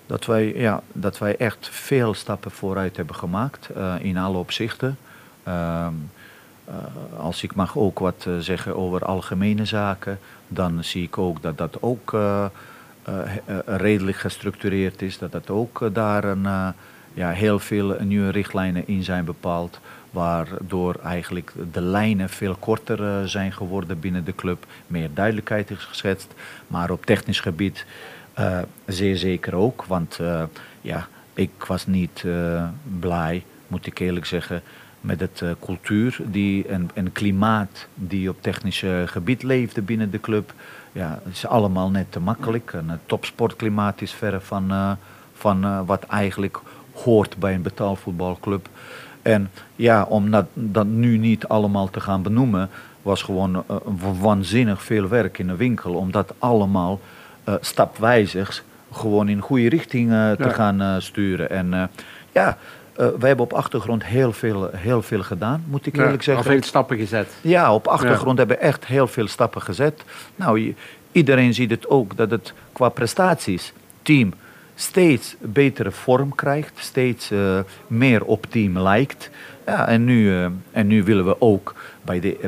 dat 0.09 0.25
wij, 0.25 0.53
ja, 0.55 0.81
dat 0.91 1.17
wij 1.17 1.37
echt 1.37 1.69
veel 1.71 2.13
stappen 2.13 2.51
vooruit 2.51 2.95
hebben 2.97 3.15
gemaakt 3.15 3.69
uh, 3.77 3.93
in 3.99 4.17
alle 4.17 4.37
opzichten. 4.37 4.97
Uh, 5.47 5.87
uh, 6.69 6.75
als 7.19 7.43
ik 7.43 7.55
mag 7.55 7.77
ook 7.77 7.99
wat 7.99 8.25
uh, 8.27 8.37
zeggen 8.37 8.75
over 8.75 9.05
algemene 9.05 9.65
zaken, 9.65 10.19
dan 10.47 10.83
zie 10.83 11.03
ik 11.03 11.17
ook 11.17 11.41
dat 11.41 11.57
dat 11.57 11.77
ook 11.81 12.17
redelijk 13.65 14.17
gestructureerd 14.17 15.01
is. 15.01 15.17
Dat 15.17 15.31
dat 15.31 15.49
ook 15.49 15.89
daar 15.93 16.23
een, 16.23 16.73
ja, 17.13 17.29
heel 17.29 17.59
veel 17.59 17.95
nieuwe 17.99 18.29
richtlijnen 18.29 18.87
in 18.87 19.03
zijn 19.03 19.25
bepaald. 19.25 19.79
Waardoor 20.11 20.95
eigenlijk 21.03 21.53
de 21.71 21.81
lijnen 21.81 22.29
veel 22.29 22.55
korter 22.55 23.29
zijn 23.29 23.51
geworden 23.51 23.99
binnen 23.99 24.25
de 24.25 24.35
club. 24.35 24.65
Meer 24.87 25.09
duidelijkheid 25.13 25.71
is 25.71 25.83
geschetst. 25.83 26.33
Maar 26.67 26.89
op 26.89 27.05
technisch 27.05 27.39
gebied 27.39 27.85
uh, 28.39 28.59
zeer 28.85 29.17
zeker 29.17 29.55
ook, 29.55 29.83
want 29.83 30.17
uh, 30.21 30.43
ja, 30.81 31.07
ik 31.33 31.51
was 31.67 31.87
niet 31.87 32.23
uh, 32.25 32.63
blij, 32.99 33.43
moet 33.67 33.85
ik 33.85 33.99
eerlijk 33.99 34.25
zeggen, 34.25 34.61
met 35.01 35.19
het 35.19 35.43
cultuur 35.59 36.19
die, 36.25 36.67
en, 36.67 36.89
en 36.93 37.11
klimaat 37.11 37.87
die 37.95 38.29
op 38.29 38.41
technisch 38.41 38.83
gebied 39.05 39.43
leefde 39.43 39.81
binnen 39.81 40.11
de 40.11 40.19
club. 40.19 40.53
Ja, 40.91 41.19
het 41.23 41.33
is 41.33 41.45
allemaal 41.45 41.89
net 41.89 42.11
te 42.11 42.19
makkelijk. 42.19 42.73
Een 42.73 42.99
topsportklimaat 43.05 44.01
is 44.01 44.11
verre 44.11 44.39
van, 44.39 44.97
van 45.33 45.85
wat 45.85 46.03
eigenlijk 46.03 46.59
hoort 46.93 47.37
bij 47.37 47.53
een 47.53 47.61
betaalvoetbalclub. 47.61 48.69
En 49.21 49.49
ja, 49.75 50.03
om 50.03 50.29
dat, 50.53 50.85
nu 50.85 51.17
niet 51.17 51.47
allemaal 51.47 51.89
te 51.89 51.99
gaan 51.99 52.21
benoemen, 52.21 52.69
was 53.01 53.21
gewoon 53.21 53.63
waanzinnig 54.19 54.83
veel 54.83 55.07
werk 55.07 55.37
in 55.37 55.47
de 55.47 55.55
winkel. 55.55 55.93
Om 55.93 56.11
dat 56.11 56.33
allemaal 56.39 56.99
stapwijzig 57.61 58.63
gewoon 58.91 59.29
in 59.29 59.41
goede 59.41 59.69
richting 59.69 60.09
te 60.09 60.35
ja. 60.39 60.49
gaan 60.49 61.01
sturen. 61.01 61.49
En 61.49 61.89
ja, 62.31 62.57
wij 62.95 63.27
hebben 63.27 63.45
op 63.45 63.53
achtergrond 63.53 64.05
heel 64.05 64.33
veel, 64.33 64.69
heel 64.75 65.01
veel 65.01 65.23
gedaan, 65.23 65.63
moet 65.67 65.85
ik 65.85 65.97
eerlijk 65.97 66.23
zeggen. 66.23 66.45
Al 66.45 66.51
veel 66.51 66.63
stappen 66.63 66.97
gezet. 66.97 67.35
Ja, 67.41 67.73
op 67.73 67.87
achtergrond 67.87 68.37
hebben 68.37 68.57
we 68.57 68.63
echt 68.63 68.85
heel 68.85 69.07
veel 69.07 69.27
stappen 69.27 69.61
gezet. 69.61 70.03
Nou, 70.35 70.75
iedereen 71.11 71.53
ziet 71.53 71.69
het 71.69 71.87
ook, 71.87 72.17
dat 72.17 72.31
het 72.31 72.53
qua 72.71 72.89
prestaties, 72.89 73.73
team, 74.01 74.33
steeds 74.75 75.35
betere 75.39 75.91
vorm 75.91 76.35
krijgt, 76.35 76.71
steeds 76.75 77.31
uh, 77.31 77.59
meer 77.87 78.23
op 78.23 78.45
team 78.49 78.79
lijkt. 78.79 79.29
Ja, 79.65 79.87
en, 79.87 80.05
nu, 80.05 80.23
uh, 80.23 80.45
en 80.71 80.87
nu 80.87 81.03
willen 81.03 81.25
we 81.25 81.41
ook 81.41 81.75
bij 82.01 82.19
de, 82.19 82.37
uh, 82.39 82.45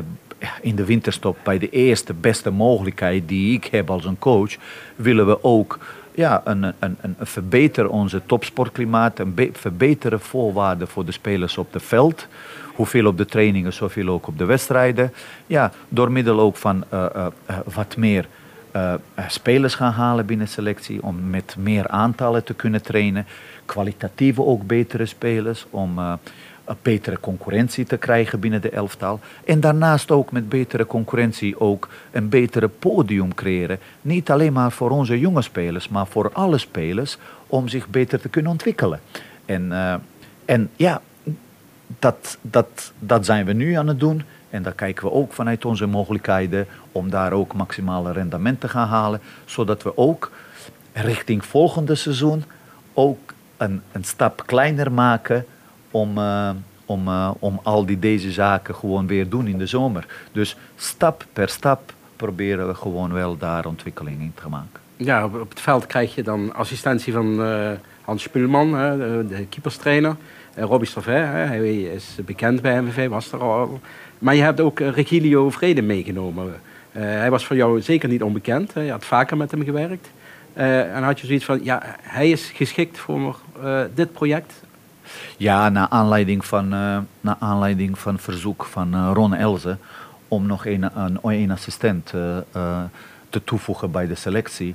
in 0.60 0.76
de 0.76 0.84
winterstop, 0.84 1.38
bij 1.42 1.58
de 1.58 1.70
eerste 1.70 2.14
beste 2.14 2.50
mogelijkheid 2.50 3.28
die 3.28 3.54
ik 3.54 3.64
heb 3.64 3.90
als 3.90 4.04
een 4.04 4.18
coach, 4.18 4.56
willen 4.96 5.26
we 5.26 5.44
ook 5.44 5.78
ja, 6.14 6.40
een, 6.44 6.62
een, 6.62 6.96
een, 7.00 7.16
verbeteren 7.20 7.90
onze 7.90 8.22
topsportklimaat, 8.26 9.18
een 9.18 9.50
verbeteren 9.52 10.20
voorwaarden 10.20 10.88
voor 10.88 11.04
de 11.04 11.12
spelers 11.12 11.58
op 11.58 11.72
het 11.72 11.82
veld. 11.82 12.26
Hoeveel 12.74 13.06
op 13.06 13.16
de 13.16 13.24
trainingen, 13.24 13.72
zoveel 13.72 14.08
ook 14.08 14.26
op 14.26 14.38
de 14.38 14.44
wedstrijden. 14.44 15.12
Ja, 15.46 15.72
door 15.88 16.12
middel 16.12 16.40
ook 16.40 16.56
van 16.56 16.84
wat 17.74 17.96
meer 17.96 18.26
spelers 19.28 19.74
gaan 19.74 19.92
halen 19.92 20.26
binnen 20.26 20.48
selectie. 20.48 21.02
Om 21.02 21.30
met 21.30 21.56
meer 21.58 21.88
aantallen 21.88 22.44
te 22.44 22.54
kunnen 22.54 22.82
trainen. 22.82 23.26
Kwalitatieve 23.64 24.44
ook 24.44 24.66
betere 24.66 25.06
spelers. 25.06 25.66
Om 25.70 26.18
betere 26.82 27.20
concurrentie 27.20 27.84
te 27.84 27.96
krijgen 27.96 28.40
binnen 28.40 28.60
de 28.60 28.70
elftal. 28.70 29.20
En 29.44 29.60
daarnaast 29.60 30.10
ook 30.10 30.32
met 30.32 30.48
betere 30.48 30.86
concurrentie 30.86 31.60
ook 31.60 31.88
een 32.10 32.28
betere 32.28 32.68
podium 32.68 33.34
creëren. 33.34 33.78
Niet 34.00 34.30
alleen 34.30 34.52
maar 34.52 34.72
voor 34.72 34.90
onze 34.90 35.18
jonge 35.18 35.42
spelers, 35.42 35.88
maar 35.88 36.06
voor 36.06 36.30
alle 36.32 36.58
spelers. 36.58 37.18
Om 37.46 37.68
zich 37.68 37.88
beter 37.88 38.20
te 38.20 38.28
kunnen 38.28 38.50
ontwikkelen. 38.50 39.00
En, 39.44 39.66
uh, 39.70 39.94
en 40.44 40.70
ja, 40.76 41.00
dat, 41.98 42.38
dat, 42.40 42.92
dat 42.98 43.24
zijn 43.24 43.46
we 43.46 43.52
nu 43.52 43.74
aan 43.74 43.88
het 43.88 44.00
doen. 44.00 44.22
En 44.50 44.62
daar 44.62 44.72
kijken 44.72 45.04
we 45.04 45.12
ook 45.12 45.32
vanuit 45.32 45.64
onze 45.64 45.86
mogelijkheden 45.86 46.66
om 46.92 47.10
daar 47.10 47.32
ook 47.32 47.54
maximale 47.54 48.12
rendement 48.12 48.60
te 48.60 48.68
gaan 48.68 48.88
halen. 48.88 49.20
Zodat 49.44 49.82
we 49.82 49.96
ook 49.96 50.30
richting 50.92 51.44
volgende 51.44 51.94
seizoen 51.94 52.44
ook 52.92 53.32
een, 53.56 53.82
een 53.92 54.04
stap 54.04 54.42
kleiner 54.46 54.92
maken 54.92 55.46
om, 55.92 56.18
uh, 56.18 56.50
om, 56.84 57.08
uh, 57.08 57.30
om 57.38 57.60
al 57.62 57.86
die 57.86 57.98
deze 57.98 58.32
zaken 58.32 58.74
gewoon 58.74 59.06
weer 59.06 59.28
doen 59.28 59.46
in 59.46 59.58
de 59.58 59.66
zomer. 59.66 60.06
Dus 60.32 60.56
stap 60.76 61.24
per 61.32 61.48
stap 61.48 61.92
proberen 62.16 62.68
we 62.68 62.74
gewoon 62.74 63.12
wel 63.12 63.36
daar 63.36 63.66
ontwikkeling 63.66 64.20
in 64.20 64.32
te 64.34 64.48
maken. 64.48 64.80
Ja, 64.96 65.24
op, 65.24 65.48
het 65.48 65.60
veld 65.60 65.86
krijg 65.86 66.14
je 66.14 66.22
dan 66.22 66.54
assistentie 66.54 67.12
van 67.12 67.40
uh, 67.40 67.70
Hans 68.02 68.22
Spulman, 68.22 68.70
de, 68.70 69.24
de 69.28 69.46
keeperstrainer. 69.46 70.16
Robbie 70.56 70.88
Stravet, 70.88 71.48
hij 71.48 71.82
is 71.82 72.18
bekend 72.24 72.62
bij 72.62 72.80
MVV, 72.80 73.08
was 73.08 73.32
er 73.32 73.40
al 73.40 73.80
maar 74.22 74.34
je 74.34 74.42
hebt 74.42 74.60
ook 74.60 74.80
eh, 74.80 74.88
Regilio 74.88 75.50
Vrede 75.50 75.82
meegenomen. 75.82 76.60
Hij 76.92 77.30
was 77.30 77.46
voor 77.46 77.56
jou 77.56 77.80
zeker 77.80 78.08
niet 78.08 78.22
onbekend. 78.22 78.72
Je 78.74 78.90
had 78.90 79.04
vaker 79.04 79.36
met 79.36 79.50
hem 79.50 79.64
gewerkt. 79.64 80.10
Uh, 80.56 80.96
en 80.96 81.02
had 81.02 81.20
je 81.20 81.26
zoiets 81.26 81.44
van, 81.44 81.64
ja, 81.64 81.82
hij 82.02 82.30
is 82.30 82.50
geschikt 82.54 82.98
voor 82.98 83.36
dit 83.94 84.12
project? 84.12 84.62
Ja, 85.36 85.68
naar 85.68 85.88
aanleiding 85.88 86.44
van, 86.44 86.68
naar 87.20 87.36
aanleiding 87.38 87.98
van 87.98 88.18
verzoek 88.18 88.64
van 88.64 89.12
Ron 89.12 89.34
Elze 89.34 89.76
om 90.28 90.46
nog 90.46 90.66
een, 90.66 90.90
een, 91.22 91.50
assistent 91.50 92.06
te 93.30 93.44
toevoegen 93.44 93.90
bij 93.90 94.06
de 94.06 94.14
selectie, 94.14 94.74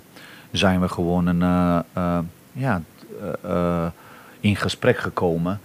zijn 0.51 0.81
we 0.81 0.89
gewoon 0.89 1.27
een, 1.27 1.83
ja, 2.51 2.81
in 4.39 4.55
gesprek 4.55 4.97
gekomen 4.97 5.59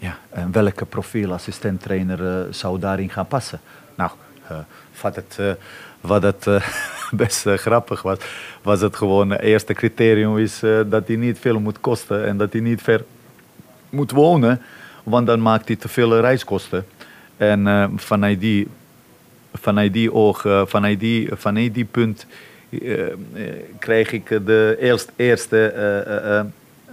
ja, 0.00 0.18
en 0.30 0.52
welke 0.52 0.84
profiel 0.84 1.32
assistent-trainer 1.32 2.20
uh, 2.20 2.52
zou 2.52 2.78
daarin 2.78 3.10
gaan 3.10 3.26
passen? 3.26 3.60
Nou, 3.94 4.10
uh, 4.50 4.58
wat 5.00 5.16
het, 5.16 5.36
uh, 5.40 5.52
wat 6.00 6.22
het 6.22 6.46
best 7.22 7.48
grappig 7.48 8.02
was, 8.02 8.18
was 8.62 8.80
het 8.80 8.96
gewoon 8.96 9.30
het 9.30 9.40
eerste 9.40 9.72
criterium 9.72 10.38
is 10.38 10.60
dat 10.86 11.06
hij 11.06 11.16
niet 11.16 11.38
veel 11.38 11.60
moet 11.60 11.80
kosten 11.80 12.26
en 12.26 12.36
dat 12.36 12.52
hij 12.52 12.60
niet 12.60 12.82
ver 12.82 13.04
moet 13.96 14.10
wonen, 14.10 14.60
want 15.02 15.26
dan 15.26 15.42
maakt 15.42 15.66
hij 15.66 15.76
te 15.76 15.88
veel 15.88 16.20
reiskosten. 16.20 16.86
En 17.36 17.92
vanuit, 17.96 18.40
die, 18.40 18.68
vanuit 19.54 19.92
die 19.92 20.12
oog, 20.12 20.46
vanuit 20.66 21.00
die, 21.00 21.28
vanuit 21.32 21.74
die 21.74 21.84
punt 21.84 22.26
krijg 23.78 24.12
ik 24.12 24.28
de 24.28 24.76
eerst, 24.80 25.12
eerste 25.16 25.72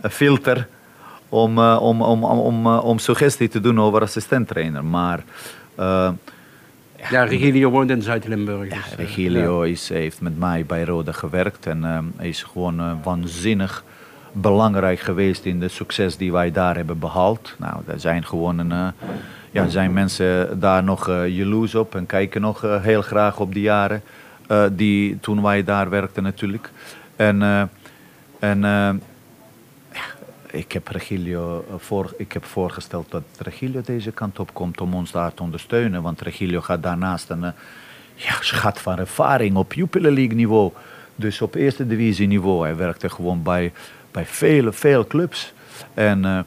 filter 0.09 0.67
om, 1.33 1.57
uh, 1.57 1.77
om, 1.81 2.01
om, 2.01 2.23
om, 2.23 2.67
uh, 2.67 2.85
om 2.85 2.99
suggestie 2.99 3.49
te 3.49 3.59
doen 3.59 3.79
over 3.79 4.01
assistenttrainer. 4.01 4.85
Maar... 4.85 5.23
Uh, 5.79 6.09
ja, 7.09 7.23
Regilio 7.23 7.69
woont 7.69 7.89
in 7.89 8.01
Zuid-Limburg. 8.01 8.69
Ja, 8.69 8.75
dus, 8.75 8.95
Regilio 8.95 9.61
is, 9.61 9.89
heeft 9.89 10.21
met 10.21 10.39
mij 10.39 10.65
bij 10.65 10.83
Rode 10.83 11.13
gewerkt 11.13 11.65
en 11.65 12.13
is 12.19 12.43
gewoon 12.43 13.03
waanzinnig 13.03 13.83
belangrijk 14.33 14.99
geweest 14.99 15.45
in 15.45 15.59
de 15.59 15.67
succes 15.67 16.17
die 16.17 16.31
wij 16.31 16.51
daar 16.51 16.75
hebben 16.75 16.99
behaald. 16.99 17.55
Nou, 17.57 17.75
er 17.87 17.99
zijn 17.99 18.25
gewoon 18.25 18.59
een, 18.59 18.93
ja, 19.51 19.67
zijn 19.67 19.93
mensen 19.93 20.59
daar 20.59 20.83
nog 20.83 21.07
jaloers 21.07 21.75
op 21.75 21.95
en 21.95 22.05
kijken 22.05 22.41
nog 22.41 22.61
heel 22.61 23.01
graag 23.01 23.39
op 23.39 23.53
die 23.53 23.63
jaren 23.63 24.03
die 24.71 25.19
toen 25.19 25.41
wij 25.41 25.63
daar 25.63 25.89
werkten 25.89 26.23
natuurlijk. 26.23 26.71
En, 27.15 27.69
en 28.39 28.63
ik 30.53 30.71
heb 30.71 30.87
Regilio 30.87 31.65
eh, 31.69 31.75
voor, 31.77 32.13
ik 32.17 32.31
heb 32.31 32.45
voorgesteld 32.45 33.11
dat 33.11 33.23
Regilio 33.37 33.81
deze 33.81 34.11
kant 34.11 34.39
op 34.39 34.53
komt 34.53 34.81
om 34.81 34.93
ons 34.93 35.11
daar 35.11 35.33
te 35.33 35.43
ondersteunen. 35.43 36.01
Want 36.01 36.21
Regilio 36.21 36.61
gaat 36.61 36.83
daarnaast 36.83 37.29
een 37.29 37.43
eh, 37.43 37.51
ja, 38.15 38.35
schat 38.39 38.79
van 38.79 38.99
ervaring 38.99 39.55
op 39.55 39.73
Jupiler 39.73 40.11
League 40.11 40.35
niveau. 40.35 40.71
Dus 41.15 41.41
op 41.41 41.55
eerste 41.55 41.87
divisie 41.87 42.27
niveau. 42.27 42.63
Hij 42.63 42.75
werkte 42.75 43.09
gewoon 43.09 43.43
bij, 43.43 43.71
bij 44.13 44.25
vele, 44.25 44.73
veel 44.73 45.07
clubs. 45.07 45.53
En 45.93 46.25
uh, 46.25 46.39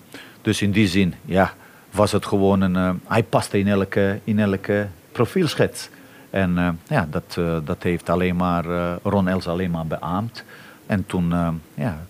dus 0.43 0.63
in 0.63 0.71
die 0.71 0.89
zin, 0.89 1.15
ja, 1.25 1.55
was 1.91 2.13
het 2.13 2.27
gewoon 2.27 2.61
een... 2.61 2.75
Uh, 2.75 2.91
hij 3.07 3.23
paste 3.23 3.59
in 3.59 3.69
elke, 3.69 4.21
in 4.25 4.39
elke 4.39 4.87
profielschets. 5.13 5.89
En 6.31 6.51
uh, 6.51 6.69
ja, 6.89 7.09
dat, 7.11 7.39
dat 7.65 7.83
heeft 7.83 8.11
alleen 8.11 8.37
maar 8.37 8.65
Ron 9.03 9.29
Els 9.29 9.49
alleen 9.49 9.71
maar 9.71 9.87
beaamd. 9.87 10.45
En 10.87 11.07
toen, 11.07 11.35
ja 11.75 12.07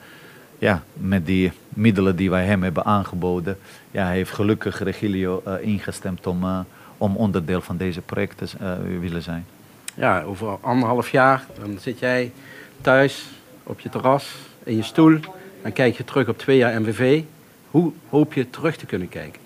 ja, 0.59 0.83
met 0.93 1.27
die 1.27 1.53
middelen 1.69 2.17
die 2.17 2.31
wij 2.31 2.45
hem 2.45 2.63
hebben 2.63 2.85
aangeboden, 2.85 3.59
ja, 3.91 4.09
heeft 4.09 4.33
gelukkig 4.33 4.83
Regilio 4.83 5.43
ingestemd 5.61 6.27
om, 6.27 6.67
om 6.99 7.17
onderdeel 7.17 7.61
van 7.61 7.77
deze 7.77 8.01
projecten 8.01 8.49
uh, 8.63 9.01
willen 9.01 9.23
zijn. 9.23 9.47
Ja, 9.95 10.23
over 10.23 10.59
anderhalf 10.61 11.11
jaar 11.11 11.45
dan 11.59 11.79
zit 11.81 11.99
jij 11.99 12.33
thuis 12.81 13.29
op 13.63 13.81
je 13.81 13.89
terras 13.89 14.35
in 14.65 14.77
je 14.77 14.83
stoel 14.83 15.19
en 15.67 15.73
kijk 15.73 15.97
je 15.97 16.05
terug 16.05 16.29
op 16.29 16.39
twee 16.39 16.57
jaar 16.57 16.81
MVV. 16.81 17.23
Hoe 17.71 17.93
hoop 18.09 18.33
je 18.33 18.51
terug 18.51 18.77
te 18.77 18.87
kunnen 18.87 19.09
kijken? 19.09 19.41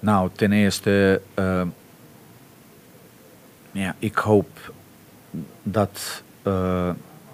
Nou, 0.00 0.30
ten 0.34 0.52
eerste, 0.52 1.20
ja, 3.72 3.94
ik 3.98 4.16
hoop 4.16 4.72
dat 5.62 6.22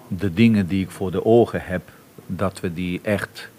de 0.07 0.33
dingen 0.33 0.67
die 0.67 0.83
ik 0.83 0.91
voor 0.91 1.11
de 1.11 1.25
ogen 1.25 1.61
heb, 1.63 1.89
dat 2.25 2.59
we 2.59 2.73
die 2.73 2.99
echt 3.03 3.49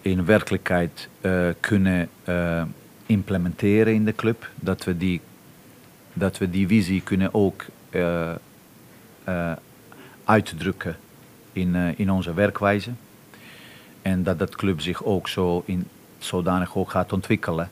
in 0.00 0.24
werkelijkheid 0.24 1.08
uh, 1.20 1.48
kunnen 1.60 2.08
uh, 2.28 2.62
implementeren 3.06 3.94
in 3.94 4.04
de 4.04 4.14
club. 4.14 4.50
Dat 4.54 4.84
we 4.84 4.96
die, 4.96 5.20
dat 6.12 6.38
we 6.38 6.50
die 6.50 6.66
visie 6.66 7.02
kunnen 7.02 7.34
ook 7.34 7.64
uitdrukken 10.24 10.96
in, 11.54 11.74
in 11.96 12.10
onze 12.10 12.34
werkwijze. 12.34 12.90
En 14.02 14.22
dat 14.22 14.38
dat 14.38 14.56
club 14.56 14.80
zich 14.80 15.04
ook 15.04 15.28
zo 15.28 15.62
in, 15.66 15.88
zodanig 16.18 16.76
ook 16.76 16.90
gaat 16.90 17.12
ontwikkelen. 17.12 17.70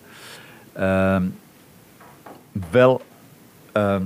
Ehm, 0.72 1.22
wel 2.70 3.02
ehm, 3.72 4.02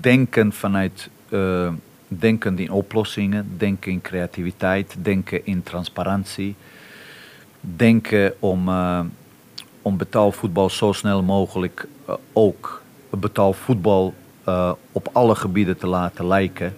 denken 0.00 0.52
vanuit 0.52 1.10
uh, 1.28 1.72
denken 2.08 2.58
in 2.58 2.70
oplossingen, 2.70 3.54
denken 3.56 3.92
in 3.92 4.00
creativiteit, 4.00 4.96
denken 4.98 5.46
in 5.46 5.62
transparantie, 5.62 6.54
denken 7.60 8.34
om, 8.38 8.68
uh, 8.68 9.00
om 9.82 9.96
betaalvoetbal 9.96 10.70
zo 10.70 10.92
snel 10.92 11.22
mogelijk 11.22 11.86
uh, 12.08 12.14
ook 12.32 12.82
betaalvoetbal 13.10 14.14
op 14.92 15.08
alle 15.12 15.34
gebieden 15.34 15.78
te 15.78 15.86
laten 15.86 16.26
lijken. 16.26 16.76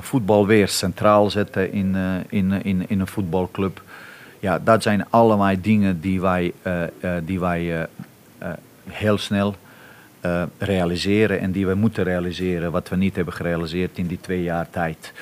Voetbal 0.00 0.46
weer 0.46 0.68
centraal 0.68 1.30
zetten 1.30 1.72
in, 1.72 1.96
in, 2.28 2.52
in, 2.62 2.88
in 2.88 3.00
een 3.00 3.06
voetbalclub. 3.06 3.82
ja, 4.38 4.58
dat 4.58 4.82
zijn 4.82 5.10
allemaal 5.10 5.54
dingen 5.60 6.00
die 6.00 6.20
wij, 6.20 6.52
die 7.24 7.40
wij 7.40 7.86
heel 8.88 9.18
snel 9.18 9.54
realiseren 10.58 11.40
en 11.40 11.52
die 11.52 11.66
we 11.66 11.74
moeten 11.74 12.04
realiseren, 12.04 12.72
wat 12.72 12.88
we 12.88 12.96
niet 12.96 13.16
hebben 13.16 13.34
gerealiseerd 13.34 13.98
in 13.98 14.06
die 14.06 14.20
twee 14.20 14.42
jaar 14.42 14.70
tijd. 14.70 15.12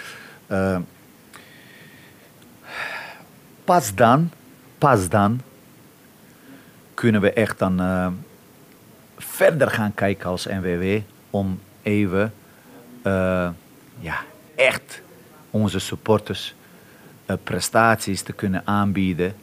pas 3.64 3.94
dan, 3.94 4.30
pas 4.78 5.08
dan 5.08 5.40
kunnen 6.94 7.20
we 7.20 7.32
echt 7.32 7.58
dan 7.58 7.80
verder 9.16 9.70
gaan 9.70 9.94
kijken 9.94 10.28
als 10.28 10.46
NWW 10.46 10.98
om 11.30 11.60
even 11.82 12.32
ja, 13.98 14.24
echt 14.56 15.00
onze 15.50 15.78
supporters 15.78 16.54
uh, 17.26 17.36
prestaties 17.42 18.22
te 18.22 18.32
kunnen 18.32 18.62
aanbieden 18.64 19.34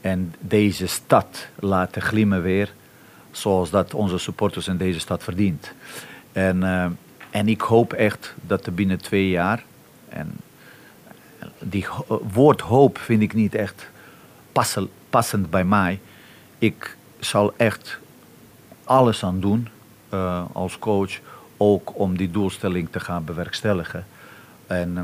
en 0.00 0.34
deze 0.38 0.86
stad 0.86 1.48
laten 1.58 2.02
glimmen 2.02 2.42
weer 2.42 2.72
zoals 3.30 3.70
dat 3.70 3.94
onze 3.94 4.18
supporters 4.18 4.68
in 4.68 4.76
deze 4.76 4.98
stad 5.00 5.22
verdient. 5.22 5.72
En, 6.32 6.56
uh, 6.62 6.86
en 7.30 7.48
ik 7.48 7.60
hoop 7.60 7.92
echt 7.92 8.34
dat 8.40 8.66
er 8.66 8.74
binnen 8.74 8.98
twee 8.98 9.28
jaar, 9.28 9.64
en 10.08 10.36
die 11.58 11.86
woord 12.32 12.60
hoop 12.60 12.98
vind 12.98 13.22
ik 13.22 13.34
niet 13.34 13.54
echt 13.54 13.90
passend, 15.08 15.50
bij 15.50 15.64
mij. 15.64 16.00
Ik 16.58 16.96
zal 17.20 17.52
echt 17.56 17.98
alles 18.84 19.24
aan 19.24 19.40
doen 19.40 19.68
als 20.52 20.78
coach, 20.78 21.18
ook 21.56 21.98
om 21.98 22.16
die 22.16 22.30
doelstelling 22.30 22.88
te 22.90 23.00
gaan 23.00 23.24
bewerkstelligen. 23.24 24.06
En, 24.72 24.92
uh, 24.94 25.00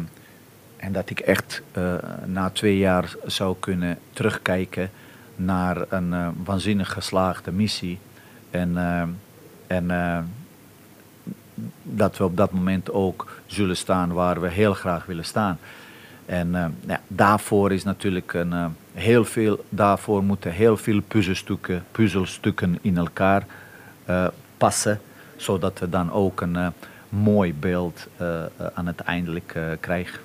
en 0.76 0.92
dat 0.92 1.10
ik 1.10 1.20
echt 1.20 1.62
uh, 1.78 1.94
na 2.24 2.50
twee 2.50 2.78
jaar 2.78 3.14
zou 3.26 3.56
kunnen 3.60 3.98
terugkijken 4.12 4.90
naar 5.36 5.76
een 5.88 6.44
waanzinnig 6.44 6.92
geslaagde 6.92 7.52
missie. 7.52 7.98
En, 8.50 8.76
en 9.66 9.86
dat 11.82 12.16
we 12.16 12.24
op 12.24 12.36
dat 12.36 12.52
moment 12.52 12.92
ook 12.92 13.40
zullen 13.46 13.76
staan 13.76 14.12
waar 14.12 14.40
we 14.40 14.48
heel 14.48 14.74
graag 14.74 15.06
willen 15.06 15.24
staan. 15.24 15.58
En 16.26 16.76
ja, 16.86 17.00
daarvoor 17.08 17.72
is 17.72 17.84
natuurlijk 17.84 18.32
een, 18.32 18.76
heel 18.98 19.24
veel, 19.24 19.64
daarvoor 19.68 20.22
moeten 20.24 20.52
heel 20.52 20.76
veel 20.76 21.00
puzzelstukken, 21.00 21.84
puzzelstukken 21.92 22.78
in 22.80 22.96
elkaar 22.96 23.46
uh, 24.10 24.26
passen, 24.56 25.00
zodat 25.36 25.78
we 25.78 25.88
dan 25.88 26.12
ook 26.12 26.40
een 26.40 26.72
mooi 27.09 27.54
beeld 27.54 28.06
uh, 28.20 28.44
aan 28.74 28.86
het 28.86 29.00
eindelijk 29.00 29.56
krijgen. 29.80 30.20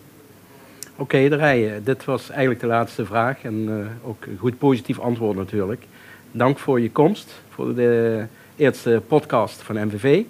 Oké, 0.91 1.01
okay, 1.01 1.29
de 1.29 1.36
rijen. 1.36 1.84
Dit 1.84 2.05
was 2.05 2.29
eigenlijk 2.29 2.59
de 2.59 2.67
laatste 2.67 3.05
vraag 3.05 3.43
en 3.43 3.88
ook 4.03 4.25
een 4.25 4.38
goed 4.38 4.57
positief 4.57 4.99
antwoord 4.99 5.38
natuurlijk. 5.38 5.86
Dank 6.31 6.59
voor 6.59 6.81
je 6.81 6.91
komst, 6.91 7.41
voor 7.49 7.75
de 7.75 8.25
eerste 8.55 9.01
podcast 9.07 9.61
van 9.61 9.86
MVV. 9.86 10.23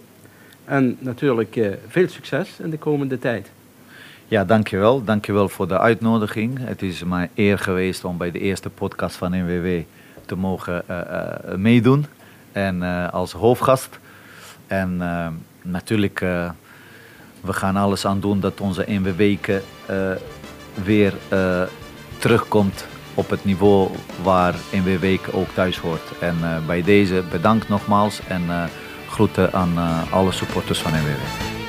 En 0.66 0.97
natuurlijk 0.99 1.78
veel 1.88 2.08
succes 2.08 2.60
in 2.60 2.70
de 2.70 2.78
komende 2.78 3.20
tijd. 3.20 3.51
Ja, 4.28 4.45
dankjewel. 4.45 5.04
Dankjewel 5.04 5.49
voor 5.49 5.68
de 5.68 5.80
uitnodiging. 5.80 6.60
Het 6.60 6.82
is 6.82 7.04
mijn 7.04 7.30
eer 7.36 7.60
geweest 7.60 8.06
om 8.06 8.18
bij 8.18 8.32
de 8.32 8.39
eerste 8.39 8.70
podcast 8.70 9.16
van 9.16 9.32
NWW 9.32 9.82
te 10.26 10.36
mogen 10.36 10.84
uh, 10.89 11.56
meedoen 11.56 12.06
en 12.51 12.82
als 13.12 13.32
hoofdgast. 13.32 13.99
En 14.68 15.01
natuurlijk, 15.64 16.22
uh, 16.22 16.49
we 17.41 17.53
gaan 17.53 17.76
alles 17.76 18.05
aan 18.05 18.20
doen 18.20 18.39
dat 18.39 18.61
onze 18.61 18.86
NWW 18.88 19.49
weer 20.84 21.14
terugkomt 22.18 22.86
op 23.14 23.30
het 23.30 23.45
niveau 23.45 23.89
waar 24.24 24.55
NWW 24.72 25.18
ook 25.32 25.49
thuis 25.53 25.78
hoort. 25.78 26.18
En 26.20 26.36
bij 26.68 26.84
deze 26.84 27.24
bedankt 27.32 27.70
nogmaals 27.70 28.20
en 28.28 28.41
groeten 29.09 29.53
aan 29.53 29.78
alle 30.11 30.32
supporters 30.32 30.80
van 30.80 30.91
NWW. 30.91 31.62